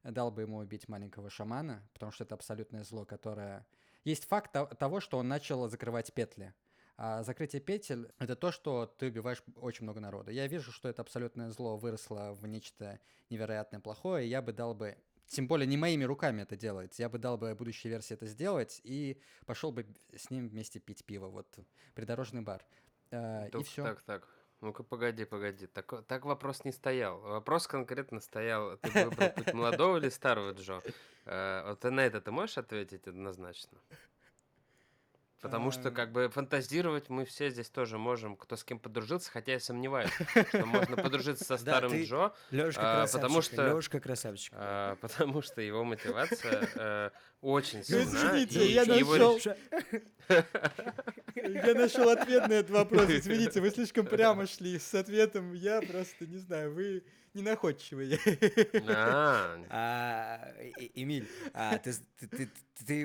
дал 0.02 0.30
бы 0.30 0.42
ему 0.42 0.56
убить 0.58 0.88
маленького 0.88 1.28
шамана, 1.28 1.86
потому 1.92 2.10
что 2.10 2.24
это 2.24 2.34
абсолютное 2.34 2.84
зло, 2.84 3.04
которое... 3.04 3.66
Есть 4.04 4.24
факт 4.26 4.50
то- 4.52 4.64
того, 4.66 5.00
что 5.00 5.18
он 5.18 5.28
начал 5.28 5.68
закрывать 5.68 6.12
петли. 6.14 6.54
А 6.96 7.22
закрытие 7.22 7.60
петель— 7.60 8.10
это 8.18 8.34
то, 8.36 8.50
что 8.50 8.86
ты 8.86 9.06
убиваешь 9.08 9.42
очень 9.56 9.82
много 9.84 10.00
народа. 10.00 10.30
Я 10.30 10.46
вижу, 10.46 10.72
что 10.72 10.88
это 10.88 11.02
абсолютное 11.02 11.50
зло 11.50 11.76
выросло 11.76 12.32
в 12.32 12.46
нечто 12.46 12.98
невероятное 13.30 13.80
плохое, 13.80 14.24
и 14.26 14.28
я 14.30 14.40
бы 14.42 14.52
дал 14.52 14.74
бы 14.74 14.96
тем 15.32 15.48
более 15.48 15.66
не 15.66 15.76
моими 15.76 16.04
руками 16.04 16.42
это 16.42 16.56
делается. 16.56 17.02
Я 17.02 17.08
бы 17.08 17.18
дал 17.18 17.38
бы 17.38 17.54
будущей 17.54 17.88
версии 17.88 18.14
это 18.14 18.26
сделать 18.26 18.80
и 18.84 19.20
пошел 19.46 19.72
бы 19.72 19.86
с 20.14 20.30
ним 20.30 20.48
вместе 20.48 20.78
пить 20.78 21.04
пиво. 21.04 21.28
Вот 21.28 21.58
придорожный 21.94 22.42
бар. 22.42 22.64
Э, 23.10 23.48
и 23.48 23.62
все. 23.62 23.82
Так, 23.82 24.02
так. 24.02 24.28
Ну-ка, 24.60 24.82
погоди, 24.84 25.24
погоди. 25.24 25.66
Так, 25.66 26.06
так 26.06 26.24
вопрос 26.24 26.64
не 26.64 26.72
стоял. 26.72 27.20
Вопрос 27.20 27.66
конкретно 27.66 28.20
стоял, 28.20 28.76
ты 28.76 28.90
бы 28.90 29.10
выбрал 29.10 29.30
путь 29.30 29.52
молодого 29.54 29.96
или 29.96 30.08
старого 30.08 30.52
Джо? 30.52 30.80
Э, 31.24 31.68
Вот 31.68 31.82
на 31.84 32.00
это 32.00 32.20
ты 32.20 32.30
можешь 32.30 32.58
ответить 32.58 33.08
однозначно? 33.08 33.78
Потому 35.42 35.72
что, 35.72 35.90
как 35.90 36.12
бы, 36.12 36.28
фантазировать 36.28 37.08
мы 37.10 37.24
все 37.24 37.50
здесь 37.50 37.68
тоже 37.68 37.98
можем, 37.98 38.36
кто 38.36 38.54
с 38.56 38.62
кем 38.62 38.78
подружился, 38.78 39.28
хотя 39.30 39.52
я 39.52 39.60
сомневаюсь, 39.60 40.10
что 40.48 40.64
можно 40.64 40.96
подружиться 40.96 41.44
со 41.44 41.56
старым 41.58 41.92
Джо, 42.04 42.32
Лёшка 42.52 42.80
А, 42.80 42.96
красавчик. 43.00 43.20
потому 43.20 43.42
что- 43.42 43.66
Лёшка 43.68 44.00
красавчик. 44.00 44.52
а, 44.56 44.96
потому 45.00 45.42
что 45.42 45.60
его 45.60 45.82
мотивация 45.82 46.68
э, 46.76 47.10
очень 47.40 47.82
сильна. 47.84 48.04
извините, 48.04 48.66
и 48.66 48.72
я 48.72 48.84
нашел- 48.84 49.38
Я 51.34 51.74
нашел 51.74 52.08
ответ 52.08 52.48
на 52.48 52.52
этот 52.54 52.70
вопрос. 52.70 53.08
Извините, 53.10 53.60
вы 53.60 53.70
слишком 53.70 54.06
прямо 54.06 54.46
шли 54.46 54.78
с 54.78 54.94
ответом. 54.94 55.52
Я 55.54 55.80
просто 55.82 56.26
не 56.26 56.38
знаю, 56.38 56.72
вы 56.74 57.04
не 57.34 57.42
находчивые. 57.42 58.18
А, 58.88 59.58
А, 59.70 60.54
Эмиль, 60.94 61.26
а, 61.54 61.78
ты, 61.78 61.92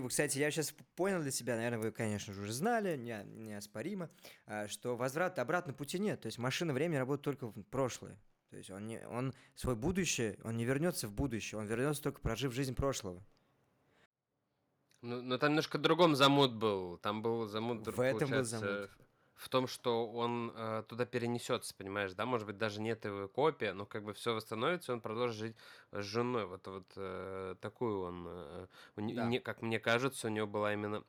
кстати, 0.08 0.40
я 0.40 0.52
сейчас 0.52 0.74
понял 0.96 1.22
для 1.22 1.32
себя, 1.32 1.56
наверное, 1.56 1.80
вы, 1.80 1.92
конечно 1.92 2.34
же, 2.34 2.42
уже 2.42 2.54
знали, 2.54 2.98
не- 2.98 3.24
неоспоримо, 3.26 4.10
что 4.68 4.96
возврата 4.98 5.42
обратно 5.42 5.74
пути 5.74 6.00
нет. 6.00 6.22
То 6.22 6.26
есть 6.28 6.38
машина 6.38 6.74
времени 6.74 6.98
работает 6.98 7.24
только 7.24 7.48
в 7.48 7.64
прошлое. 7.64 8.18
То 8.50 8.58
есть 8.58 8.70
он, 8.70 8.88
не, 8.88 9.06
он 9.08 9.34
свой 9.56 9.76
будущее, 9.76 10.38
он 10.44 10.56
не 10.58 10.66
вернется 10.66 11.08
в 11.08 11.12
будущее, 11.14 11.60
он 11.60 11.68
вернется 11.68 12.02
только 12.02 12.22
прожив 12.22 12.54
жизнь 12.54 12.76
прошлого. 12.76 13.22
Ну, 15.02 15.22
но 15.22 15.38
там 15.38 15.50
немножко 15.50 15.78
другом 15.78 16.16
замут 16.16 16.54
был. 16.54 16.98
Там 16.98 17.22
был 17.22 17.48
замут, 17.48 17.86
В 17.88 18.00
этом 18.02 18.30
был 18.30 18.44
замут. 18.44 18.90
в 19.36 19.50
том, 19.50 19.68
что 19.68 20.08
он 20.12 20.52
э, 20.56 20.84
туда 20.88 21.06
перенесется, 21.06 21.76
понимаешь, 21.76 22.14
да? 22.14 22.26
Может 22.26 22.48
быть, 22.48 22.58
даже 22.58 22.82
нет 22.82 23.06
его 23.06 23.28
копия, 23.28 23.74
но 23.74 23.86
как 23.86 24.04
бы 24.04 24.14
все 24.14 24.34
восстановится, 24.34 24.94
он 24.94 25.02
продолжит 25.02 25.38
жить 25.38 25.56
с 25.92 26.02
женой. 26.04 26.46
Вот, 26.48 26.66
вот 26.68 26.92
э, 26.96 27.56
такую 27.62 28.02
он, 28.02 28.26
э, 28.28 28.68
Да. 28.96 29.28
не- 29.28 29.40
как 29.40 29.62
мне 29.62 29.80
кажется, 29.80 30.28
у 30.28 30.32
него 30.32 30.48
была 30.48 30.74
именно 30.74 31.04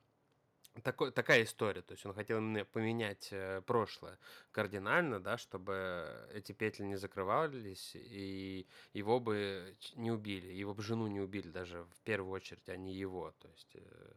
такой, 0.83 1.11
такая 1.11 1.43
история. 1.43 1.81
То 1.81 1.93
есть 1.93 2.05
он 2.05 2.13
хотел 2.13 2.37
именно 2.39 2.65
поменять 2.65 3.29
э, 3.31 3.61
прошлое 3.65 4.17
кардинально, 4.51 5.19
да, 5.19 5.37
чтобы 5.37 6.29
эти 6.33 6.51
петли 6.51 6.83
не 6.83 6.95
закрывались, 6.97 7.91
и 7.95 8.67
его 8.93 9.19
бы 9.19 9.75
не 9.95 10.11
убили, 10.11 10.51
его 10.53 10.73
бы 10.73 10.81
жену 10.83 11.07
не 11.07 11.19
убили 11.21 11.49
даже 11.49 11.83
в 11.83 12.01
первую 12.03 12.31
очередь, 12.33 12.69
а 12.69 12.77
не 12.77 12.93
его. 12.93 13.31
То 13.39 13.47
есть 13.49 13.75
э, 13.75 14.13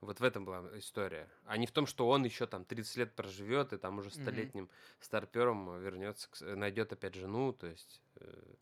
вот 0.00 0.20
в 0.20 0.24
этом 0.24 0.44
была 0.44 0.78
история. 0.78 1.28
А 1.44 1.56
не 1.56 1.66
в 1.66 1.72
том, 1.72 1.86
что 1.86 2.08
он 2.08 2.24
еще 2.24 2.46
там 2.46 2.64
30 2.64 2.96
лет 2.96 3.14
проживет 3.14 3.72
и 3.72 3.78
там 3.78 3.98
уже 3.98 4.10
столетним 4.10 4.68
старпером 5.00 5.80
вернется, 5.80 6.28
найдет 6.56 6.92
опять 6.92 7.14
жену, 7.14 7.52
то 7.52 7.66
есть... 7.68 8.02
э, 8.16 8.54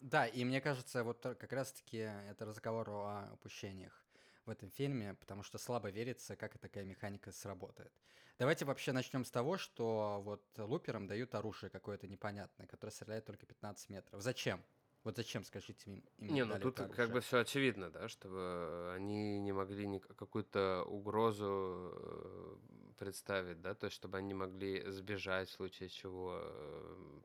Да, 0.00 0.26
и 0.26 0.44
мне 0.44 0.60
кажется, 0.60 1.04
вот 1.04 1.22
как 1.22 1.52
раз-таки 1.52 1.98
это 1.98 2.44
разговор 2.44 2.90
о 2.90 3.30
упущениях 3.34 4.05
в 4.46 4.50
этом 4.50 4.70
фильме, 4.70 5.14
потому 5.14 5.42
что 5.42 5.58
слабо 5.58 5.90
верится, 5.90 6.36
как 6.36 6.58
такая 6.58 6.84
механика 6.84 7.32
сработает. 7.32 7.92
Давайте 8.38 8.64
вообще 8.64 8.92
начнем 8.92 9.24
с 9.24 9.30
того, 9.30 9.56
что 9.56 10.20
вот 10.22 10.42
луперам 10.58 11.06
дают 11.06 11.34
оружие 11.34 11.70
какое-то 11.70 12.06
непонятное, 12.06 12.66
которое 12.66 12.92
стреляет 12.92 13.24
только 13.24 13.46
15 13.46 13.90
метров. 13.90 14.20
Зачем? 14.20 14.62
Вот 15.04 15.16
зачем, 15.16 15.44
скажите 15.44 15.90
им? 15.90 16.04
им 16.18 16.34
Не, 16.34 16.44
ну 16.44 16.58
тут 16.58 16.78
как 16.78 17.12
бы 17.12 17.20
все 17.20 17.38
очевидно, 17.38 17.90
да, 17.90 18.08
чтобы 18.08 18.92
они 18.94 19.38
не 19.38 19.52
могли 19.52 20.00
какую-то 20.00 20.82
угрозу 20.84 21.92
э, 21.94 22.56
представить, 22.98 23.60
да, 23.60 23.74
то 23.74 23.86
есть 23.86 23.94
чтобы 23.94 24.18
они 24.18 24.34
могли 24.34 24.82
сбежать 24.90 25.48
в 25.48 25.52
случае 25.52 25.88
чего, 25.88 26.40
э, 26.42 27.20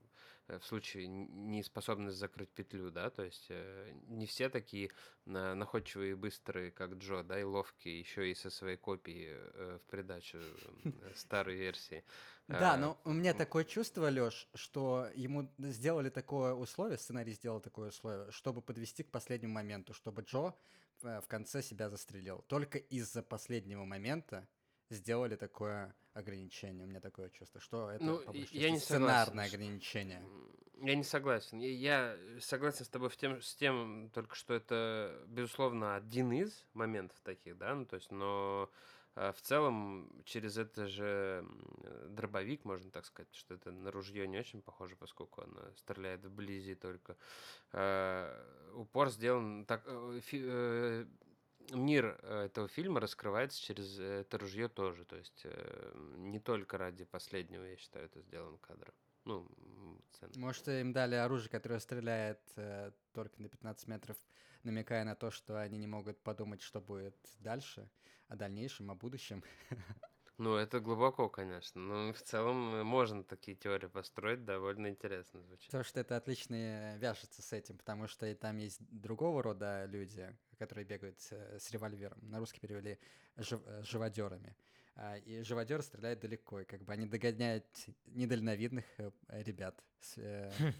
в 0.48 0.62
случае 0.64 1.06
н- 1.06 1.50
неспособности 1.52 2.18
закрыть 2.20 2.50
петлю, 2.50 2.92
да, 2.92 3.10
то 3.10 3.24
есть 3.24 3.48
э, 3.50 3.94
не 4.08 4.26
все 4.26 4.50
такие 4.50 4.92
на- 5.26 5.56
находчивые 5.56 6.12
и 6.12 6.16
быстрые, 6.16 6.72
как 6.72 6.94
Джо, 6.96 7.24
да, 7.24 7.40
и 7.40 7.44
ловкие, 7.44 8.00
еще 8.00 8.30
и 8.30 8.36
со 8.36 8.50
своей 8.50 8.78
копией 8.78 9.28
э, 9.30 9.80
в 9.82 9.90
придачу 9.90 10.38
э, 10.38 11.14
старой 11.16 11.56
версии. 11.56 12.04
Да, 12.48 12.76
Э, 12.76 12.78
но 12.78 13.00
у 13.06 13.14
меня 13.14 13.34
такое 13.34 13.64
чувство, 13.64 14.10
Лёш, 14.10 14.48
что 14.54 15.10
ему 15.16 15.50
сделали 15.58 16.10
такое 16.10 16.54
условие, 16.54 16.98
сценарий 16.98 17.34
сделал 17.34 17.62
такое 17.62 17.90
условие, 17.90 18.30
чтобы 18.32 18.62
подвести 18.62 19.04
к 19.04 19.12
последнему 19.12 19.54
моменту, 19.54 19.94
чтобы 19.94 20.24
Джо 20.24 20.54
э, 21.04 21.22
в 21.22 21.28
конце 21.28 21.62
себя 21.62 21.90
застрелил. 21.90 22.44
Только 22.48 22.78
из-за 22.78 23.24
последнего 23.24 23.86
момента 23.86 24.48
сделали 24.90 25.36
такое 25.36 25.96
ограничение. 26.14 26.86
У 26.86 26.90
меня 26.90 27.00
такое 27.00 27.30
чувство, 27.30 27.60
что 27.62 27.90
это 27.90 28.04
Ну, 28.04 28.20
по 28.20 28.36
я 28.36 28.46
части 28.46 28.58
не 28.58 28.80
сценарное 28.80 29.46
ограничение. 29.46 30.24
Я 30.82 30.96
не 30.96 31.04
согласен. 31.04 31.60
Я- 31.60 32.18
согласен 32.40 32.86
с 32.86 32.90
тобой 32.90 33.10
в 33.10 33.16
тем, 33.18 33.42
с 33.42 33.56
тем, 33.56 34.10
только 34.14 34.36
что 34.36 34.54
это, 34.56 35.24
безусловно, 35.28 35.96
один 35.96 36.32
из 36.32 36.66
моментов 36.74 37.20
таких, 37.24 37.58
да, 37.58 37.76
ну, 37.76 37.86
то 37.86 37.98
есть, 37.98 38.12
но 38.12 38.70
э, 39.16 39.32
в 39.32 39.42
целом 39.42 40.10
через 40.26 40.58
это 40.58 40.88
же 40.88 41.46
дробовик, 42.10 42.66
можно 42.66 42.90
так 42.90 43.06
сказать, 43.06 43.34
что 43.36 43.54
это 43.54 43.72
на 43.72 43.92
ружье 43.92 44.28
не 44.28 44.40
очень 44.40 44.62
похоже, 44.62 44.96
поскольку 44.96 45.44
она 45.44 45.72
стреляет 45.76 46.26
вблизи 46.26 46.74
только. 46.76 47.16
Э, 47.74 48.44
Упор 48.74 49.10
сделан 49.10 49.66
так. 49.66 49.86
Э, 51.70 51.74
э, 51.74 51.78
Мир 51.78 52.20
э, 52.22 52.46
этого 52.46 52.68
фильма 52.68 53.00
раскрывается 53.00 53.62
через 53.62 54.00
это 54.00 54.38
ружье 54.38 54.68
тоже, 54.68 55.06
то 55.06 55.16
есть 55.16 55.42
э, 55.44 55.94
не 56.18 56.40
только 56.40 56.78
ради 56.78 57.06
последнего, 57.06 57.64
я 57.64 57.78
считаю, 57.78 58.06
это 58.06 58.22
сделан 58.22 58.58
кадр. 58.60 58.94
Ну, 59.26 59.48
м, 59.58 60.02
ценно. 60.12 60.32
Может, 60.40 60.68
им 60.68 60.94
дали 60.94 61.16
оружие, 61.16 61.50
которое 61.50 61.80
стреляет 61.80 62.42
э, 62.56 62.92
только 63.14 63.42
на 63.42 63.50
15 63.50 63.88
метров, 63.88 64.18
намекая 64.64 65.04
на 65.04 65.16
то, 65.16 65.32
что 65.32 65.60
они 65.60 65.78
не 65.78 65.88
могут 65.88 66.20
подумать, 66.22 66.62
что 66.62 66.82
будет 66.82 67.16
дальше, 67.40 67.90
о 68.28 68.36
дальнейшем, 68.36 68.90
о 68.92 68.96
будущем. 68.96 69.44
Ну, 70.38 70.56
это 70.56 70.80
глубоко, 70.80 71.30
конечно. 71.30 71.80
Но 71.80 72.14
в 72.14 72.22
целом 72.24 72.74
э, 72.74 72.84
можно 72.84 73.24
такие 73.24 73.56
теории 73.56 73.86
построить, 73.86 74.44
довольно 74.44 74.88
интересно 74.88 75.40
звучит. 75.44 75.70
То, 75.70 75.84
что 75.84 76.00
это 76.00 76.18
отлично 76.18 76.56
э, 76.56 76.98
вяжется 76.98 77.44
с 77.44 77.54
этим, 77.54 77.78
потому 77.78 78.08
что 78.08 78.26
и 78.26 78.34
там 78.34 78.58
есть 78.58 78.80
другого 78.90 79.44
рода 79.44 79.86
люди, 79.86 80.36
которые 80.62 80.86
бегают 80.86 81.20
с, 81.20 81.32
э, 81.32 81.60
с 81.60 81.72
револьвером. 81.72 82.20
На 82.30 82.40
русский 82.40 82.60
перевели 82.60 82.98
жив, 83.38 83.62
живодерами. 83.82 84.56
А, 84.96 85.18
и 85.18 85.42
живодеры 85.42 85.84
стреляют 85.84 86.20
далеко, 86.20 86.62
и 86.62 86.66
как 86.66 86.84
бы 86.84 86.94
они 86.94 87.06
догоняют 87.06 87.66
недальновидных 88.06 88.86
ребят. 89.30 89.84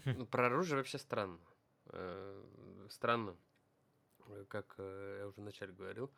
Ну, 0.04 0.26
про 0.26 0.46
оружие 0.46 0.76
вообще 0.76 0.98
странно. 0.98 1.40
Странно, 2.88 3.36
как 4.48 4.74
я 4.78 5.26
уже 5.26 5.40
вначале 5.40 5.72
говорил, 5.72 6.10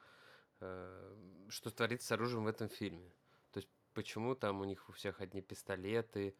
что 1.48 1.70
творится 1.70 2.08
с 2.08 2.12
оружием 2.12 2.44
в 2.44 2.48
этом 2.48 2.68
фильме 2.68 3.10
почему 3.94 4.34
там 4.34 4.60
у 4.60 4.64
них 4.64 4.88
у 4.88 4.92
всех 4.92 5.20
одни 5.20 5.40
пистолеты, 5.40 6.28
э, 6.28 6.32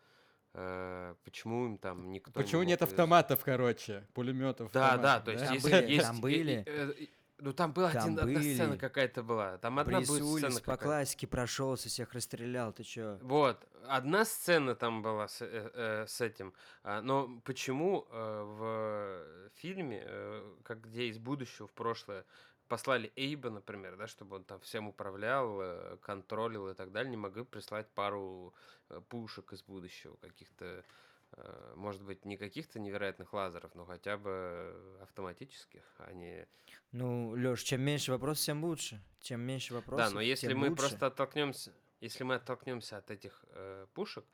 почему 1.25 1.67
им 1.67 1.79
там 1.79 2.11
никто 2.13 2.33
Почему 2.33 2.63
не 2.63 2.69
нет 2.69 2.81
мог... 2.81 2.91
автоматов, 2.91 3.43
короче, 3.45 4.07
пулеметов? 4.15 4.71
Да, 4.73 4.97
да, 4.97 5.21
то 5.21 5.33
есть 5.33 5.45
Там 5.45 5.55
если 5.55 5.71
были, 5.71 5.91
есть... 5.91 6.07
там 6.07 6.21
были. 6.21 6.63
э, 6.67 6.93
ну 7.39 7.53
там 7.53 7.73
была 7.73 7.91
Там 7.91 8.05
один, 8.05 8.19
одна 8.21 8.41
сцена 8.41 8.69
были. 8.71 8.79
какая-то 8.79 9.23
была. 9.25 9.59
Там 9.59 9.79
одна 9.81 9.99
будет 10.01 10.11
Уиллис 10.23 10.39
сцена 10.39 10.55
по 10.55 10.61
какая-то. 10.61 10.85
классике 10.85 11.27
прошелся, 11.27 11.89
всех 11.89 12.13
расстрелял, 12.13 12.73
ты 12.73 12.85
чё? 12.85 13.19
Вот, 13.23 13.67
одна 13.89 14.25
сцена 14.25 14.75
там 14.77 15.03
была 15.03 15.27
с, 15.27 15.43
э, 15.43 15.71
э, 15.75 16.07
с 16.07 16.21
этим, 16.21 16.55
А, 16.85 17.03
но 17.03 17.41
почему 17.45 18.07
э, 18.11 18.43
в 18.45 19.51
фильме, 19.59 20.03
э, 20.07 20.53
как 20.63 20.83
где 20.83 21.09
из 21.09 21.19
будущего 21.19 21.67
в 21.67 21.73
прошлое, 21.73 22.25
послали 22.69 23.13
Эйба, 23.17 23.51
например, 23.51 23.97
да, 23.97 24.07
чтобы 24.07 24.37
он 24.37 24.45
там 24.45 24.61
всем 24.61 24.89
управлял, 24.89 25.61
э, 25.61 25.97
контролил 26.03 26.69
и 26.69 26.75
так 26.75 26.93
далее, 26.93 27.11
не 27.11 27.17
могли 27.17 27.45
прислать 27.45 27.89
пару 27.95 28.55
э, 28.91 29.01
пушек 29.09 29.53
из 29.53 29.63
будущего, 29.63 30.17
каких-то, 30.17 30.85
э, 31.33 31.73
может 31.77 32.03
быть, 32.03 32.25
не 32.25 32.37
каких-то 32.37 32.79
невероятных 32.81 33.33
лазеров, 33.33 33.75
но 33.75 33.85
хотя 33.85 34.17
бы 34.17 34.75
автоматических, 35.03 35.83
а 35.99 36.13
не... 36.13 36.47
Ну, 36.93 37.35
Лёш, 37.35 37.63
чем 37.63 37.83
меньше 37.83 38.13
вопросов, 38.13 38.45
тем 38.47 38.65
лучше. 38.65 39.03
Чем 39.21 39.41
меньше 39.41 39.75
вопросов, 39.75 40.09
Да, 40.09 40.15
но 40.15 40.21
если 40.21 40.53
мы 40.55 40.69
лучше. 40.69 40.83
просто 40.83 41.07
оттолкнемся, 41.07 41.73
если 42.01 42.25
мы 42.25 42.35
оттолкнемся 42.37 42.99
от 42.99 43.11
этих 43.11 43.45
э, 43.49 43.87
пушек, 43.95 44.25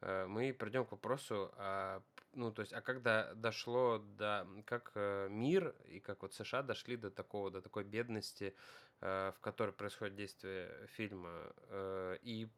мы 0.00 0.52
придем 0.52 0.84
к 0.86 0.92
вопросу, 0.92 1.50
а, 1.56 2.02
ну 2.32 2.52
то 2.52 2.62
есть, 2.62 2.72
а 2.72 2.80
когда 2.80 3.34
дошло 3.34 3.98
до, 3.98 4.46
как 4.64 4.92
э, 4.94 5.28
мир 5.28 5.74
и 5.86 5.98
как 5.98 6.22
вот 6.22 6.34
США 6.34 6.62
дошли 6.62 6.96
до 6.96 7.10
такого, 7.10 7.50
до 7.50 7.60
такой 7.60 7.84
бедности, 7.84 8.54
э, 9.00 9.32
в 9.34 9.40
которой 9.40 9.72
происходит 9.72 10.14
действие 10.14 10.86
фильма, 10.88 11.52
э, 11.68 12.18
и, 12.22 12.48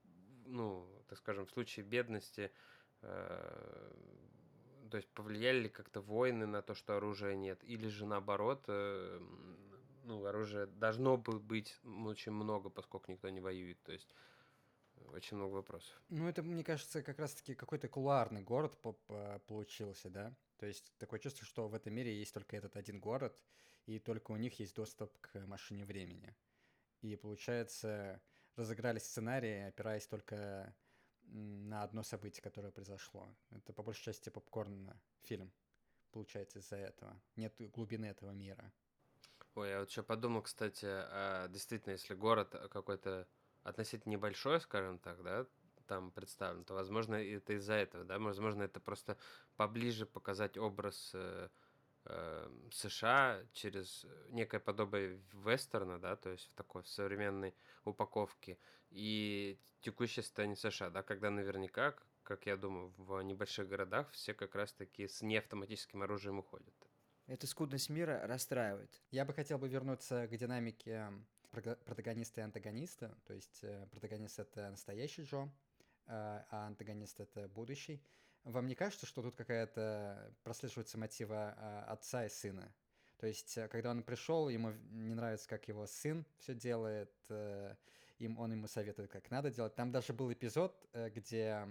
ну, 0.45 0.87
так 1.09 1.19
скажем, 1.19 1.47
в 1.47 1.51
случае 1.51 1.87
бедности, 1.87 2.53
э, 3.03 3.93
то 4.91 4.97
есть 4.97 5.09
повлияли 5.15 5.61
ли 5.61 5.69
как-то 5.69 6.01
войны 6.01 6.47
на 6.47 6.63
то, 6.63 6.75
что 6.75 6.97
оружия 6.97 7.35
нет, 7.37 7.63
или 7.65 7.89
же 7.89 8.05
наоборот, 8.05 8.65
э, 8.69 9.21
ну, 10.05 10.25
оружия 10.27 10.67
должно 10.67 11.17
бы 11.17 11.39
быть 11.39 11.79
м, 11.85 12.07
очень 12.07 12.33
много, 12.33 12.71
поскольку 12.71 13.13
никто 13.13 13.29
не 13.29 13.41
воюет. 13.41 13.83
То 13.83 13.93
есть 13.93 14.13
э, 14.13 14.30
очень 15.13 15.37
много 15.37 15.55
вопросов. 15.55 16.01
Ну, 16.09 16.29
это, 16.29 16.43
мне 16.43 16.65
кажется, 16.65 17.03
как 17.03 17.19
раз-таки 17.19 17.55
какой-то 17.55 17.89
кулуарный 17.89 18.43
город 18.43 18.77
по- 18.81 19.41
получился, 19.47 20.11
да? 20.11 20.35
То 20.59 20.67
есть 20.67 20.93
такое 20.99 21.21
чувство, 21.21 21.47
что 21.47 21.69
в 21.69 21.75
этом 21.75 21.95
мире 21.95 22.19
есть 22.19 22.35
только 22.35 22.57
этот 22.57 22.77
один 22.77 23.01
город, 23.01 23.41
и 23.87 23.99
только 23.99 24.33
у 24.33 24.37
них 24.37 24.59
есть 24.61 24.75
доступ 24.75 25.17
к 25.21 25.39
машине 25.47 25.85
времени. 25.85 26.37
И, 27.01 27.17
получается, 27.17 28.21
разыграли 28.57 28.99
сценарии, 28.99 29.69
опираясь 29.69 30.07
только 30.07 30.75
на 31.23 31.83
одно 31.83 32.03
событие, 32.03 32.43
которое 32.43 32.73
произошло. 32.73 33.35
Это, 33.51 33.73
по 33.73 33.83
большей 33.83 34.05
части, 34.05 34.29
попкорн 34.31 34.93
фильм, 35.23 35.53
получается, 36.11 36.59
из-за 36.59 36.77
этого. 36.77 37.21
Нет 37.37 37.55
глубины 37.73 38.07
этого 38.07 38.33
мира. 38.33 38.73
Ой, 39.55 39.71
я 39.71 39.81
вот 39.81 39.91
еще 39.91 40.03
подумал, 40.03 40.43
кстати, 40.43 40.87
а, 40.87 41.49
действительно, 41.49 41.93
если 41.93 42.15
город 42.15 42.55
э, 42.55 42.69
какой-то 42.69 43.27
относительно 43.71 44.13
небольшой, 44.13 44.61
скажем 44.61 44.99
так, 44.99 45.23
да, 45.23 45.47
там 45.87 46.13
представлен, 46.13 46.65
то, 46.65 46.75
возможно, 46.75 47.17
это 47.17 47.55
из-за 47.55 47.75
этого, 47.75 48.05
да, 48.05 48.19
возможно, 48.19 48.63
это 48.63 48.79
просто 48.79 49.17
поближе 49.57 50.07
показать 50.07 50.57
образ 50.57 51.11
э, 51.15 51.49
э, 52.05 52.51
США 52.71 53.43
через 53.53 54.07
некое 54.29 54.61
подобие 54.61 55.21
вестерна, 55.33 55.99
да, 55.99 56.15
то 56.15 56.31
есть 56.31 56.49
в 56.51 56.55
такой 56.55 56.85
современной 56.85 57.55
упаковке 57.85 58.57
и 58.91 59.59
текущее 59.81 60.23
состояние 60.23 60.57
США, 60.57 60.91
да, 60.91 61.03
когда 61.03 61.31
наверняка, 61.31 61.95
как 62.23 62.47
я 62.47 62.57
думаю, 62.57 62.93
в 62.97 63.21
небольших 63.23 63.69
городах 63.69 64.11
все 64.13 64.33
как 64.33 64.55
раз-таки 64.55 65.09
с 65.09 65.23
неавтоматическим 65.23 66.03
оружием 66.03 66.39
уходят. 66.39 66.75
Эта 67.27 67.47
скудность 67.47 67.91
мира 67.91 68.21
расстраивает. 68.27 68.91
Я 69.11 69.25
бы 69.25 69.33
хотел 69.33 69.59
бы 69.59 69.69
вернуться 69.69 70.27
к 70.29 70.37
динамике 70.37 71.13
протагониста 71.51 72.41
и 72.41 72.45
антагониста. 72.45 73.17
То 73.27 73.35
есть 73.35 73.61
э, 73.63 73.87
протагонист— 73.91 74.39
это 74.41 74.71
настоящий 74.71 75.23
Джо, 75.23 75.51
а 76.07 76.47
а 76.51 76.67
антагонист— 76.67 77.21
это 77.21 77.49
будущий. 77.49 78.03
Вам 78.45 78.67
не 78.67 78.75
кажется, 78.75 79.07
что 79.07 79.23
тут 79.23 79.37
какая-то 79.37 80.35
прослеживается 80.43 80.99
мотива 80.99 81.51
отца 81.87 82.25
и 82.25 82.29
сына? 82.29 82.73
То 83.21 83.27
есть, 83.27 83.59
э, 83.59 83.69
когда 83.69 83.91
он 83.91 84.03
пришел, 84.03 84.49
ему 84.49 84.73
не 84.93 85.15
нравится, 85.15 85.47
как 85.47 85.69
его 85.69 85.87
сын 85.87 86.25
все 86.39 86.55
делает, 86.55 87.13
э, 87.29 87.77
им, 88.19 88.39
он 88.39 88.53
ему 88.53 88.67
советует, 88.67 89.11
как 89.11 89.31
надо 89.31 89.51
делать. 89.51 89.75
Там 89.75 89.93
даже 89.93 90.15
был 90.15 90.33
эпизод, 90.33 90.75
э, 90.95 91.11
где 91.11 91.69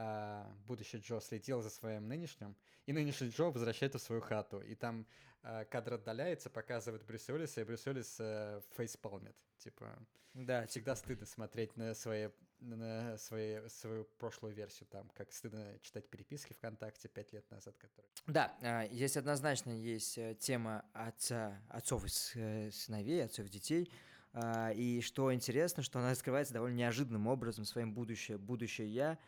а, 0.00 0.46
будущий 0.66 0.96
Джо 0.96 1.20
следил 1.20 1.60
за 1.60 1.68
своим 1.68 2.08
нынешним, 2.08 2.56
и 2.86 2.92
нынешний 2.92 3.28
Джо 3.28 3.50
возвращается 3.50 3.98
в 3.98 4.02
свою 4.02 4.22
хату, 4.22 4.60
и 4.60 4.74
там 4.74 5.06
а, 5.42 5.64
кадр 5.66 5.94
отдаляется, 5.94 6.48
показывает 6.48 7.04
Брюса 7.04 7.34
Уиллиса, 7.34 7.60
и 7.60 7.64
Брюс 7.64 7.86
Уиллис 7.86 8.16
э, 8.18 8.62
фейспалмит. 8.76 9.36
Типа, 9.58 9.98
Да, 10.32 10.66
всегда 10.66 10.96
стыдно 10.96 11.26
смотреть 11.26 11.76
на, 11.76 11.92
свои, 11.92 12.30
на 12.60 13.18
свои, 13.18 13.68
свою 13.68 14.04
прошлую 14.18 14.54
версию, 14.54 14.88
там, 14.90 15.10
как 15.10 15.32
стыдно 15.32 15.78
читать 15.82 16.08
переписки 16.08 16.54
ВКонтакте 16.54 17.08
пять 17.08 17.34
лет 17.34 17.50
назад, 17.50 17.76
которые... 17.76 18.10
Да, 18.26 18.56
а, 18.62 18.86
здесь 18.86 19.18
однозначно 19.18 19.70
есть 19.70 20.16
э, 20.16 20.34
тема 20.34 20.82
отца, 20.94 21.60
отцов 21.68 22.06
и 22.06 22.08
э, 22.36 22.70
сыновей, 22.70 23.24
отцов 23.24 23.44
и 23.46 23.50
детей. 23.50 23.92
А, 24.32 24.70
И 24.70 25.02
что 25.02 25.34
интересно, 25.34 25.82
что 25.82 25.98
она 25.98 26.10
раскрывается 26.10 26.54
довольно 26.54 26.76
неожиданным 26.76 27.26
образом, 27.26 27.66
своим 27.66 27.92
будущее. 27.92 28.38
Будущее 28.38 28.88
я 28.88 29.18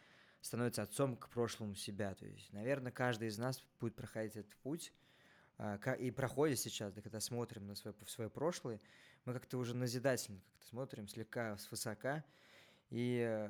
становится 0.43 0.83
отцом 0.83 1.17
к 1.17 1.31
прошлому 1.31 1.75
себя. 1.75 2.15
То 2.15 2.27
есть, 2.27 2.53
наверное, 2.53 2.93
каждый 2.93 3.29
из 3.29 3.39
нас 3.39 3.65
будет 3.81 3.95
проходить 3.95 4.37
этот 4.37 4.55
путь. 4.57 4.93
а, 5.57 5.77
И 5.95 6.11
проходит 6.11 6.59
сейчас, 6.59 6.93
да, 6.93 7.01
когда 7.01 7.21
смотрим 7.21 7.67
на 7.67 7.75
свое, 7.75 7.97
в 8.05 8.11
свое 8.11 8.29
прошлое, 8.29 8.81
мы 9.25 9.33
как-то 9.33 9.57
уже 9.57 9.75
назидательно 9.75 10.41
как-то 10.41 10.67
смотрим, 10.67 11.09
слегка 11.09 11.57
свысока, 11.57 12.25
и 12.91 13.49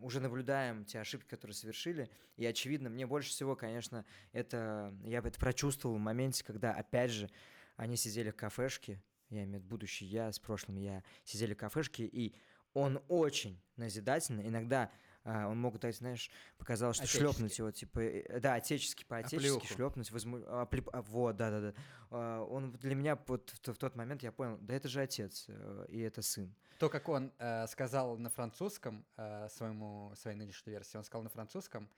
уже 0.00 0.20
наблюдаем 0.20 0.84
те 0.84 1.00
ошибки, 1.00 1.28
которые 1.28 1.54
совершили. 1.54 2.10
И 2.36 2.44
очевидно, 2.46 2.90
мне 2.90 3.06
больше 3.06 3.30
всего, 3.30 3.56
конечно, 3.56 4.04
это 4.32 4.94
я 5.04 5.18
это 5.18 5.38
прочувствовал 5.38 5.96
в 5.96 6.00
моменте, 6.00 6.44
когда, 6.44 6.72
опять 6.72 7.10
же, 7.10 7.30
они 7.76 7.96
сидели 7.96 8.30
в 8.30 8.36
кафешке, 8.36 9.00
я 9.30 9.44
имею 9.44 9.60
в 9.60 9.64
виду 9.64 9.68
будущий 9.68 10.04
я 10.04 10.30
с 10.30 10.38
прошлым 10.38 10.76
я, 10.76 11.02
сидели 11.24 11.54
в 11.54 11.56
кафешке, 11.56 12.04
и 12.04 12.34
он 12.74 13.02
очень 13.08 13.60
назидательно, 13.76 14.46
иногда 14.46 14.90
а, 15.24 15.48
он 15.48 15.60
мог 15.60 15.78
дать, 15.78 15.96
знаешь, 15.96 16.30
показалось, 16.58 16.96
что 16.96 17.06
шлепнуть 17.06 17.56
его, 17.58 17.70
типа, 17.70 18.00
э, 18.00 18.40
да, 18.40 18.54
отечески, 18.54 19.04
по-отечески 19.04 19.36
Оплеуху. 19.36 19.66
шлепнуть, 19.66 20.10
возму... 20.10 20.38
а, 20.46 20.64
плеп- 20.64 20.90
а, 20.92 21.02
вот, 21.02 21.36
да-да-да. 21.36 21.74
А, 22.10 22.42
Он 22.42 22.72
для 22.72 22.94
меня 22.94 23.16
вот 23.26 23.50
в, 23.50 23.72
в 23.72 23.76
тот 23.78 23.94
момент 23.94 24.22
я 24.22 24.32
понял, 24.32 24.58
да 24.60 24.74
это 24.74 24.88
же 24.88 25.00
отец, 25.00 25.46
э, 25.48 25.86
и 25.88 26.00
это 26.00 26.22
сын. 26.22 26.52
То, 26.78 26.88
как 26.88 27.08
он 27.08 27.32
э, 27.38 27.66
сказал 27.68 28.16
на 28.18 28.30
французском 28.30 29.04
э, 29.16 29.48
своему, 29.48 30.12
своей 30.16 30.36
нынешней 30.36 30.72
версии, 30.72 30.96
он 30.96 31.04
сказал 31.04 31.22
на 31.22 31.30
французском, 31.30 31.88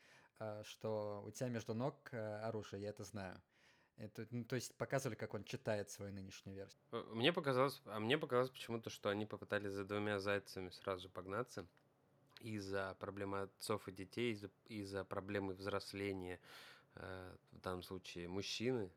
э, 0.40 0.62
что 0.64 1.22
у 1.26 1.30
тебя 1.30 1.48
между 1.48 1.72
ног 1.74 1.94
э, 2.12 2.40
оружие, 2.42 2.82
я 2.82 2.90
это 2.90 3.04
знаю. 3.04 3.40
Это, 3.96 4.26
ну, 4.32 4.44
то 4.44 4.56
есть 4.56 4.76
показывали, 4.76 5.14
как 5.16 5.34
он 5.34 5.44
читает 5.44 5.88
свою 5.88 6.12
нынешнюю 6.12 6.56
версию. 6.56 6.82
Э, 6.92 7.02
Мне 7.14 7.32
показалось, 7.32 7.80
а 7.86 8.00
мне 8.00 8.18
показалось 8.18 8.50
почему-то, 8.50 8.90
что 8.90 9.08
они 9.08 9.24
попытались 9.24 9.72
за 9.72 9.84
двумя 9.84 10.18
зайцами 10.18 10.68
сразу 10.70 11.08
погнаться 11.08 11.64
из-за 12.44 12.96
проблемы 13.00 13.42
отцов 13.42 13.88
и 13.88 13.92
детей, 13.92 14.32
из-за, 14.32 14.50
из-за 14.66 15.04
проблемы 15.04 15.54
взросления, 15.54 16.40
э, 16.94 17.36
в 17.52 17.60
данном 17.60 17.82
случае 17.82 18.28
мужчины, 18.28 18.90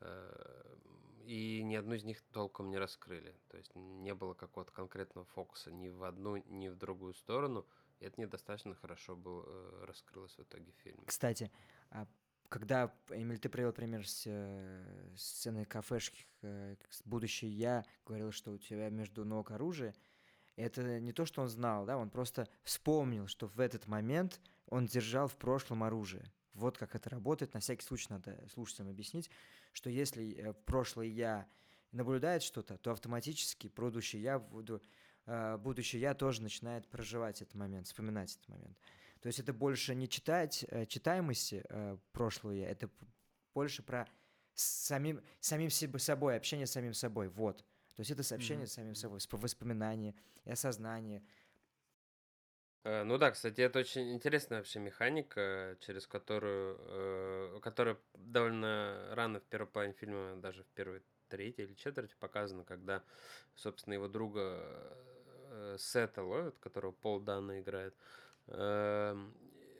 э, 0.00 0.76
и 1.24 1.62
ни 1.62 1.74
одну 1.74 1.94
из 1.94 2.04
них 2.04 2.22
толком 2.32 2.70
не 2.70 2.78
раскрыли. 2.78 3.36
То 3.48 3.58
есть 3.58 3.74
не 3.74 4.14
было 4.14 4.32
какого-то 4.32 4.72
конкретного 4.72 5.26
фокуса 5.26 5.70
ни 5.70 5.88
в 5.88 6.04
одну, 6.04 6.36
ни 6.36 6.68
в 6.68 6.76
другую 6.76 7.12
сторону. 7.12 7.66
И 8.00 8.06
это 8.06 8.20
недостаточно 8.20 8.74
хорошо 8.74 9.14
было, 9.16 9.44
э, 9.46 9.84
раскрылось 9.86 10.36
в 10.38 10.42
итоге 10.42 10.72
в 10.72 10.82
фильме. 10.82 11.04
Кстати, 11.04 11.50
а 11.90 12.06
когда, 12.48 12.94
Эмиль, 13.10 13.38
ты 13.38 13.50
привел 13.50 13.72
пример 13.72 14.08
с 14.08 14.22
э, 14.26 15.12
сцены 15.16 15.66
кафешки, 15.66 16.26
э, 16.42 16.76
с 16.88 17.02
будущее 17.02 17.50
я 17.50 17.84
говорил, 18.06 18.32
что 18.32 18.52
у 18.52 18.58
тебя 18.58 18.88
между 18.88 19.26
ног 19.26 19.50
оружие, 19.50 19.94
Это 20.58 20.98
не 20.98 21.12
то, 21.12 21.24
что 21.24 21.42
он 21.42 21.48
знал, 21.48 21.86
да, 21.86 21.96
он 21.96 22.10
просто 22.10 22.48
вспомнил, 22.64 23.28
что 23.28 23.46
в 23.46 23.60
этот 23.60 23.86
момент 23.86 24.40
он 24.66 24.86
держал 24.86 25.28
в 25.28 25.36
прошлом 25.36 25.84
оружие. 25.84 26.32
Вот 26.52 26.76
как 26.76 26.96
это 26.96 27.08
работает. 27.10 27.54
На 27.54 27.60
всякий 27.60 27.84
случай 27.84 28.08
надо 28.10 28.36
слушателям 28.52 28.90
объяснить, 28.90 29.30
что 29.72 29.88
если 29.88 30.34
э, 30.34 30.52
прошлое 30.52 31.06
я 31.06 31.46
наблюдает 31.92 32.42
что-то, 32.42 32.76
то 32.76 32.90
автоматически 32.90 33.68
будущее 33.68 34.20
я 34.20 34.40
буду, 34.40 34.82
э, 35.26 35.56
будущее 35.58 36.02
я 36.02 36.14
тоже 36.14 36.42
начинает 36.42 36.88
проживать 36.88 37.40
этот 37.40 37.54
момент, 37.54 37.86
вспоминать 37.86 38.34
этот 38.34 38.48
момент. 38.48 38.78
То 39.20 39.28
есть 39.28 39.38
это 39.38 39.52
больше 39.52 39.94
не 39.94 40.08
читать 40.08 40.64
э, 40.68 40.86
читаемости 40.86 41.64
прошлого 42.10 42.52
я, 42.52 42.68
это 42.68 42.90
больше 43.54 43.84
про 43.84 44.08
самим, 44.54 45.20
самим 45.38 45.70
собой, 45.70 46.36
общение 46.36 46.66
с 46.66 46.72
самим 46.72 46.94
собой. 46.94 47.28
Вот. 47.28 47.64
То 47.98 48.02
есть 48.02 48.12
это 48.12 48.22
сообщение 48.22 48.66
mm-hmm. 48.66 48.68
с 48.68 48.74
самим 48.74 48.94
собой, 48.94 49.18
воспоминания 49.32 50.14
и 50.44 50.52
осознание. 50.52 51.20
Э, 52.84 53.02
ну 53.02 53.18
да, 53.18 53.32
кстати, 53.32 53.60
это 53.60 53.80
очень 53.80 54.12
интересная 54.12 54.58
вообще 54.58 54.78
механика, 54.78 55.76
через 55.80 56.06
которую, 56.06 56.76
э, 56.78 57.58
которая 57.60 57.98
довольно 58.14 59.08
рано 59.16 59.40
в 59.40 59.42
первой 59.46 59.66
половине 59.66 59.94
фильма, 59.94 60.36
даже 60.36 60.62
в 60.62 60.68
первой 60.68 61.02
третьей 61.28 61.64
или 61.64 61.74
четверти 61.74 62.14
показана, 62.20 62.62
когда, 62.62 63.02
собственно, 63.56 63.94
его 63.94 64.06
друга 64.06 64.62
э, 65.50 65.76
Сета 65.80 66.22
ловят, 66.22 66.56
которого 66.60 66.92
Пол 66.92 67.18
Дана 67.18 67.58
играет. 67.58 67.96
Эм, 68.46 69.34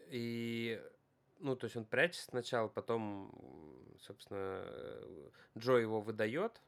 и, 0.09 0.83
ну, 1.39 1.55
то 1.55 1.67
есть 1.67 1.77
он 1.77 1.85
прячется 1.85 2.31
сначала, 2.31 2.67
потом, 2.67 3.31
собственно, 4.01 4.67
Джо 5.57 5.75
его 5.75 6.01
выдает, 6.01 6.61
Э, 6.61 6.68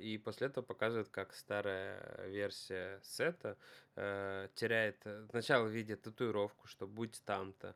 и 0.00 0.18
после 0.18 0.48
этого 0.48 0.64
показывают, 0.64 1.08
как 1.08 1.32
старая 1.34 2.26
версия 2.26 3.00
сета 3.02 3.56
э, 3.96 4.48
теряет... 4.54 5.00
Э, 5.04 5.26
сначала 5.30 5.66
видит 5.66 6.02
татуировку, 6.02 6.66
что 6.66 6.86
будь 6.86 7.22
там-то, 7.24 7.74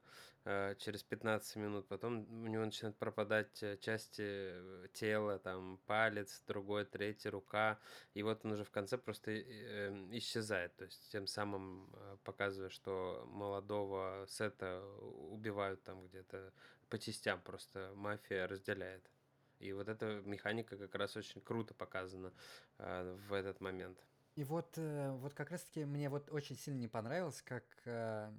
через 0.78 1.02
15 1.02 1.56
минут, 1.56 1.88
потом 1.88 2.20
у 2.44 2.46
него 2.46 2.64
начинают 2.64 2.96
пропадать 2.96 3.62
части 3.80 4.54
тела, 4.94 5.38
там 5.38 5.78
палец, 5.84 6.42
другой, 6.46 6.86
третий, 6.86 7.28
рука, 7.28 7.78
и 8.14 8.22
вот 8.22 8.46
он 8.46 8.52
уже 8.52 8.64
в 8.64 8.70
конце 8.70 8.96
просто 8.96 9.38
исчезает, 10.16 10.74
то 10.76 10.86
есть 10.86 11.12
тем 11.12 11.26
самым 11.26 11.94
показывая, 12.24 12.70
что 12.70 13.26
молодого 13.26 14.24
Сета 14.26 14.82
убивают 15.06 15.82
там 15.82 16.06
где-то 16.06 16.54
по 16.88 16.98
частям, 16.98 17.42
просто 17.42 17.92
мафия 17.94 18.46
разделяет. 18.48 19.06
И 19.58 19.72
вот 19.72 19.88
эта 19.88 20.22
механика 20.24 20.76
как 20.76 20.94
раз 20.94 21.16
очень 21.16 21.40
круто 21.40 21.74
показана 21.74 22.32
э, 22.78 23.16
в 23.28 23.32
этот 23.32 23.60
момент. 23.60 23.98
И 24.34 24.44
вот, 24.44 24.74
э, 24.76 25.10
вот 25.16 25.34
как 25.34 25.50
раз-таки 25.50 25.84
мне 25.84 26.08
вот 26.08 26.30
очень 26.30 26.56
сильно 26.56 26.78
не 26.78 26.88
понравилось, 26.88 27.42
как 27.42 27.64
э, 27.84 28.30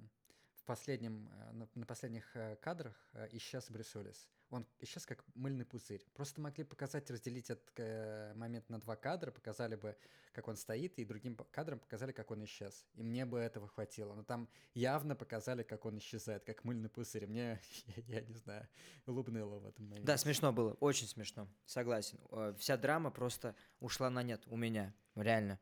последнем, 0.70 1.28
э, 1.32 1.66
на, 1.74 1.84
последних 1.84 2.30
э, 2.36 2.54
кадрах 2.62 2.94
э, 3.12 3.28
исчез 3.32 3.68
Брюс 3.70 3.96
Уиллис 3.96 4.28
он 4.50 4.66
исчез 4.80 5.06
как 5.06 5.24
мыльный 5.34 5.64
пузырь. 5.64 6.04
Просто 6.12 6.40
могли 6.40 6.64
показать, 6.64 7.08
разделить 7.08 7.50
этот 7.50 8.36
момент 8.36 8.68
на 8.68 8.80
два 8.80 8.96
кадра, 8.96 9.30
показали 9.30 9.76
бы, 9.76 9.96
как 10.32 10.48
он 10.48 10.56
стоит, 10.56 10.98
и 10.98 11.04
другим 11.04 11.36
кадром 11.52 11.78
показали, 11.78 12.10
как 12.10 12.32
он 12.32 12.44
исчез. 12.46 12.84
И 12.94 13.04
мне 13.04 13.24
бы 13.24 13.38
этого 13.38 13.68
хватило. 13.68 14.12
Но 14.12 14.24
там 14.24 14.48
явно 14.74 15.14
показали, 15.14 15.62
как 15.62 15.84
он 15.84 15.98
исчезает, 15.98 16.42
как 16.42 16.64
мыльный 16.64 16.88
пузырь. 16.88 17.28
Мне, 17.28 17.60
я, 18.08 18.18
я 18.18 18.20
не 18.22 18.34
знаю, 18.34 18.68
улыбнуло 19.06 19.60
в 19.60 19.66
этом 19.66 19.84
моменте. 19.84 20.06
Да, 20.06 20.16
смешно 20.16 20.52
было, 20.52 20.72
очень 20.80 21.06
смешно, 21.06 21.46
согласен. 21.64 22.18
Вся 22.58 22.76
драма 22.76 23.12
просто 23.12 23.54
ушла 23.78 24.10
на 24.10 24.24
нет 24.24 24.42
у 24.46 24.56
меня, 24.56 24.92
реально. 25.14 25.60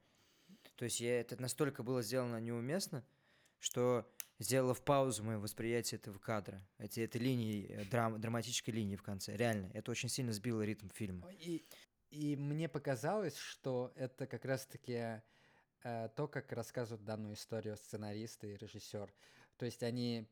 То 0.77 0.87
есть 0.87 1.01
я, 1.01 1.21
это 1.21 1.39
настолько 1.43 1.83
было 1.83 2.01
сделано 2.01 2.41
неуместно, 2.41 3.05
что 3.59 4.09
сделала 4.39 4.75
в 4.75 4.83
паузу 4.83 5.25
мое 5.25 5.39
восприятие 5.39 5.99
этого 5.99 6.19
кадра, 6.19 6.67
эти, 6.79 7.01
этой 7.01 7.21
линии, 7.21 7.69
э, 7.69 7.85
драм, 7.87 8.21
драматической 8.21 8.73
линии 8.73 8.97
в 8.97 9.03
конце. 9.03 9.37
Реально, 9.37 9.71
это 9.75 9.91
очень 9.91 10.09
сильно 10.09 10.33
сбило 10.33 10.63
ритм 10.63 10.89
фильма. 10.89 11.29
И, 11.33 11.67
и 12.11 12.37
мне 12.37 12.69
показалось, 12.69 13.37
что 13.37 13.93
это 13.97 14.27
как 14.27 14.45
раз-таки 14.45 15.23
э, 15.85 16.09
то, 16.15 16.29
как 16.29 16.53
рассказывают 16.53 17.05
данную 17.05 17.35
историю 17.35 17.77
сценаристы 17.77 18.53
и 18.53 18.57
режиссер. 18.57 19.13
То 19.57 19.67
есть 19.67 19.83
они 19.83 20.29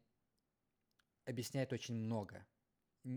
объясняют 1.25 1.73
очень 1.73 1.95
много. 1.95 2.47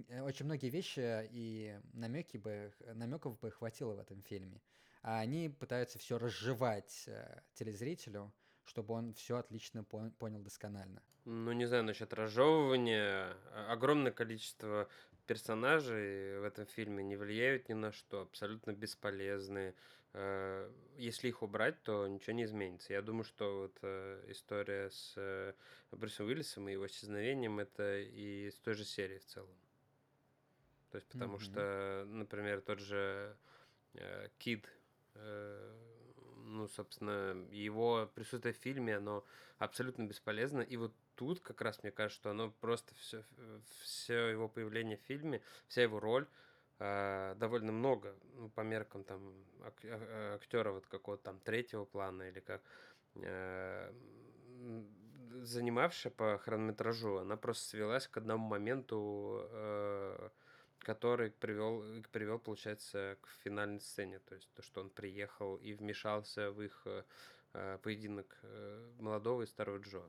Э, 0.07 0.22
очень 0.22 0.45
многие 0.45 0.70
вещи 0.70 1.28
и 1.32 1.80
намеки 1.93 2.38
бы, 2.38 2.74
намеков 2.93 3.39
бы 3.39 3.51
хватило 3.51 3.93
в 3.95 3.99
этом 3.99 4.22
фильме. 4.24 4.62
А 5.01 5.20
они 5.20 5.49
пытаются 5.49 5.97
все 5.97 6.18
разжевать 6.18 7.03
э, 7.07 7.41
телезрителю, 7.53 8.34
чтобы 8.70 8.94
он 8.94 9.14
все 9.14 9.38
отлично 9.38 9.84
понял 9.84 10.40
досконально. 10.40 11.02
Ну, 11.26 11.52
не 11.52 11.66
знаю 11.66 11.84
насчет 11.84 12.14
разжевывания. 12.14 13.36
Огромное 13.68 14.12
количество 14.12 14.88
персонажей 15.26 16.40
в 16.40 16.44
этом 16.44 16.66
фильме 16.68 17.04
не 17.04 17.16
влияют 17.16 17.68
ни 17.68 17.74
на 17.74 17.92
что, 17.92 18.22
абсолютно 18.22 18.72
бесполезные. 18.72 19.74
Э, 20.14 20.72
если 20.98 21.28
их 21.28 21.42
убрать, 21.42 21.82
то 21.84 22.08
ничего 22.08 22.34
не 22.34 22.44
изменится. 22.44 22.94
Я 22.94 23.02
думаю, 23.02 23.24
что 23.24 23.62
вот 23.62 23.78
э, 23.82 24.24
история 24.28 24.90
с 24.92 25.14
э, 25.18 25.54
Брюсом 25.92 26.28
Уиллисом 26.28 26.70
и 26.70 26.74
его 26.74 26.86
исчезновением 26.86 27.60
это 27.60 28.00
и 28.00 28.52
с 28.52 28.58
той 28.60 28.76
же 28.76 28.86
серии 28.86 29.18
в 29.18 29.26
целом. 29.26 29.56
То 30.92 30.98
есть, 30.98 31.08
потому 31.08 31.38
mm-hmm. 31.38 31.42
что, 31.42 32.06
например, 32.08 32.62
тот 32.62 32.80
же 32.80 33.36
Кид 34.38 34.68
ну, 36.50 36.68
собственно, 36.68 37.36
его 37.52 38.10
присутствие 38.16 38.54
в 38.54 38.58
фильме, 38.58 38.97
оно 38.97 39.24
абсолютно 39.58 40.04
бесполезно. 40.04 40.62
И 40.62 40.78
вот 40.78 40.93
тут 41.16 41.39
как 41.39 41.62
раз 41.62 41.84
мне 41.84 41.91
кажется, 41.91 42.20
что 42.20 42.32
оно 42.32 42.52
просто 42.62 42.93
все, 42.95 43.24
все 43.82 44.28
его 44.28 44.47
появление 44.50 44.97
в 44.97 45.02
фильме, 45.02 45.41
вся 45.68 45.84
его 45.84 46.00
роль 46.00 46.28
э, 46.80 47.36
довольно 47.38 47.72
много, 47.72 48.16
ну, 48.36 48.50
по 48.50 48.62
меркам 48.62 49.04
там 49.04 49.34
ак- 49.64 49.86
а, 49.86 50.36
актера 50.36 50.72
вот 50.72 50.88
какого-то 50.88 51.24
там 51.24 51.39
третьего 51.39 51.86
плана 51.86 52.24
или 52.24 52.39
как 52.39 52.62
э, 53.16 53.93
занимавшая 55.41 56.12
по 56.12 56.38
хронометражу, 56.38 57.18
она 57.18 57.38
просто 57.38 57.70
свелась 57.70 58.08
к 58.08 58.18
одному 58.18 58.47
моменту 58.47 59.47
э, 59.52 60.30
который 60.80 61.32
привел, 61.32 61.84
привел, 62.12 62.40
получается, 62.40 63.18
к 63.22 63.30
финальной 63.44 63.80
сцене. 63.80 64.20
То 64.20 64.36
есть 64.36 64.50
то, 64.54 64.62
что 64.62 64.82
он 64.82 64.90
приехал 64.90 65.58
и 65.58 65.74
вмешался 65.74 66.52
в 66.52 66.62
их 66.62 66.88
э, 67.54 67.78
поединок 67.84 68.38
э, 68.44 68.92
молодого 69.00 69.44
и 69.44 69.46
старого 69.46 69.78
Джо. 69.78 70.04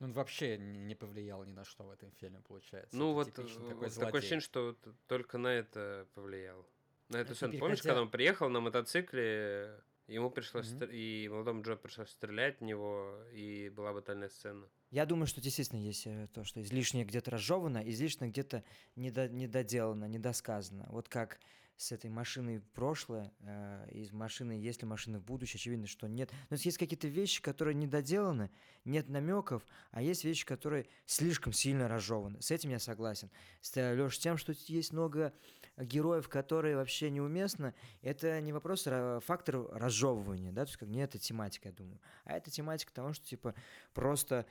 Он 0.00 0.12
вообще 0.12 0.58
не 0.58 0.94
повлиял 0.94 1.44
ни 1.44 1.52
на 1.52 1.64
что 1.64 1.84
в 1.84 1.90
этом 1.90 2.12
фильме, 2.12 2.40
получается. 2.46 2.96
Ну 2.96 3.20
это 3.20 3.42
вот 3.42 3.50
э, 3.50 3.68
такой, 3.68 3.90
такое 3.90 4.20
ощущение, 4.20 4.40
что 4.40 4.66
вот 4.66 4.94
только 5.08 5.38
на 5.38 5.48
это 5.48 6.06
повлиял. 6.14 6.64
На 7.08 7.16
эту 7.16 7.34
сцену. 7.34 7.58
Помнишь, 7.58 7.82
когда 7.82 8.02
он 8.02 8.10
приехал 8.10 8.48
на 8.48 8.60
мотоцикле, 8.60 9.80
ему 10.08 10.30
пришлось, 10.30 10.72
mm-hmm. 10.72 10.92
и 10.92 11.28
молодому 11.28 11.62
Джо 11.62 11.76
пришлось 11.76 12.10
стрелять 12.10 12.60
в 12.60 12.64
него, 12.64 13.22
и 13.32 13.68
была 13.68 13.92
батальная 13.92 14.28
сцена. 14.28 14.66
Я 14.90 15.06
думаю, 15.06 15.26
что 15.26 15.40
действительно 15.40 15.80
есть 15.80 16.06
э, 16.06 16.28
то, 16.32 16.44
что 16.44 16.60
излишнее 16.62 17.04
где-то 17.04 17.30
разжевано, 17.30 17.78
излишне 17.88 18.28
где-то 18.28 18.64
недо, 18.96 19.28
недоделано, 19.28 20.06
недосказано. 20.06 20.86
Вот 20.90 21.08
как 21.08 21.38
с 21.78 21.92
этой 21.92 22.10
машиной 22.10 22.58
в 22.58 22.68
прошлое, 22.70 23.32
э, 23.40 23.88
из 23.92 24.10
машины, 24.12 24.52
есть 24.52 24.82
ли 24.82 24.88
машины 24.88 25.20
в 25.20 25.24
будущее, 25.24 25.58
очевидно, 25.58 25.86
что 25.86 26.08
нет. 26.08 26.30
Но 26.50 26.56
есть 26.56 26.76
какие-то 26.76 27.06
вещи, 27.06 27.40
которые 27.40 27.74
недоделаны, 27.74 28.50
нет 28.84 29.08
намеков, 29.08 29.64
а 29.92 30.02
есть 30.02 30.24
вещи, 30.24 30.44
которые 30.44 30.86
слишком 31.06 31.52
сильно 31.52 31.86
разжеваны. 31.86 32.42
С 32.42 32.50
этим 32.50 32.70
я 32.70 32.80
согласен. 32.80 33.30
С, 33.60 33.76
э, 33.76 33.94
Леш, 33.94 34.18
тем, 34.18 34.38
что 34.38 34.54
есть 34.66 34.92
много 34.92 35.32
героев, 35.80 36.28
которые 36.28 36.76
вообще 36.76 37.10
неуместны, 37.10 37.74
это 38.02 38.40
не 38.40 38.52
вопрос, 38.52 38.84
а 38.86 39.20
фактор 39.20 39.68
разжевывания, 39.72 40.52
да, 40.52 40.64
то 40.64 40.70
есть 40.70 40.78
как 40.78 40.88
не 40.88 41.00
это 41.00 41.18
тематика, 41.18 41.68
я 41.68 41.74
думаю, 41.74 42.00
а 42.24 42.36
это 42.36 42.50
тематика 42.50 42.92
того, 42.92 43.12
что 43.12 43.26
типа 43.26 43.54
просто 43.94 44.46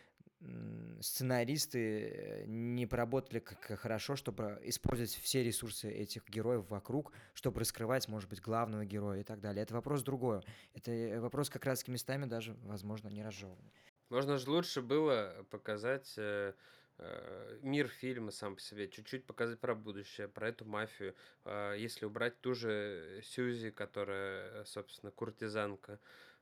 сценаристы 1.02 2.10
э, 2.10 2.46
не 2.46 2.86
поработали 2.86 3.40
как 3.40 3.80
хорошо, 3.80 4.16
чтобы 4.16 4.60
использовать 4.64 5.16
все 5.16 5.44
ресурсы 5.44 5.90
этих 5.90 6.30
героев 6.30 6.70
вокруг, 6.70 7.12
чтобы 7.34 7.60
раскрывать, 7.60 8.08
может 8.08 8.30
быть, 8.30 8.40
главного 8.40 8.86
героя 8.86 9.22
и 9.22 9.24
так 9.24 9.40
далее. 9.40 9.64
Это 9.64 9.74
вопрос 9.74 10.04
другой. 10.04 10.42
Это 10.76 10.92
э, 10.92 11.20
вопрос 11.20 11.50
как 11.50 11.66
раз 11.66 11.88
местами 11.88 12.26
даже, 12.26 12.56
возможно, 12.64 13.08
не 13.10 13.24
разжеванный. 13.24 13.74
Можно 14.10 14.38
же 14.38 14.50
лучше 14.50 14.82
было 14.82 15.46
показать 15.50 16.14
э, 16.18 16.54
мир 17.62 17.88
фильма 17.88 18.32
сам 18.32 18.56
по 18.56 18.62
себе, 18.62 18.88
чуть-чуть 18.88 19.26
показать 19.26 19.60
про 19.60 19.76
будущее, 19.76 20.28
про 20.28 20.50
эту 20.50 20.66
мафию. 20.66 21.16
Э, 21.46 21.76
если 21.78 22.06
убрать 22.06 22.40
ту 22.42 22.54
же 22.54 23.22
Сьюзи, 23.24 23.72
которая, 23.72 24.64
собственно, 24.66 25.12
куртизанка, 25.12 26.00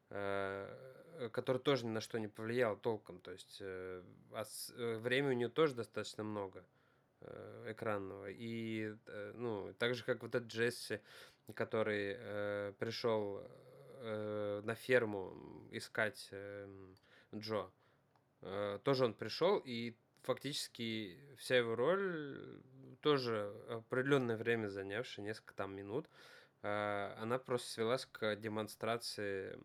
Э, 0.10 1.30
который 1.32 1.58
тоже 1.58 1.86
ни 1.86 1.89
на 1.89 2.01
что 2.01 2.20
не 2.20 2.28
повлиял 2.28 2.78
толком. 2.78 3.20
То 3.20 3.32
есть 3.32 3.58
э, 3.60 4.03
а 4.32 4.43
э, 4.76 4.97
времени 4.97 5.32
у 5.32 5.38
нее 5.38 5.49
тоже 5.49 5.76
достаточно 5.76 6.24
много 6.24 6.64
экранного. 7.66 8.30
И, 8.30 8.93
ну, 9.34 9.74
так 9.80 9.95
же, 9.95 10.03
как 10.03 10.22
вот 10.22 10.36
этот 10.36 10.47
Джесси, 10.47 10.99
который 11.56 12.14
пришел 12.74 13.41
э, 14.01 14.62
на 14.64 14.76
ферму 14.76 15.34
искать 15.72 16.28
э, 16.32 16.68
Джо, 17.34 17.72
э, 18.41 18.78
тоже 18.84 19.06
он 19.06 19.16
пришел, 19.16 19.58
и 19.58 19.95
фактически 20.26 21.17
вся 21.38 21.57
его 21.57 21.76
роль 21.76 22.61
тоже 23.01 23.53
определенное 23.69 24.36
время 24.38 24.67
занявшая, 24.67 25.26
несколько 25.26 25.53
там 25.53 25.76
минут, 25.76 26.09
э, 26.63 27.15
она 27.19 27.38
просто 27.38 27.69
свелась 27.69 28.05
к 28.05 28.36
демонстрации 28.36 29.59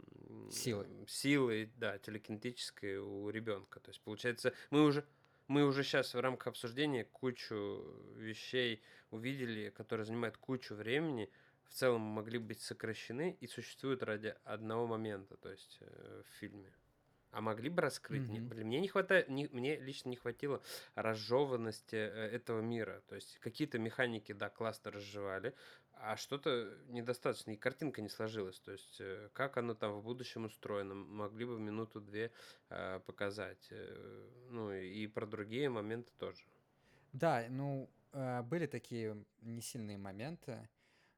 Силы. 0.50 0.86
силы, 1.08 1.70
да, 1.76 1.98
телекинетической 1.98 2.98
у 2.98 3.30
ребенка. 3.30 3.80
То 3.80 3.90
есть, 3.90 4.00
получается, 4.02 4.52
мы 4.70 4.84
уже 4.84 5.04
мы 5.48 5.64
уже 5.64 5.82
сейчас 5.82 6.14
в 6.14 6.20
рамках 6.20 6.46
обсуждения 6.48 7.04
кучу 7.04 7.82
вещей 8.14 8.84
увидели, 9.10 9.70
которые 9.70 10.06
занимают 10.06 10.36
кучу 10.36 10.76
времени, 10.76 11.28
в 11.64 11.74
целом 11.74 12.02
могли 12.02 12.38
быть 12.38 12.60
сокращены 12.60 13.36
и 13.40 13.48
существуют 13.48 14.04
ради 14.04 14.36
одного 14.44 14.86
момента, 14.86 15.36
то 15.36 15.50
есть 15.50 15.78
э, 15.80 16.22
в 16.24 16.38
фильме. 16.38 16.72
А 17.32 17.40
могли 17.40 17.68
бы 17.70 17.82
раскрыть? 17.82 18.22
Mm-hmm. 18.22 18.48
Блин, 18.48 18.66
мне 18.66 18.80
не 18.80 18.88
хватает, 18.88 19.28
не, 19.28 19.46
мне 19.48 19.76
лично 19.78 20.08
не 20.08 20.16
хватило 20.16 20.60
разжеванности 20.94 21.94
э, 21.94 22.30
этого 22.32 22.60
мира. 22.60 23.02
То 23.08 23.14
есть 23.14 23.38
какие-то 23.38 23.78
механики, 23.78 24.32
да, 24.32 24.48
классно 24.48 24.90
разжевали, 24.90 25.54
а 26.02 26.16
что-то 26.16 26.76
недостаточно, 26.88 27.52
и 27.52 27.56
картинка 27.56 28.00
не 28.00 28.08
сложилась. 28.08 28.58
То 28.60 28.72
есть, 28.72 29.00
э, 29.00 29.28
как 29.32 29.58
оно 29.58 29.74
там 29.74 29.92
в 29.92 30.02
будущем 30.02 30.46
устроено, 30.46 30.94
могли 30.94 31.44
бы 31.44 31.58
минуту-две 31.58 32.32
э, 32.70 33.00
показать. 33.06 33.68
Э, 33.70 34.28
ну, 34.48 34.72
и 34.72 35.06
про 35.06 35.26
другие 35.26 35.68
моменты 35.68 36.10
тоже. 36.18 36.42
Да, 37.12 37.44
ну, 37.48 37.90
были 38.12 38.66
такие 38.66 39.24
несильные 39.40 39.98
моменты, 39.98 40.68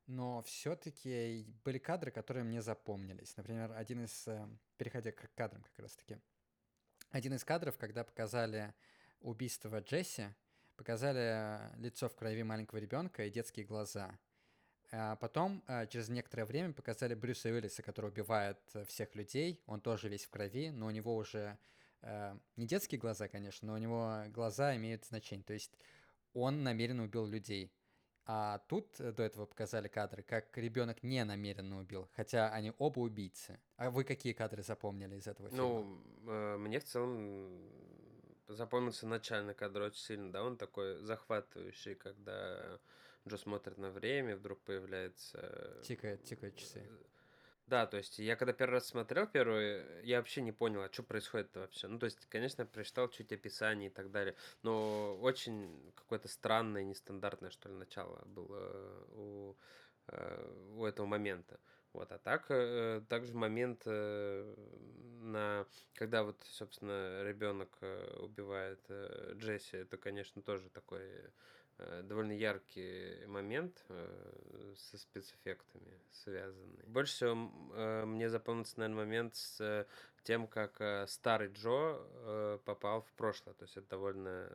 но 0.07 0.43
все-таки 0.43 1.47
были 1.65 1.79
кадры, 1.79 2.11
которые 2.11 2.45
мне 2.45 2.63
запомнились. 2.63 3.37
Например, 3.37 3.73
один 3.73 4.05
из, 4.05 4.27
э, 4.29 4.49
переходя 4.77 5.13
к 5.13 5.31
кадрам 5.35 5.63
как 5.63 5.79
раз-таки, 5.79 6.19
один 7.11 7.35
из 7.35 7.45
кадров, 7.45 7.77
когда 7.79 8.05
показали 8.05 8.75
убийство 9.21 9.81
Джесси, 9.81 10.29
показали 10.77 11.61
лицо 11.79 12.09
в 12.09 12.15
крови 12.15 12.43
маленького 12.43 12.79
ребенка 12.79 13.25
и 13.25 13.31
детские 13.31 13.67
глаза– 13.67 14.19
а 14.95 15.17
потом, 15.17 15.65
а, 15.67 15.87
через 15.87 16.11
некоторое 16.11 16.45
время, 16.45 16.75
показали 16.75 17.15
Брюса 17.15 17.49
Уиллиса, 17.49 17.83
который 17.83 18.11
убивает 18.11 18.59
э, 18.75 18.85
всех 18.85 19.15
людей. 19.15 19.63
Он 19.65 19.81
тоже 19.81 20.11
весь 20.11 20.27
в 20.27 20.31
крови, 20.31 20.71
но 20.71 20.87
у 20.87 20.91
него 20.91 21.17
уже 21.17 21.57
э, 22.03 22.37
не 22.57 22.67
детские 22.67 23.01
глаза, 23.01 23.27
конечно, 23.27 23.69
но 23.69 23.75
у 23.75 23.79
него 23.79 24.25
глаза 24.29 24.77
имеют 24.77 25.07
значение. 25.07 25.45
То 25.45 25.55
есть 25.55 25.73
он 26.35 26.63
намеренно 26.63 27.05
убил 27.05 27.25
людей. 27.25 27.73
А 28.25 28.59
тут 28.68 29.01
э, 29.01 29.12
до 29.12 29.25
этого 29.25 29.47
показали 29.47 29.89
кадры, 29.89 30.23
как 30.23 30.57
ребенок 30.57 31.03
не 31.03 31.25
намеренно 31.25 31.81
убил, 31.81 32.09
хотя 32.14 32.51
они 32.51 32.73
оба 32.79 33.01
убийцы. 33.01 33.59
А 33.77 33.91
вы 33.91 34.05
какие 34.05 34.33
кадры 34.33 34.62
запомнили 34.62 35.16
из 35.16 35.27
этого 35.27 35.49
фильма? 35.49 35.64
Ну, 35.64 36.03
э, 36.29 36.57
мне 36.57 36.79
в 36.79 36.85
целом 36.85 37.68
запомнился 38.47 39.07
начальный 39.07 39.55
кадр 39.55 39.83
очень 39.83 40.01
сильно, 40.01 40.33
да, 40.33 40.45
он 40.45 40.57
такой 40.57 40.99
захватывающий, 40.99 41.95
когда 41.97 42.79
Джо 43.27 43.37
смотрит 43.37 43.79
на 43.79 43.91
время, 43.91 44.37
вдруг 44.37 44.61
появляется... 44.62 45.81
Тикает, 45.83 46.23
тикают 46.25 46.57
часы. 46.57 46.83
Да, 47.73 47.87
то 47.87 47.97
есть 47.97 48.18
я 48.18 48.37
когда 48.37 48.53
первый 48.53 48.75
раз 48.75 48.89
смотрел 48.89 49.27
первый, 49.27 50.05
я 50.05 50.18
вообще 50.18 50.43
не 50.43 50.53
понял, 50.53 50.83
а 50.83 50.93
что 50.93 51.03
происходит 51.03 51.57
вообще. 51.57 51.89
Ну, 51.89 51.99
то 51.99 52.05
есть, 52.05 52.27
конечно, 52.27 52.66
прочитал 52.66 53.09
чуть 53.09 53.33
описание 53.33 53.89
и 53.89 53.91
так 53.91 54.11
далее, 54.11 54.37
но 54.62 55.16
очень 55.16 55.91
какое-то 55.95 56.29
странное, 56.29 56.85
нестандартное, 56.85 57.49
что 57.49 57.70
ли, 57.70 57.75
начало 57.75 58.20
было 58.27 59.07
у, 59.14 59.57
э, 60.09 60.66
у 60.77 60.85
этого 60.85 61.07
момента. 61.07 61.59
Вот, 61.95 62.12
а 62.12 62.18
так, 62.18 62.45
э, 62.51 63.01
также 63.09 63.33
момент 63.35 63.85
э, 63.87 64.55
на, 65.23 65.64
когда 65.95 66.25
вот, 66.25 66.43
собственно, 66.45 67.23
ребенок 67.23 67.79
убивает 68.18 68.85
Джесси, 69.39 69.79
это, 69.79 69.97
конечно, 69.97 70.43
тоже 70.43 70.68
такой 70.68 71.01
Э, 71.01 71.31
довольно 72.05 72.33
яркий 72.33 73.26
момент 73.26 73.85
э, 73.89 74.74
со 74.76 74.99
спецэффектами 74.99 76.01
связанный. 76.11 76.85
Больше 76.87 77.12
всего 77.14 77.51
э, 77.74 78.05
мне 78.05 78.28
запомнился, 78.28 78.78
наверное, 78.78 79.05
момент 79.05 79.37
с 79.37 79.87
тем, 80.24 80.47
как 80.47 81.09
старый 81.09 81.49
Джо 81.49 82.59
попал 82.64 83.03
в 83.03 83.12
прошлое. 83.14 83.55
То 83.55 83.64
есть 83.64 83.76
это 83.76 83.89
довольно 83.89 84.49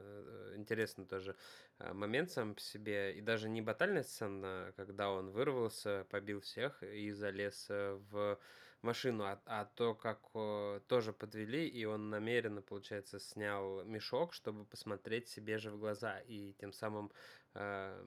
интересный 0.56 1.06
тоже 1.06 1.36
момент 1.78 2.32
сам 2.32 2.56
по 2.56 2.62
себе. 2.62 3.14
И 3.18 3.20
даже 3.20 3.50
не 3.50 3.62
батальная 3.62 4.04
сцена, 4.04 4.72
когда 4.78 5.12
он 5.12 5.30
вырвался, 5.30 6.06
побил 6.10 6.40
всех 6.40 6.82
и 6.84 7.12
залез 7.12 7.66
в 7.68 8.40
машину, 8.82 9.24
а, 9.24 9.42
а 9.46 9.66
то, 9.66 9.96
как 9.96 10.36
о, 10.36 10.80
тоже 10.88 11.14
подвели, 11.14 11.68
и 11.68 11.86
он 11.86 12.10
намеренно, 12.10 12.62
получается, 12.62 13.20
снял 13.20 13.84
мешок, 13.84 14.34
чтобы 14.34 14.66
посмотреть 14.66 15.28
себе 15.28 15.58
же 15.58 15.72
в 15.72 15.80
глаза, 15.80 16.20
и 16.20 16.54
тем 16.54 16.74
самым, 16.74 17.12
э, 17.54 18.04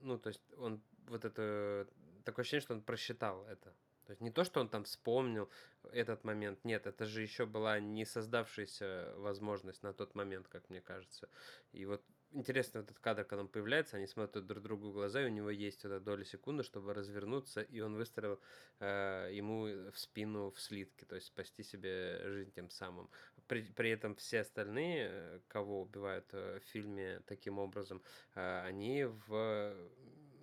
ну, 0.00 0.18
то 0.18 0.28
есть 0.28 0.42
он 0.56 0.82
вот 1.08 1.24
это, 1.24 1.86
такое 2.24 2.42
ощущение, 2.42 2.62
что 2.62 2.74
он 2.74 2.82
просчитал 2.82 3.46
это. 3.46 3.74
То 4.06 4.12
есть 4.12 4.20
не 4.20 4.30
то, 4.30 4.44
что 4.44 4.60
он 4.60 4.68
там 4.68 4.84
вспомнил 4.84 5.50
этот 5.92 6.22
момент, 6.22 6.64
нет, 6.64 6.86
это 6.86 7.06
же 7.06 7.22
еще 7.22 7.44
была 7.44 7.80
не 7.80 8.04
создавшаяся 8.04 9.12
возможность 9.16 9.82
на 9.82 9.92
тот 9.92 10.14
момент, 10.14 10.46
как 10.48 10.70
мне 10.70 10.80
кажется. 10.80 11.28
И 11.72 11.84
вот 11.86 12.04
интересно 12.32 12.80
этот 12.80 12.98
кадр, 12.98 13.24
когда 13.24 13.42
он 13.42 13.48
появляется, 13.48 13.96
они 13.96 14.06
смотрят 14.06 14.46
друг 14.46 14.62
другу 14.62 14.88
в 14.88 14.92
глаза, 14.92 15.22
и 15.22 15.26
у 15.26 15.32
него 15.32 15.50
есть 15.50 15.84
эта 15.84 16.00
доля 16.00 16.24
секунды, 16.24 16.62
чтобы 16.62 16.94
развернуться, 16.94 17.62
и 17.62 17.80
он 17.80 17.94
выстрелил 17.94 18.40
э, 18.80 19.30
ему 19.32 19.90
в 19.90 19.98
спину 19.98 20.50
в 20.50 20.60
слитке, 20.60 21.06
то 21.06 21.14
есть 21.14 21.28
спасти 21.28 21.62
себе 21.62 22.20
жизнь 22.30 22.52
тем 22.52 22.70
самым. 22.70 23.10
При, 23.46 23.62
при 23.62 23.90
этом 23.90 24.14
все 24.16 24.40
остальные, 24.40 25.42
кого 25.48 25.82
убивают 25.82 26.26
э, 26.32 26.60
в 26.60 26.64
фильме 26.70 27.20
таким 27.26 27.58
образом, 27.58 28.02
э, 28.34 28.62
они 28.62 29.04
в 29.04 29.76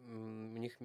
у 0.05 0.57
них 0.57 0.77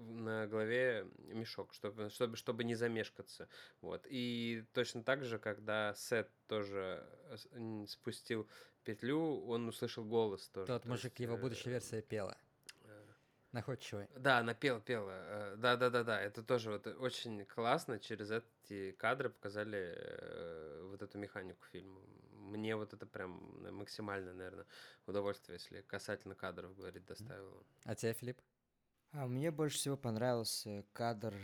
на 0.00 0.46
голове 0.46 1.06
мешок, 1.28 1.72
чтобы, 1.74 2.10
чтобы, 2.10 2.36
чтобы 2.36 2.64
не 2.64 2.74
замешкаться. 2.74 3.48
Вот. 3.80 4.06
И 4.08 4.64
точно 4.72 5.02
так 5.02 5.24
же, 5.24 5.38
когда 5.38 5.94
Сет 5.94 6.30
тоже 6.46 7.06
э, 7.52 7.84
спустил 7.86 8.48
петлю, 8.84 9.44
он 9.46 9.68
услышал 9.68 10.04
голос 10.04 10.48
тоже. 10.48 10.66
Тот 10.66 10.84
мужик, 10.86 11.12
есть, 11.12 11.20
его 11.20 11.36
э, 11.36 11.40
будущая 11.40 11.72
версия 11.72 12.02
пела. 12.02 12.36
Э, 12.84 13.06
Находчивый. 13.52 14.08
Да, 14.16 14.38
она 14.38 14.54
пела, 14.54 14.80
пела. 14.80 15.54
Да, 15.56 15.76
да, 15.76 15.90
да, 15.90 16.04
да. 16.04 16.20
Это 16.20 16.42
тоже 16.42 16.70
вот 16.70 16.86
очень 16.86 17.44
классно. 17.44 17.98
Через 17.98 18.30
эти 18.30 18.92
кадры 18.92 19.30
показали 19.30 20.82
вот 20.88 21.02
эту 21.02 21.18
механику 21.18 21.64
фильма. 21.66 22.00
Мне 22.32 22.74
вот 22.74 22.94
это 22.94 23.06
прям 23.06 23.62
максимально, 23.76 24.32
наверное, 24.32 24.66
удовольствие, 25.06 25.58
если 25.58 25.82
касательно 25.82 26.34
кадров 26.34 26.74
говорить, 26.74 27.04
доставило. 27.04 27.62
А 27.84 27.94
тебе, 27.94 28.12
Филипп? 28.14 28.40
А 29.12 29.26
мне 29.26 29.50
больше 29.50 29.76
всего 29.76 29.96
понравился 29.96 30.84
кадр. 30.92 31.34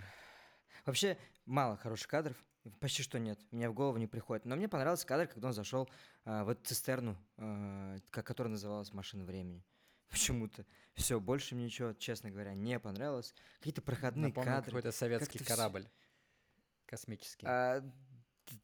Вообще 0.85 1.19
мало 1.47 1.77
хороших 1.77 2.09
кадров, 2.09 2.37
почти 2.79 3.03
что 3.03 3.19
нет. 3.19 3.41
Мне 3.51 3.69
в 3.69 3.75
голову 3.75 3.97
не 3.99 4.07
приходит. 4.07 4.45
Но 4.45 4.55
мне 4.55 4.69
понравился 4.69 5.07
кадр, 5.07 5.27
когда 5.27 5.49
он 5.49 5.55
зашел 5.55 5.89
а, 6.25 6.45
в 6.45 6.51
эту 6.51 6.65
цистерну, 6.65 7.17
а, 7.37 7.97
которая 8.11 8.53
называлась 8.53 8.93
«Машина 8.93 9.25
времени». 9.25 9.65
Почему-то. 10.11 10.65
Все, 10.95 11.19
больше 11.19 11.57
мне 11.57 11.65
ничего, 11.65 11.93
честно 11.93 12.31
говоря, 12.31 12.55
не 12.55 12.79
понравилось. 12.79 13.35
Какие-то 13.59 13.83
проходные 13.83 14.29
Напомню, 14.29 14.51
кадры. 14.51 14.71
какой-то 14.71 14.93
советский 14.93 15.39
как 15.39 15.49
корабль. 15.49 15.89
Космический. 16.87 17.47
А, 17.49 17.83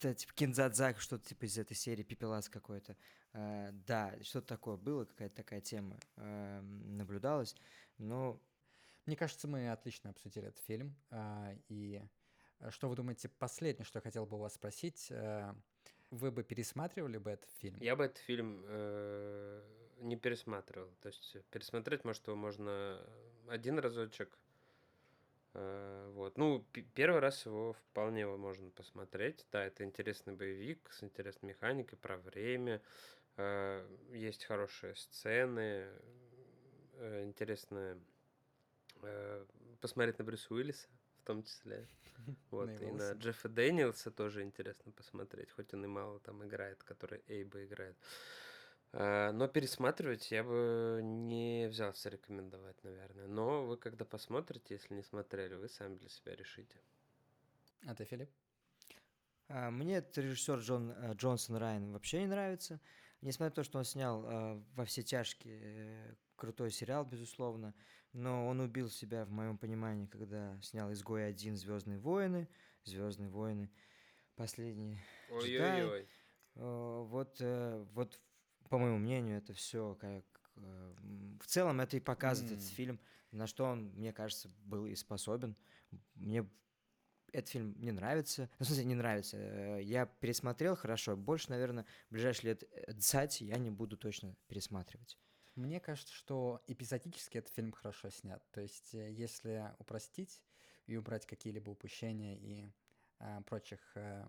да, 0.00 0.14
типа 0.14 0.32
Кинзадзак, 0.34 1.00
что-то 1.00 1.28
типа 1.28 1.46
из 1.46 1.58
этой 1.58 1.74
серии, 1.74 2.04
Пепелас 2.04 2.48
какой-то. 2.48 2.96
А, 3.32 3.70
да, 3.72 4.14
что-то 4.22 4.46
такое 4.46 4.76
было, 4.76 5.04
какая-то 5.06 5.34
такая 5.34 5.60
тема 5.60 5.98
а, 6.16 6.60
наблюдалась. 6.62 7.56
Но 7.98 8.40
мне 9.06 9.16
кажется, 9.16 9.48
мы 9.48 9.70
отлично 9.70 10.10
обсудили 10.10 10.48
этот 10.48 10.60
фильм. 10.64 10.94
А, 11.10 11.52
и 11.68 12.02
э, 12.60 12.70
что 12.70 12.88
вы 12.88 12.96
думаете, 12.96 13.28
последнее, 13.28 13.84
что 13.84 13.98
я 13.98 14.02
хотел 14.02 14.26
бы 14.26 14.36
у 14.36 14.40
вас 14.40 14.54
спросить, 14.54 15.08
э, 15.10 15.52
вы 16.10 16.30
бы 16.30 16.44
пересматривали 16.44 17.18
бы 17.18 17.30
этот 17.30 17.50
фильм? 17.58 17.78
Я 17.80 17.96
бы 17.96 18.04
этот 18.04 18.18
фильм 18.18 18.62
э, 18.66 19.62
не 20.00 20.16
пересматривал. 20.16 20.90
То 21.00 21.08
есть 21.08 21.36
пересмотреть, 21.50 22.04
может, 22.04 22.26
его 22.26 22.36
можно 22.36 23.00
один 23.48 23.78
разочек. 23.78 24.36
Э, 25.54 26.10
вот. 26.14 26.38
Ну, 26.38 26.64
первый 26.94 27.20
раз 27.20 27.44
его 27.46 27.72
вполне 27.72 28.26
можно 28.26 28.70
посмотреть. 28.70 29.46
Да, 29.50 29.64
это 29.64 29.84
интересный 29.84 30.34
боевик 30.34 30.90
с 30.92 31.02
интересной 31.02 31.50
механикой 31.50 31.98
про 31.98 32.16
время. 32.18 32.80
Э, 33.36 33.86
есть 34.12 34.44
хорошие 34.44 34.94
сцены, 34.94 35.86
э, 36.94 37.24
интересная 37.24 37.98
посмотреть 39.80 40.18
на 40.18 40.24
Брюса 40.24 40.52
Уиллиса, 40.54 40.88
в 41.22 41.26
том 41.26 41.42
числе. 41.42 41.88
Вот, 42.50 42.68
и 42.80 42.86
на 42.86 43.12
Джеффа 43.12 43.48
Дэниелса 43.48 44.12
тоже 44.12 44.42
интересно 44.42 44.92
посмотреть, 44.92 45.50
хоть 45.50 45.74
он 45.74 45.84
и 45.84 45.88
мало 45.88 46.20
там 46.20 46.44
играет, 46.44 46.82
который 46.84 47.20
Эйба 47.26 47.64
играет. 47.64 47.96
Э, 48.92 49.32
но 49.32 49.48
пересматривать 49.48 50.30
я 50.30 50.44
бы 50.44 51.00
не 51.02 51.66
взялся 51.68 52.10
рекомендовать, 52.10 52.76
наверное. 52.84 53.26
Но 53.26 53.64
вы 53.66 53.76
когда 53.76 54.04
посмотрите, 54.04 54.74
если 54.74 54.94
не 54.94 55.02
смотрели, 55.02 55.54
вы 55.54 55.68
сами 55.68 55.96
для 55.96 56.08
себя 56.08 56.36
решите. 56.36 56.76
А 57.86 57.94
ты, 57.94 58.04
Филипп? 58.04 58.30
А, 59.48 59.70
Мне 59.70 59.96
этот 59.96 60.16
режиссер 60.18 60.58
Джон, 60.58 60.92
э, 60.92 61.14
Джонсон 61.14 61.56
Райан 61.56 61.92
вообще 61.92 62.20
не 62.20 62.26
нравится. 62.26 62.80
Несмотря 63.22 63.50
на 63.50 63.54
то, 63.56 63.64
что 63.64 63.78
он 63.78 63.84
снял 63.84 64.24
э, 64.24 64.62
во 64.74 64.84
все 64.84 65.02
тяжкие 65.02 65.60
э, 65.62 66.14
крутой 66.36 66.70
сериал, 66.70 67.04
безусловно, 67.04 67.74
но 68.12 68.46
он 68.46 68.60
убил 68.60 68.88
себя, 68.90 69.24
в 69.24 69.30
моем 69.30 69.58
понимании, 69.58 70.06
когда 70.06 70.58
снял 70.60 70.92
«Изгой 70.92 71.26
один», 71.26 71.56
«Звездные 71.56 71.98
войны», 71.98 72.48
«Звездные 72.84 73.28
войны», 73.28 73.70
последние 74.36 74.98
Джедай. 75.42 75.82
Ой-ой-ой. 75.84 76.08
Э, 76.56 77.04
Вот, 77.08 77.36
э, 77.40 77.86
вот, 77.92 78.20
по 78.68 78.78
моему 78.78 78.98
мнению, 78.98 79.38
это 79.38 79.52
все 79.54 79.94
как... 80.00 80.24
э, 80.56 80.94
В 81.40 81.46
целом 81.46 81.80
это 81.80 81.96
и 81.96 82.00
показывает 82.00 82.52
этот 82.52 82.64
М. 82.64 82.70
фильм, 82.74 83.00
на 83.30 83.46
что 83.46 83.64
он, 83.64 83.90
мне 83.94 84.12
кажется, 84.12 84.48
был 84.64 84.86
и 84.86 84.94
способен. 84.94 85.56
Мне 86.14 86.46
этот 87.32 87.48
фильм 87.48 87.74
не 87.78 87.92
нравится. 87.92 88.50
Ну, 88.58 88.64
в 88.64 88.66
смысле, 88.66 88.84
не 88.84 88.94
нравится. 88.94 89.38
Я 89.80 90.04
пересмотрел 90.04 90.76
хорошо. 90.76 91.16
Больше, 91.16 91.48
наверное, 91.50 91.86
в 92.10 92.12
ближайшие 92.12 92.50
лет 92.50 92.64
э, 92.72 92.92
20 92.92 93.40
я 93.42 93.56
не 93.56 93.70
буду 93.70 93.96
точно 93.96 94.36
пересматривать. 94.48 95.18
Мне 95.54 95.80
кажется, 95.80 96.14
что 96.14 96.62
эпизодически 96.66 97.38
этот 97.38 97.52
фильм 97.52 97.72
хорошо 97.72 98.10
снят. 98.10 98.42
То 98.52 98.60
есть, 98.60 98.94
э, 98.94 99.10
если 99.10 99.70
упростить 99.78 100.42
и 100.86 100.96
убрать 100.96 101.26
какие-либо 101.26 101.70
упущения 101.70 102.36
и 102.36 102.72
а, 103.18 103.40
прочих 103.42 103.78
э, 103.94 104.26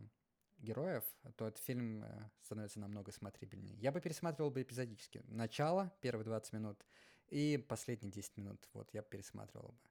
героев, 0.60 1.04
то 1.36 1.48
этот 1.48 1.64
фильм 1.64 2.04
э, 2.04 2.30
становится 2.44 2.80
намного 2.80 3.12
смотрибельнее. 3.12 3.76
Я 3.78 3.92
бы 3.92 4.00
пересматривал 4.02 4.52
бы 4.52 4.62
эпизодически. 4.62 5.24
Начало, 5.28 5.92
первые 6.02 6.26
20 6.26 6.54
минут, 6.54 6.86
и 7.30 7.58
последние 7.58 8.12
10 8.12 8.38
минут. 8.38 8.70
Вот, 8.74 8.94
я 8.94 9.02
бы 9.02 9.08
пересматривал 9.10 9.70
бы. 9.70 9.90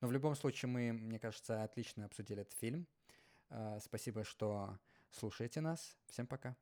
Но 0.00 0.08
в 0.08 0.12
любом 0.12 0.34
случае 0.34 0.68
мы, 0.68 0.92
мне 0.92 1.18
кажется, 1.18 1.62
отлично 1.62 2.06
обсудили 2.06 2.42
этот 2.42 2.54
фильм. 2.54 2.86
Э, 3.50 3.78
Спасибо, 3.80 4.24
что 4.24 4.78
слушаете 5.10 5.60
нас. 5.60 5.96
Всем 6.06 6.26
пока. 6.26 6.56